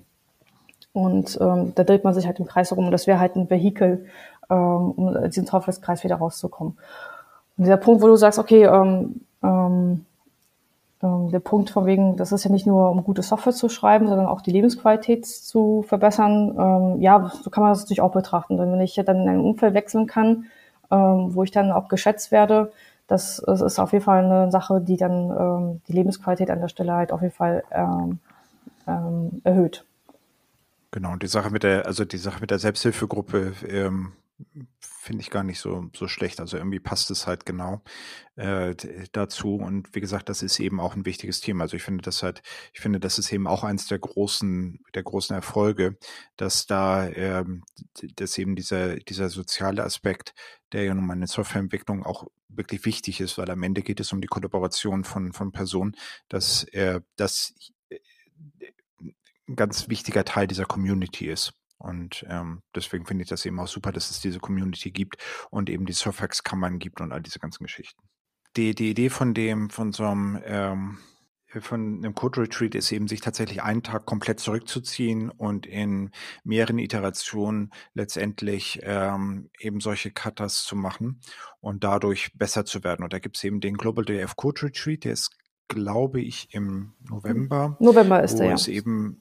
und 0.93 1.37
ähm, 1.41 1.73
da 1.75 1.83
dreht 1.83 2.03
man 2.03 2.13
sich 2.13 2.27
halt 2.27 2.39
im 2.39 2.45
Kreis 2.45 2.69
herum. 2.69 2.85
Und 2.85 2.91
das 2.91 3.07
wäre 3.07 3.19
halt 3.19 3.35
ein 3.35 3.49
Vehikel, 3.49 4.05
ähm, 4.49 4.91
um 4.91 5.07
aus 5.07 5.29
diesem 5.29 5.47
Teufelskreis 5.47 6.03
wieder 6.03 6.15
rauszukommen. 6.15 6.77
Und 7.57 7.63
dieser 7.65 7.77
Punkt, 7.77 8.01
wo 8.01 8.07
du 8.07 8.15
sagst, 8.15 8.39
okay, 8.39 8.63
ähm, 8.65 9.21
ähm, 9.43 10.05
ähm, 11.01 11.31
der 11.31 11.39
Punkt 11.39 11.71
von 11.71 11.85
wegen, 11.85 12.15
das 12.15 12.31
ist 12.31 12.43
ja 12.43 12.51
nicht 12.51 12.67
nur, 12.67 12.89
um 12.91 13.03
gute 13.03 13.23
Software 13.23 13.53
zu 13.53 13.69
schreiben, 13.69 14.07
sondern 14.07 14.27
auch 14.27 14.41
die 14.41 14.51
Lebensqualität 14.51 15.25
zu 15.25 15.83
verbessern. 15.87 16.55
Ähm, 16.57 17.01
ja, 17.01 17.31
so 17.41 17.49
kann 17.49 17.63
man 17.63 17.71
das 17.71 17.81
natürlich 17.81 18.01
auch 18.01 18.11
betrachten. 18.11 18.57
Denn 18.57 18.71
wenn 18.71 18.81
ich 18.81 18.95
dann 18.95 19.21
in 19.21 19.29
ein 19.29 19.39
Umfeld 19.39 19.73
wechseln 19.73 20.05
kann, 20.05 20.45
ähm, 20.91 21.35
wo 21.35 21.43
ich 21.43 21.51
dann 21.51 21.71
auch 21.71 21.87
geschätzt 21.87 22.31
werde, 22.31 22.71
das, 23.07 23.43
das 23.45 23.61
ist 23.61 23.79
auf 23.79 23.91
jeden 23.91 24.05
Fall 24.05 24.23
eine 24.23 24.51
Sache, 24.51 24.79
die 24.79 24.97
dann 24.97 25.31
ähm, 25.31 25.81
die 25.87 25.93
Lebensqualität 25.93 26.49
an 26.51 26.61
der 26.61 26.69
Stelle 26.69 26.93
halt 26.93 27.11
auf 27.11 27.21
jeden 27.21 27.33
Fall 27.33 27.63
ähm, 27.71 28.19
ähm, 28.87 29.41
erhöht. 29.43 29.85
Genau, 30.93 31.13
und 31.13 31.23
die 31.23 31.27
Sache 31.27 31.49
mit 31.49 31.63
der, 31.63 31.87
also 31.87 32.05
die 32.05 32.17
Sache 32.19 32.39
mit 32.39 32.51
der 32.51 32.59
Selbsthilfegruppe 32.59 33.53
ähm, 33.67 34.13
finde 34.79 35.21
ich 35.21 35.31
gar 35.31 35.43
nicht 35.43 35.59
so, 35.59 35.89
so 35.95 36.07
schlecht. 36.07 36.39
Also 36.39 36.55
irgendwie 36.57 36.79
passt 36.79 37.09
es 37.09 37.25
halt 37.25 37.47
genau 37.47 37.81
äh, 38.35 38.75
dazu. 39.11 39.55
Und 39.55 39.95
wie 39.95 40.01
gesagt, 40.01 40.29
das 40.29 40.43
ist 40.43 40.59
eben 40.59 40.79
auch 40.79 40.95
ein 40.95 41.07
wichtiges 41.07 41.41
Thema. 41.41 41.63
Also 41.63 41.77
ich 41.77 41.81
finde 41.81 42.03
das 42.03 42.21
halt, 42.21 42.43
ich 42.73 42.79
finde, 42.79 42.99
das 42.99 43.17
ist 43.17 43.33
eben 43.33 43.47
auch 43.47 43.63
eins 43.63 43.87
der 43.87 43.97
großen, 43.97 44.81
der 44.93 45.01
großen 45.01 45.35
Erfolge, 45.35 45.97
dass 46.37 46.67
da, 46.67 47.07
ähm, 47.07 47.63
dass 48.17 48.37
eben 48.37 48.55
dieser, 48.55 48.97
dieser 48.97 49.29
soziale 49.29 49.83
Aspekt, 49.83 50.35
der 50.73 50.83
ja 50.83 50.93
nun 50.93 51.07
mal 51.07 51.15
in 51.15 51.21
der 51.21 51.27
Softwareentwicklung 51.27 52.05
auch 52.05 52.27
wirklich 52.49 52.85
wichtig 52.85 53.19
ist, 53.19 53.39
weil 53.39 53.49
am 53.49 53.63
Ende 53.63 53.81
geht 53.81 53.99
es 53.99 54.13
um 54.13 54.21
die 54.21 54.27
Kollaboration 54.27 55.05
von, 55.05 55.33
von 55.33 55.51
Personen, 55.51 55.95
dass, 56.29 56.65
äh, 56.65 57.01
dass 57.15 57.55
ein 59.47 59.55
ganz 59.55 59.89
wichtiger 59.89 60.25
Teil 60.25 60.47
dieser 60.47 60.65
Community 60.65 61.27
ist. 61.27 61.53
Und 61.83 62.25
ähm, 62.29 62.61
deswegen 62.73 63.05
finde 63.05 63.23
ich 63.23 63.29
das 63.29 63.45
eben 63.45 63.59
auch 63.59 63.67
super, 63.67 63.91
dass 63.91 64.09
es 64.09 64.21
diese 64.21 64.39
Community 64.39 64.91
gibt 64.91 65.17
und 65.49 65.69
eben 65.69 65.85
die 65.85 65.93
Surfax-Kammern 65.93 66.79
gibt 66.79 67.01
und 67.01 67.11
all 67.11 67.21
diese 67.21 67.39
ganzen 67.39 67.65
Geschichten. 67.65 68.01
Die, 68.55 68.73
die 68.73 68.91
Idee 68.91 69.09
von 69.09 69.33
dem, 69.33 69.69
von 69.69 69.91
so 69.91 70.05
einem, 70.05 70.39
ähm, 70.45 70.97
von 71.59 71.97
einem 71.97 72.15
Code 72.15 72.41
Retreat 72.41 72.73
ist 72.75 72.91
eben, 72.91 73.07
sich 73.07 73.19
tatsächlich 73.19 73.61
einen 73.61 73.83
Tag 73.83 74.05
komplett 74.05 74.39
zurückzuziehen 74.39 75.29
und 75.29 75.65
in 75.65 76.11
mehreren 76.43 76.79
Iterationen 76.79 77.71
letztendlich 77.93 78.79
ähm, 78.83 79.49
eben 79.59 79.81
solche 79.81 80.11
Cutters 80.11 80.63
zu 80.63 80.75
machen 80.75 81.19
und 81.59 81.83
dadurch 81.83 82.31
besser 82.33 82.63
zu 82.63 82.83
werden. 82.83 83.03
Und 83.03 83.11
da 83.11 83.19
gibt 83.19 83.37
es 83.37 83.43
eben 83.43 83.59
den 83.59 83.75
Global 83.75 84.05
DF 84.05 84.35
Code 84.35 84.63
Retreat, 84.63 85.03
der 85.03 85.13
ist, 85.13 85.35
glaube 85.67 86.21
ich, 86.21 86.47
im 86.53 86.93
November. 87.09 87.75
November 87.79 88.23
ist 88.23 88.37
der, 88.37 88.55
ja. 88.55 88.67
eben 88.67 89.19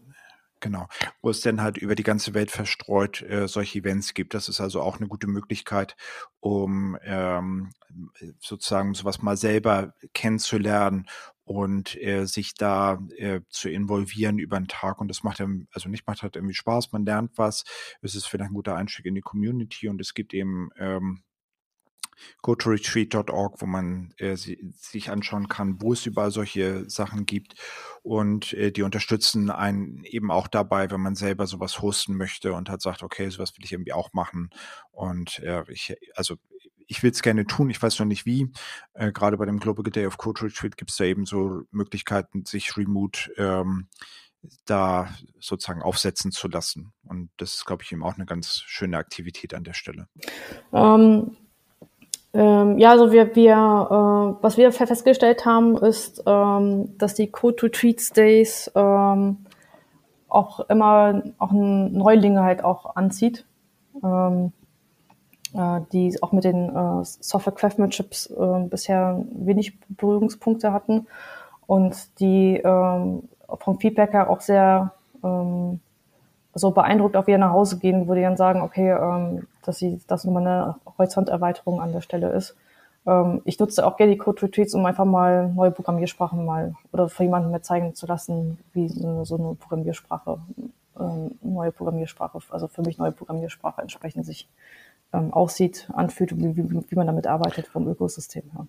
Genau, 0.63 0.87
wo 1.23 1.31
es 1.31 1.41
dann 1.41 1.61
halt 1.61 1.77
über 1.77 1.97
die 1.97 2.05
ganze 2.05 2.35
Welt 2.35 2.53
verstreut 2.53 3.21
äh, 3.23 3.49
solche 3.49 3.81
Events 3.81 4.15
gibt. 4.15 4.33
Das 4.33 4.49
ist 4.49 4.61
also 4.61 4.81
auch 4.81 4.99
eine 4.99 5.09
gute 5.09 5.27
Möglichkeit, 5.27 5.97
um 6.39 6.97
ähm, 7.03 7.71
sozusagen 8.39 8.95
sowas 8.95 9.23
mal 9.23 9.37
selber 9.37 9.93
kennenzulernen 10.15 11.07
und 11.43 12.01
äh, 12.01 12.27
sich 12.27 12.55
da 12.55 13.01
äh, 13.17 13.41
zu 13.49 13.71
involvieren 13.71 14.39
über 14.39 14.57
den 14.57 14.69
Tag. 14.69 15.01
Und 15.01 15.09
das 15.09 15.25
macht 15.25 15.41
dann, 15.41 15.67
also 15.73 15.89
nicht 15.89 16.07
macht 16.07 16.23
halt 16.23 16.37
irgendwie 16.37 16.55
Spaß, 16.55 16.93
man 16.93 17.05
lernt 17.05 17.33
was. 17.39 17.65
Es 18.01 18.15
ist 18.15 18.27
vielleicht 18.27 18.53
ein 18.53 18.55
guter 18.55 18.77
Einstieg 18.77 19.07
in 19.07 19.17
die 19.17 19.21
Community 19.21 19.89
und 19.89 20.01
es 20.01 20.15
gibt 20.15 20.33
eben 20.33 20.71
ähm, 20.79 21.25
go-to-retreat.org, 22.43 23.61
wo 23.61 23.67
man 23.67 24.15
äh, 24.19 24.37
sie, 24.37 24.59
sich 24.79 25.11
anschauen 25.11 25.49
kann, 25.49 25.81
wo 25.81 25.93
es 25.93 26.07
überall 26.07 26.31
solche 26.31 26.89
Sachen 26.89 27.27
gibt. 27.27 27.55
Und 28.03 28.53
äh, 28.55 28.73
die 28.73 28.83
unterstützen 28.83 29.51
einen 29.51 30.05
eben 30.05 30.31
auch 30.31 30.49
dabei, 30.49 30.91
wenn 30.91 31.01
man 31.01 31.15
selber 31.15 31.47
sowas 31.47 31.81
hosten 31.81 32.17
möchte 32.17 32.53
und 32.53 32.69
hat 32.69 32.83
sagt, 32.83 33.03
okay, 33.03 33.29
sowas 33.31 33.57
will 33.57 33.65
ich 33.65 33.73
irgendwie 33.73 33.93
auch 33.93 34.13
machen. 34.13 34.51
Und 34.91 35.39
äh, 35.41 35.65
ich, 35.69 35.95
also 36.15 36.37
ich 36.87 37.03
will 37.03 37.11
es 37.11 37.23
gerne 37.23 37.47
tun, 37.47 37.71
ich 37.71 37.81
weiß 37.81 37.99
noch 37.99 38.07
nicht 38.07 38.27
wie. 38.27 38.53
Äh, 38.95 39.13
Gerade 39.13 39.39
bei 39.39 39.47
dem 39.47 39.59
Global 39.59 39.83
Day 39.85 40.07
of 40.07 40.19
Code 40.19 40.43
Retreat 40.43 40.77
gibt 40.77 40.91
es 40.91 40.97
da 40.97 41.05
eben 41.05 41.27
so 41.27 41.63
Möglichkeiten, 41.71 42.45
sich 42.45 42.77
remote 42.77 43.33
ähm, 43.37 43.89
da 44.65 45.09
sozusagen 45.41 45.83
aufsetzen 45.83 46.33
zu 46.33 46.49
lassen. 46.49 46.93
Und 47.05 47.31
das 47.37 47.55
ist, 47.55 47.65
glaube 47.65 47.83
ich, 47.83 47.93
eben 47.93 48.03
auch 48.03 48.15
eine 48.15 48.27
ganz 48.27 48.63
schöne 48.67 48.99
Aktivität 48.99 49.55
an 49.55 49.65
der 49.65 49.75
Stelle. 49.75 50.09
Ähm, 50.73 51.37
ähm, 52.35 52.78
ja, 52.78 52.91
also 52.91 53.12
wir, 53.12 53.35
wir 53.37 53.53
äh, 53.53 54.43
was 54.43 54.57
wir 54.57 54.72
festgestellt 54.72 55.45
haben, 55.45 55.76
ist, 55.76 56.22
ähm, 56.26 56.97
dass 56.99 57.14
die 57.14 57.30
Code 57.30 57.62
Retreats 57.64 58.11
Days 58.11 58.70
ähm, 58.74 59.39
auch 60.28 60.61
immer 60.70 61.22
auch 61.39 61.53
Neulinge 61.53 62.43
halt 62.43 62.64
auch 62.64 62.97
anzieht, 62.97 63.45
ähm, 64.03 64.53
äh, 65.55 65.80
die 65.93 66.16
auch 66.22 66.33
mit 66.33 66.45
den 66.45 66.74
äh, 66.74 67.05
Software 67.05 67.55
Craftsmanships 67.55 68.30
äh, 68.30 68.66
bisher 68.68 69.22
wenig 69.33 69.78
Berührungspunkte 69.91 70.72
hatten 70.72 71.07
und 71.66 72.18
die 72.18 72.57
ähm, 72.64 73.28
vom 73.61 73.78
Feedback 73.78 74.14
her 74.14 74.30
auch 74.30 74.41
sehr 74.41 74.95
ähm, 75.22 75.80
so 76.55 76.70
beeindruckt 76.70 77.16
auch 77.16 77.26
wieder 77.26 77.38
nach 77.38 77.53
Hause 77.53 77.78
gehen, 77.78 78.09
wo 78.09 78.14
die 78.14 78.22
dann 78.22 78.36
sagen, 78.36 78.61
okay, 78.61 78.90
ähm, 78.90 79.46
dass 79.64 79.78
sie, 79.78 80.00
dass 80.07 80.24
nochmal 80.24 80.46
eine 80.46 80.76
Horizonterweiterung 80.98 81.80
an 81.80 81.92
der 81.92 82.00
Stelle 82.00 82.30
ist. 82.30 82.57
Ähm, 83.07 83.40
ich 83.44 83.59
nutze 83.59 83.86
auch 83.86 83.96
gerne 83.96 84.12
die 84.12 84.18
Code 84.18 84.42
Retreats, 84.42 84.74
um 84.74 84.84
einfach 84.84 85.05
mal 85.05 85.48
neue 85.48 85.70
Programmiersprachen 85.70 86.44
mal 86.44 86.74
oder 86.92 87.09
für 87.09 87.24
jemanden 87.24 87.50
mehr 87.50 87.62
zeigen 87.62 87.94
zu 87.94 88.07
lassen, 88.07 88.59
wie 88.72 88.88
so 88.88 89.09
eine, 89.09 89.24
so 89.24 89.36
eine 89.36 89.55
Programmiersprache, 89.55 90.38
ähm, 91.00 91.38
neue 91.42 91.72
Programmiersprache, 91.72 92.38
also 92.50 92.68
für 92.68 92.82
mich 92.82 92.98
neue 92.98 93.12
Programmiersprache 93.12 93.80
entsprechend 93.80 94.26
sich 94.26 94.48
ähm, 95.12 95.32
aussieht, 95.32 95.88
anfühlt 95.92 96.32
und 96.32 96.40
wie, 96.40 96.57
wie, 96.57 96.90
wie 96.90 96.96
man 96.96 97.07
damit 97.07 97.26
arbeitet 97.26 97.66
vom 97.66 97.88
Ökosystem 97.88 98.44
her. 98.53 98.66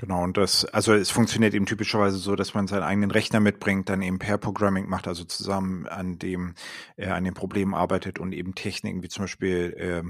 Genau, 0.00 0.22
und 0.22 0.36
das, 0.36 0.64
also 0.64 0.94
es 0.94 1.10
funktioniert 1.10 1.54
eben 1.54 1.66
typischerweise 1.66 2.18
so, 2.18 2.36
dass 2.36 2.54
man 2.54 2.68
seinen 2.68 2.84
eigenen 2.84 3.10
Rechner 3.10 3.40
mitbringt, 3.40 3.88
dann 3.88 4.00
eben 4.00 4.20
Pair 4.20 4.38
Programming 4.38 4.88
macht, 4.88 5.08
also 5.08 5.24
zusammen 5.24 5.88
an 5.88 6.20
dem, 6.20 6.54
äh, 6.96 7.08
an 7.08 7.24
dem 7.24 7.34
Problem 7.34 7.74
arbeitet 7.74 8.20
und 8.20 8.32
eben 8.32 8.54
Techniken 8.54 9.02
wie 9.02 9.08
zum 9.08 9.24
Beispiel 9.24 9.74
äh, 9.76 10.02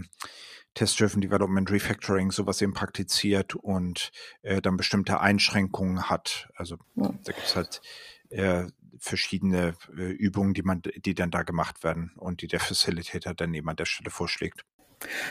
Test-Driven 0.75 1.23
Development, 1.23 1.71
Refactoring, 1.71 2.31
sowas 2.33 2.61
eben 2.61 2.75
praktiziert 2.75 3.55
und 3.55 4.13
äh, 4.43 4.61
dann 4.61 4.77
bestimmte 4.77 5.21
Einschränkungen 5.21 6.11
hat. 6.11 6.51
Also 6.55 6.77
ja. 6.95 7.11
da 7.25 7.33
gibt 7.33 7.47
es 7.47 7.57
halt 7.57 7.81
äh, 8.29 8.67
verschiedene 8.99 9.75
äh, 9.97 10.03
Übungen, 10.03 10.53
die 10.53 10.63
man, 10.63 10.83
die 10.83 11.15
dann 11.15 11.31
da 11.31 11.45
gemacht 11.45 11.83
werden 11.83 12.13
und 12.17 12.43
die 12.43 12.47
der 12.47 12.61
Facilitator 12.61 13.33
dann 13.33 13.55
eben 13.55 13.71
an 13.71 13.77
der 13.77 13.87
Stelle 13.87 14.11
vorschlägt. 14.11 14.67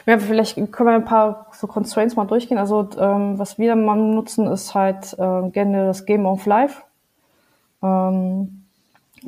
Ja, 0.06 0.18
vielleicht 0.18 0.56
können 0.72 0.90
wir 0.90 0.96
ein 0.96 1.06
paar 1.06 1.48
so 1.52 1.68
Constraints 1.68 2.16
mal 2.16 2.26
durchgehen. 2.26 2.58
Also 2.58 2.90
ähm, 2.98 3.38
was 3.38 3.58
wir 3.58 3.76
mal 3.76 3.98
nutzen, 3.98 4.48
ist 4.48 4.74
halt 4.74 5.14
äh, 5.20 5.50
gerne 5.50 5.86
das 5.86 6.06
Game 6.06 6.26
of 6.26 6.46
Life. 6.46 6.84
Ähm, 7.84 8.64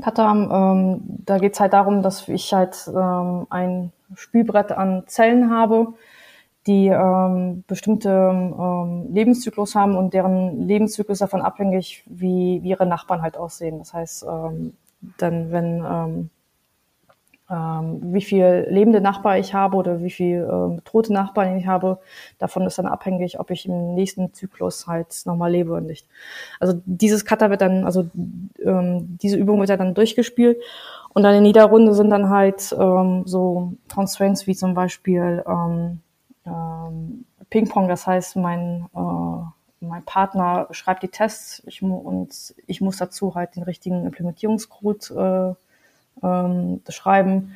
Katam, 0.02 0.50
ähm, 0.52 1.02
da 1.26 1.38
geht's 1.40 1.60
halt 1.60 1.74
darum, 1.74 2.02
dass 2.02 2.28
ich 2.28 2.54
halt 2.54 2.78
ähm, 2.88 3.48
ein 3.50 3.92
Spielbrett 4.16 4.72
an 4.72 5.04
Zellen 5.08 5.52
habe, 5.52 5.94
die 6.68 6.88
ähm, 6.88 7.64
bestimmte 7.68 8.10
ähm, 8.10 9.08
Lebenszyklus 9.12 9.76
haben 9.76 9.96
und 9.98 10.14
deren 10.14 10.68
Lebenszyklus 10.68 11.20
davon 11.20 11.42
abhängig, 11.42 12.04
wie, 12.06 12.62
wie 12.64 12.70
ihre 12.70 12.86
Nachbarn 12.86 13.22
halt 13.22 13.38
aussehen. 13.38 13.80
Das 13.80 13.94
heißt, 13.94 14.26
ähm, 14.30 14.74
dann 15.18 15.52
wenn 15.52 15.84
ähm, 15.86 16.30
ähm, 17.50 18.14
wie 18.14 18.22
viel 18.22 18.68
lebende 18.70 19.02
Nachbarn 19.02 19.40
ich 19.40 19.54
habe 19.54 19.78
oder 19.78 20.02
wie 20.02 20.12
viel 20.12 20.48
ähm, 20.50 20.82
tote 20.86 21.12
Nachbarn 21.12 21.58
ich 21.58 21.68
habe, 21.68 22.00
davon 22.38 22.64
ist 22.64 22.78
dann 22.78 22.86
abhängig, 22.86 23.40
ob 23.40 23.52
ich 23.52 23.66
im 23.66 23.96
nächsten 23.96 24.34
Zyklus 24.34 24.88
halt 24.88 25.22
nochmal 25.26 25.52
lebe 25.52 25.72
oder 25.72 25.82
nicht. 25.82 26.08
Also 26.60 26.82
dieses 26.86 27.26
Cutter 27.26 27.50
wird 27.50 27.62
dann, 27.62 27.86
also 27.86 28.10
ähm, 28.64 29.18
diese 29.22 29.38
Übung 29.38 29.60
wird 29.60 29.70
dann 29.70 29.94
durchgespielt 29.94 30.58
und 31.14 31.24
dann 31.24 31.36
in 31.36 31.46
jeder 31.46 31.66
Runde 31.66 31.94
sind 31.94 32.10
dann 32.10 32.30
halt 32.30 32.76
ähm, 32.78 33.24
so 33.26 33.74
Constraints 33.94 34.48
wie 34.48 34.56
zum 34.56 34.74
Beispiel 34.74 35.44
ähm, 35.48 36.02
ähm, 36.46 37.26
Ping-Pong, 37.50 37.88
das 37.88 38.06
heißt, 38.06 38.36
mein 38.36 38.86
äh, 38.96 39.50
mein 39.82 40.04
Partner 40.04 40.68
schreibt 40.72 41.04
die 41.04 41.08
Tests 41.08 41.64
ich, 41.66 41.82
und 41.82 42.54
ich 42.68 42.82
muss 42.82 42.98
dazu 42.98 43.36
halt 43.36 43.56
den 43.56 43.64
richtigen 43.64 44.06
Implementierungscode 44.06 45.12
äh, 45.12 45.54
ähm, 46.24 46.82
schreiben. 46.90 47.54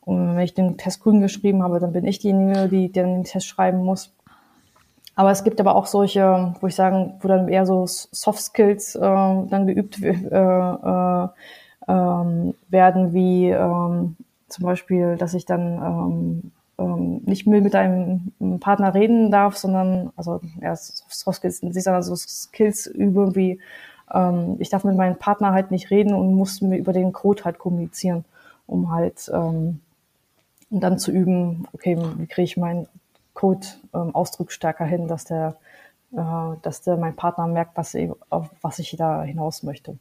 Und 0.00 0.36
wenn 0.36 0.42
ich 0.42 0.54
den 0.54 0.76
Test 0.76 1.02
grün 1.02 1.20
geschrieben 1.20 1.62
habe, 1.62 1.80
dann 1.80 1.92
bin 1.92 2.06
ich 2.06 2.20
diejenige, 2.20 2.68
die 2.68 2.90
den 2.90 3.24
Test 3.24 3.46
schreiben 3.46 3.78
muss. 3.78 4.12
Aber 5.16 5.30
es 5.30 5.44
gibt 5.44 5.60
aber 5.60 5.74
auch 5.74 5.86
solche, 5.86 6.54
wo 6.60 6.66
ich 6.66 6.74
sagen, 6.74 7.14
wo 7.20 7.28
dann 7.28 7.48
eher 7.48 7.64
so 7.66 7.86
Soft 7.86 8.40
Skills 8.40 8.94
äh, 8.94 9.00
dann 9.00 9.66
geübt 9.66 10.00
äh, 10.02 10.10
äh, 10.10 11.28
ähm, 11.88 12.54
werden, 12.68 13.14
wie 13.14 13.48
ähm, 13.48 14.16
zum 14.48 14.64
Beispiel, 14.64 15.16
dass 15.16 15.32
ich 15.32 15.46
dann 15.46 15.62
ähm, 15.82 16.52
ähm, 16.78 17.22
nicht 17.24 17.46
mehr 17.46 17.62
mit 17.62 17.74
einem 17.74 18.32
Partner 18.60 18.94
reden 18.94 19.30
darf, 19.30 19.56
sondern 19.56 20.12
also 20.16 20.40
erst 20.60 21.04
Soft 21.08 21.38
Skills, 21.38 21.58
sich 21.58 21.84
dann 21.84 22.02
so 22.02 22.14
Skills 22.14 22.86
übe 22.86 23.34
wie 23.34 23.58
ähm, 24.12 24.56
ich 24.58 24.68
darf 24.68 24.84
mit 24.84 24.96
meinem 24.96 25.16
Partner 25.16 25.52
halt 25.52 25.70
nicht 25.70 25.90
reden 25.90 26.14
und 26.14 26.34
muss 26.34 26.60
mir 26.60 26.76
über 26.78 26.92
den 26.92 27.12
Code 27.12 27.44
halt 27.44 27.58
kommunizieren, 27.58 28.24
um 28.66 28.90
halt 28.90 29.30
ähm, 29.32 29.80
dann 30.70 30.98
zu 30.98 31.10
üben, 31.12 31.66
okay, 31.72 31.98
wie 32.16 32.26
kriege 32.26 32.44
ich 32.44 32.56
meinen 32.56 32.88
Code 33.34 33.66
ähm, 33.94 34.14
ausdrucksstärker 34.14 34.84
hin, 34.84 35.08
dass 35.08 35.24
der, 35.24 35.56
äh, 36.12 36.56
dass 36.62 36.82
der 36.82 36.96
mein 36.96 37.16
Partner 37.16 37.46
merkt, 37.46 37.76
was, 37.76 37.96
auf 38.30 38.48
was 38.62 38.78
ich 38.78 38.96
da 38.96 39.22
hinaus 39.22 39.62
möchte. 39.62 39.98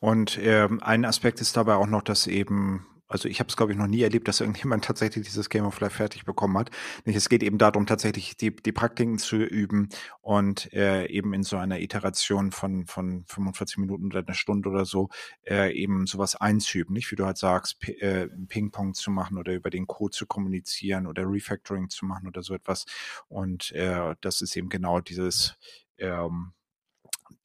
Und 0.00 0.38
ähm, 0.42 0.80
ein 0.82 1.04
Aspekt 1.04 1.40
ist 1.40 1.56
dabei 1.56 1.74
auch 1.74 1.86
noch, 1.86 2.02
dass 2.02 2.26
eben 2.26 2.86
also 3.10 3.28
ich 3.28 3.40
habe 3.40 3.48
es, 3.48 3.56
glaube 3.56 3.72
ich, 3.72 3.78
noch 3.78 3.88
nie 3.88 4.02
erlebt, 4.02 4.28
dass 4.28 4.40
irgendjemand 4.40 4.84
tatsächlich 4.86 5.26
dieses 5.26 5.50
Game 5.50 5.66
of 5.66 5.78
Life 5.80 5.96
fertig 5.96 6.24
bekommen 6.24 6.56
hat. 6.56 6.70
Es 7.04 7.28
geht 7.28 7.42
eben 7.42 7.58
darum, 7.58 7.86
tatsächlich 7.86 8.36
die, 8.36 8.54
die 8.54 8.72
Praktiken 8.72 9.18
zu 9.18 9.36
üben 9.36 9.88
und 10.20 10.72
äh, 10.72 11.06
eben 11.06 11.34
in 11.34 11.42
so 11.42 11.56
einer 11.56 11.80
Iteration 11.80 12.52
von, 12.52 12.86
von 12.86 13.24
45 13.26 13.78
Minuten 13.78 14.06
oder 14.06 14.20
einer 14.20 14.34
Stunde 14.34 14.68
oder 14.68 14.84
so 14.84 15.10
äh, 15.44 15.72
eben 15.74 16.06
sowas 16.06 16.36
einzuüben. 16.36 16.94
Nicht, 16.94 17.10
wie 17.10 17.16
du 17.16 17.26
halt 17.26 17.36
sagst, 17.36 17.82
äh, 17.88 18.28
Ping-Pong 18.28 18.94
zu 18.94 19.10
machen 19.10 19.38
oder 19.38 19.52
über 19.52 19.70
den 19.70 19.86
Code 19.86 20.16
zu 20.16 20.26
kommunizieren 20.26 21.06
oder 21.06 21.24
Refactoring 21.26 21.90
zu 21.90 22.06
machen 22.06 22.28
oder 22.28 22.42
so 22.42 22.54
etwas. 22.54 22.86
Und 23.28 23.72
äh, 23.72 24.14
das 24.20 24.40
ist 24.40 24.56
eben 24.56 24.68
genau 24.68 25.00
dieses 25.00 25.56
ähm, 25.98 26.52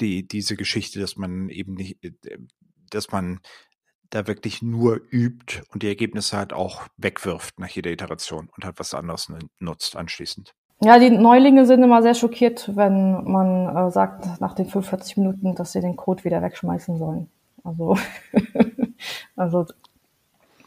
die, 0.01 0.27
diese 0.27 0.55
Geschichte, 0.55 0.99
dass 0.99 1.15
man 1.15 1.49
eben 1.49 1.73
nicht, 1.73 2.03
äh, 2.03 2.11
dass 2.89 3.11
man 3.11 3.39
da 4.09 4.27
wirklich 4.27 4.61
nur 4.61 5.01
übt 5.11 5.61
und 5.71 5.83
die 5.83 5.87
Ergebnisse 5.87 6.37
halt 6.37 6.53
auch 6.53 6.83
wegwirft 6.97 7.59
nach 7.59 7.69
jeder 7.69 7.91
Iteration 7.91 8.49
und 8.55 8.65
halt 8.65 8.79
was 8.79 8.93
anderes 8.93 9.31
nutzt 9.59 9.95
anschließend. 9.95 10.53
Ja, 10.81 10.99
die 10.99 11.09
Neulinge 11.09 11.65
sind 11.65 11.83
immer 11.83 12.01
sehr 12.01 12.15
schockiert, 12.15 12.75
wenn 12.75 13.23
man 13.23 13.75
äh, 13.75 13.91
sagt 13.91 14.41
nach 14.41 14.53
den 14.55 14.67
45 14.67 15.17
Minuten, 15.17 15.55
dass 15.55 15.71
sie 15.71 15.81
den 15.81 15.95
Code 15.95 16.23
wieder 16.25 16.41
wegschmeißen 16.41 16.97
sollen. 16.97 17.29
Also, 17.63 17.97
also 19.35 19.65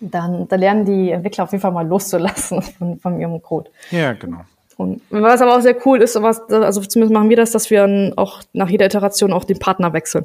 dann 0.01 0.49
da 0.49 0.57
lernen 0.57 0.85
die 0.85 1.11
Entwickler 1.11 1.45
auf 1.45 1.53
jeden 1.53 1.63
Fall 1.63 1.73
mal 1.73 1.87
loszulassen 1.87 2.63
von, 2.63 2.99
von 2.99 3.21
ihrem 3.21 3.43
Code. 3.43 3.71
Ja, 3.91 4.13
genau. 4.15 4.41
Und 4.77 5.03
was 5.11 5.43
aber 5.43 5.57
auch 5.57 5.61
sehr 5.61 5.77
cool 5.87 6.01
ist, 6.01 6.21
was, 6.23 6.41
also 6.51 6.81
zumindest 6.83 7.13
machen 7.13 7.29
wir 7.29 7.37
das, 7.37 7.51
dass 7.51 7.69
wir 7.69 7.81
dann 7.81 8.15
auch 8.17 8.43
nach 8.53 8.69
jeder 8.69 8.87
Iteration 8.87 9.33
auch 9.33 9.45
den 9.45 9.59
Partner 9.59 9.93
wechseln. 9.93 10.25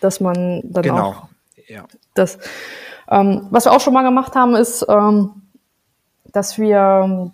Dass 0.00 0.20
man 0.20 0.60
dann 0.64 0.82
genau. 0.82 1.08
auch 1.08 1.28
ja. 1.66 1.84
Das, 2.14 2.38
ähm, 3.08 3.46
was 3.50 3.64
wir 3.64 3.72
auch 3.72 3.80
schon 3.80 3.94
mal 3.94 4.02
gemacht 4.02 4.34
haben, 4.34 4.54
ist, 4.54 4.84
ähm, 4.88 5.42
dass 6.32 6.58
wir, 6.58 7.32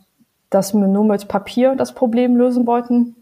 dass 0.51 0.75
wir 0.75 0.87
nur 0.87 1.05
mit 1.05 1.29
Papier 1.29 1.75
das 1.77 1.95
Problem 1.95 2.37
lösen 2.37 2.67
wollten. 2.67 3.17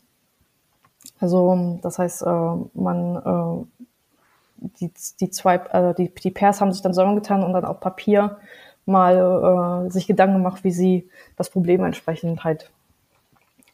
Also 1.21 1.79
das 1.83 1.99
heißt, 1.99 2.23
äh, 2.23 2.55
man, 2.75 3.17
äh, 3.17 4.67
die, 4.81 4.93
die 5.21 5.31
zwei, 5.31 5.61
also 5.71 5.93
die, 5.93 6.13
die 6.15 6.31
Pairs 6.31 6.61
haben 6.61 6.73
sich 6.73 6.83
dann 6.83 6.93
zusammengetan 6.93 7.45
und 7.45 7.53
dann 7.53 7.65
auf 7.65 7.81
Papier 7.81 8.39
mal 8.87 9.87
äh, 9.87 9.91
sich 9.91 10.07
Gedanken 10.07 10.37
gemacht, 10.37 10.65
wie 10.65 10.71
sie 10.71 11.09
das 11.37 11.51
Problem 11.51 11.85
entsprechend 11.85 12.45
halt 12.45 12.71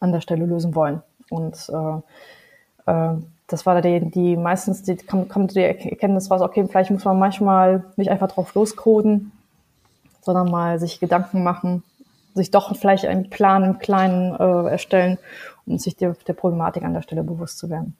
an 0.01 0.13
der 0.13 0.21
Stelle 0.21 0.47
lösen 0.47 0.75
wollen. 0.75 1.03
Und 1.31 1.71
äh, 1.71 2.91
äh, 2.91 3.17
das 3.47 3.65
war 3.65 3.81
die, 3.81 4.11
die 4.11 4.37
meistens, 4.37 4.83
die 4.83 4.97
kommt, 4.97 5.55
die 5.55 5.61
Erkenntnis 5.61 6.31
raus, 6.31 6.41
okay, 6.41 6.67
vielleicht 6.69 6.91
muss 6.91 7.05
man 7.05 7.19
manchmal 7.19 7.85
nicht 7.97 8.11
einfach 8.11 8.29
drauf 8.29 8.55
loscoden, 8.55 9.33
sondern 10.23 10.51
mal 10.51 10.81
sich 10.81 10.99
Gedanken 10.99 11.45
machen, 11.45 11.85
sich 12.35 12.51
doch 12.51 12.75
vielleicht 12.77 13.07
einen 13.07 13.31
Plan 13.31 13.63
im 13.65 13.79
Kleinen 13.79 14.35
äh, 14.35 14.71
erstellen, 14.71 15.19
um 15.65 15.79
sich 15.79 15.97
der, 15.97 16.17
der 16.27 16.33
Problematik 16.33 16.83
an 16.83 16.95
der 16.95 17.03
Stelle 17.03 17.23
bewusst 17.23 17.59
zu 17.59 17.71
werden. 17.71 17.97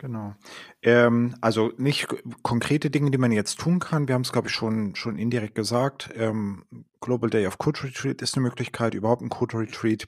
Genau. 0.00 0.36
Ähm, 0.80 1.34
also 1.40 1.72
nicht 1.76 2.06
konkrete 2.42 2.88
Dinge, 2.88 3.10
die 3.10 3.18
man 3.18 3.32
jetzt 3.32 3.58
tun 3.58 3.80
kann. 3.80 4.06
Wir 4.06 4.14
haben 4.14 4.22
es, 4.22 4.30
glaube 4.30 4.46
ich, 4.46 4.54
schon, 4.54 4.94
schon 4.94 5.18
indirekt 5.18 5.56
gesagt. 5.56 6.10
Ähm, 6.14 6.64
Global 7.00 7.28
Day 7.28 7.48
of 7.48 7.58
Code 7.58 7.82
Retreat 7.82 8.22
ist 8.22 8.36
eine 8.36 8.44
Möglichkeit, 8.44 8.94
überhaupt 8.94 9.22
ein 9.22 9.28
Code 9.28 9.58
Retreat. 9.58 10.06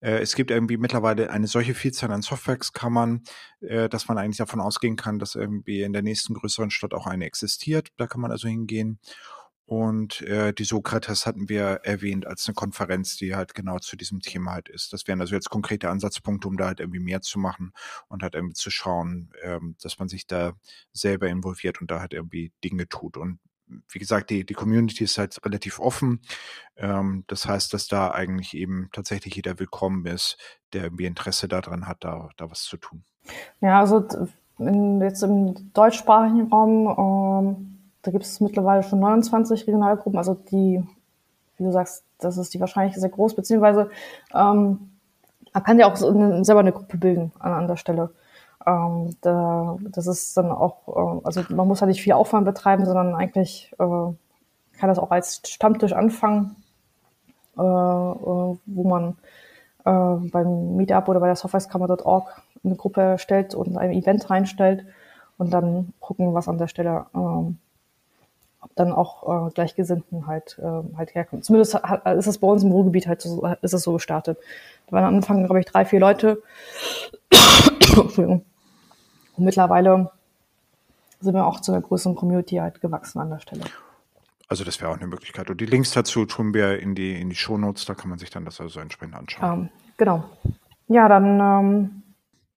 Äh, 0.00 0.20
es 0.20 0.36
gibt 0.36 0.50
irgendwie 0.50 0.78
mittlerweile 0.78 1.28
eine 1.28 1.48
solche 1.48 1.74
Vielzahl 1.74 2.12
an 2.12 2.22
Softwareskammern, 2.22 3.24
äh, 3.60 3.90
dass 3.90 4.08
man 4.08 4.16
eigentlich 4.16 4.38
davon 4.38 4.60
ausgehen 4.60 4.96
kann, 4.96 5.18
dass 5.18 5.34
irgendwie 5.34 5.82
in 5.82 5.92
der 5.92 6.02
nächsten 6.02 6.32
größeren 6.32 6.70
Stadt 6.70 6.94
auch 6.94 7.06
eine 7.06 7.26
existiert. 7.26 7.90
Da 7.98 8.06
kann 8.06 8.22
man 8.22 8.30
also 8.30 8.48
hingehen. 8.48 9.00
Und 9.66 10.22
äh, 10.22 10.52
die 10.52 10.64
Sokrates 10.64 11.26
hatten 11.26 11.48
wir 11.48 11.80
erwähnt 11.82 12.24
als 12.24 12.46
eine 12.46 12.54
Konferenz, 12.54 13.16
die 13.16 13.34
halt 13.34 13.54
genau 13.54 13.80
zu 13.80 13.96
diesem 13.96 14.20
Thema 14.20 14.52
halt 14.52 14.68
ist. 14.68 14.92
Das 14.92 15.08
wären 15.08 15.20
also 15.20 15.34
jetzt 15.34 15.50
konkrete 15.50 15.90
Ansatzpunkte, 15.90 16.46
um 16.46 16.56
da 16.56 16.66
halt 16.66 16.78
irgendwie 16.78 17.00
mehr 17.00 17.20
zu 17.20 17.40
machen 17.40 17.72
und 18.08 18.22
halt 18.22 18.36
irgendwie 18.36 18.54
zu 18.54 18.70
schauen, 18.70 19.32
ähm, 19.42 19.74
dass 19.82 19.98
man 19.98 20.06
sich 20.08 20.28
da 20.28 20.52
selber 20.92 21.26
involviert 21.26 21.80
und 21.80 21.90
da 21.90 21.98
halt 21.98 22.14
irgendwie 22.14 22.52
Dinge 22.62 22.88
tut. 22.88 23.16
Und 23.16 23.40
wie 23.88 23.98
gesagt, 23.98 24.30
die, 24.30 24.46
die 24.46 24.54
Community 24.54 25.02
ist 25.02 25.18
halt 25.18 25.36
relativ 25.44 25.80
offen. 25.80 26.20
Ähm, 26.76 27.24
das 27.26 27.48
heißt, 27.48 27.74
dass 27.74 27.88
da 27.88 28.12
eigentlich 28.12 28.54
eben 28.54 28.88
tatsächlich 28.92 29.34
jeder 29.34 29.58
willkommen 29.58 30.06
ist, 30.06 30.36
der 30.74 30.84
irgendwie 30.84 31.06
Interesse 31.06 31.48
daran 31.48 31.88
hat, 31.88 32.04
da, 32.04 32.30
da 32.36 32.48
was 32.48 32.62
zu 32.62 32.76
tun. 32.76 33.04
Ja, 33.60 33.80
also 33.80 34.06
in, 34.60 35.00
jetzt 35.00 35.24
im 35.24 35.72
deutschsprachigen 35.72 36.46
Raum 36.52 37.56
ähm 37.58 37.75
da 38.06 38.12
gibt 38.12 38.24
es 38.24 38.40
mittlerweile 38.40 38.84
schon 38.84 39.00
29 39.00 39.66
Regionalgruppen, 39.66 40.16
also 40.16 40.34
die, 40.34 40.82
wie 41.56 41.64
du 41.64 41.72
sagst, 41.72 42.04
das 42.18 42.38
ist 42.38 42.54
die 42.54 42.60
wahrscheinlich 42.60 42.96
sehr 42.96 43.08
groß, 43.08 43.34
beziehungsweise 43.34 43.90
ähm, 44.32 44.90
man 45.52 45.64
kann 45.64 45.78
ja 45.78 45.90
auch 45.90 45.96
so 45.96 46.08
eine, 46.08 46.44
selber 46.44 46.60
eine 46.60 46.72
Gruppe 46.72 46.98
bilden 46.98 47.32
an, 47.40 47.52
an 47.52 47.66
der 47.66 47.76
Stelle. 47.76 48.10
Ähm, 48.64 49.16
da, 49.22 49.76
das 49.90 50.06
ist 50.06 50.36
dann 50.36 50.52
auch, 50.52 50.86
äh, 50.88 51.26
also 51.26 51.42
man 51.48 51.66
muss 51.66 51.80
ja 51.80 51.86
nicht 51.86 52.00
viel 52.00 52.12
Aufwand 52.12 52.44
betreiben, 52.44 52.84
sondern 52.84 53.14
eigentlich 53.14 53.72
äh, 53.78 53.84
kann 54.78 54.88
das 54.88 54.98
auch 54.98 55.10
als 55.10 55.42
Stammtisch 55.44 55.92
anfangen, 55.92 56.56
äh, 57.58 57.60
äh, 57.62 57.64
wo 57.64 58.88
man 58.88 59.16
äh, 59.84 60.28
beim 60.30 60.76
Meetup 60.76 61.08
oder 61.08 61.20
bei 61.20 61.26
der 61.26 61.36
Softwareskammer.org 61.36 62.42
eine 62.64 62.76
Gruppe 62.76 63.00
erstellt 63.00 63.54
und 63.54 63.76
ein 63.76 63.92
Event 63.92 64.30
reinstellt 64.30 64.86
und 65.38 65.52
dann 65.52 65.92
gucken, 65.98 66.34
was 66.34 66.48
an 66.48 66.58
der 66.58 66.68
Stelle 66.68 67.06
ähm, 67.14 67.58
dann 68.74 68.92
auch 68.92 69.48
äh, 69.48 69.50
Gleichgesinnten 69.52 70.26
halt, 70.26 70.58
äh, 70.58 70.96
halt 70.96 71.14
herkommen. 71.14 71.42
Zumindest 71.42 71.74
hat, 71.74 72.06
ist 72.06 72.26
es 72.26 72.38
bei 72.38 72.46
uns 72.46 72.62
im 72.62 72.72
Ruhrgebiet 72.72 73.06
halt 73.06 73.22
so, 73.22 73.46
ist 73.62 73.74
es 73.74 73.82
so 73.82 73.92
gestartet. 73.94 74.38
Da 74.86 74.96
waren 74.96 75.04
am 75.04 75.14
Anfang, 75.16 75.44
glaube 75.44 75.60
ich, 75.60 75.66
drei, 75.66 75.84
vier 75.84 76.00
Leute. 76.00 76.42
Entschuldigung. 77.70 78.44
Und 79.36 79.44
mittlerweile 79.44 80.10
sind 81.20 81.34
wir 81.34 81.46
auch 81.46 81.60
zu 81.60 81.72
einer 81.72 81.80
größeren 81.80 82.16
Community 82.16 82.56
halt 82.56 82.80
gewachsen 82.80 83.20
an 83.20 83.30
der 83.30 83.40
Stelle. 83.40 83.64
Also 84.48 84.64
das 84.64 84.80
wäre 84.80 84.90
auch 84.90 84.96
eine 84.96 85.06
Möglichkeit. 85.06 85.50
Und 85.50 85.60
die 85.60 85.66
Links 85.66 85.90
dazu 85.90 86.24
tun 86.24 86.54
wir 86.54 86.78
in 86.80 86.94
die, 86.94 87.20
in 87.20 87.30
die 87.30 87.36
Shownotes, 87.36 87.84
da 87.84 87.94
kann 87.94 88.10
man 88.10 88.18
sich 88.18 88.30
dann 88.30 88.44
das 88.44 88.60
also 88.60 88.80
entsprechend 88.80 89.16
anschauen. 89.16 89.52
Ähm, 89.52 89.68
genau. 89.96 90.24
Ja, 90.88 91.08
dann, 91.08 92.02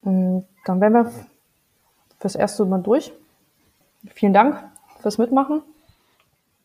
ähm, 0.04 0.46
dann 0.66 0.82
wären 0.82 0.94
wir 0.94 1.12
fürs 2.20 2.36
erste 2.36 2.66
Mal 2.66 2.82
durch. 2.84 3.12
Vielen 4.14 4.34
Dank 4.34 4.64
fürs 5.02 5.18
Mitmachen. 5.18 5.64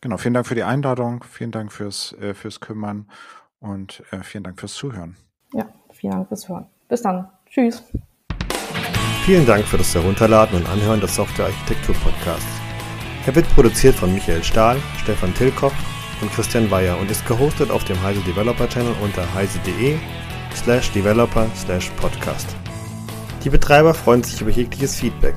Genau, 0.05 0.19
vielen 0.19 0.35
Dank 0.35 0.47
für 0.47 0.55
die 0.55 0.63
Einladung, 0.63 1.25
vielen 1.25 1.51
Dank 1.51 1.73
fürs, 1.73 2.13
äh, 2.21 2.35
fürs 2.35 2.61
Kümmern 2.61 3.09
und 3.59 4.03
äh, 4.11 4.23
vielen 4.23 4.45
Dank 4.45 4.61
fürs 4.61 4.75
Zuhören. 4.75 5.17
Ja, 5.55 5.67
vielen 5.95 6.13
Dank 6.13 6.29
fürs 6.29 6.47
Hören. 6.47 6.67
Bis 6.91 7.01
dann. 7.01 7.27
Tschüss. 7.47 7.83
Vielen 9.25 9.47
Dank 9.47 9.65
für 9.65 9.79
das 9.79 9.95
Herunterladen 9.95 10.59
und 10.59 10.69
Anhören 10.69 11.01
des 11.01 11.17
Software 11.17 11.47
Architektur 11.47 11.95
Podcasts. 12.05 12.61
Er 13.25 13.35
wird 13.35 13.49
produziert 13.55 13.95
von 13.95 14.13
Michael 14.13 14.45
Stahl, 14.45 14.77
Stefan 15.03 15.33
Tilkoff 15.33 15.73
und 16.21 16.31
Christian 16.33 16.71
Weyer 16.71 16.99
und 17.01 17.11
ist 17.11 17.27
gehostet 17.27 17.71
auf 17.71 17.85
dem 17.85 17.99
Heise 18.03 18.21
Developer 18.25 18.69
Channel 18.69 18.95
unter 19.03 19.33
heise.de 19.33 19.97
slash 20.55 20.93
developer 20.93 21.47
slash 21.57 21.89
podcast. 21.93 22.55
Die 23.43 23.49
Betreiber 23.49 23.95
freuen 23.95 24.23
sich 24.23 24.39
über 24.43 24.51
jegliches 24.51 24.97
Feedback 24.97 25.37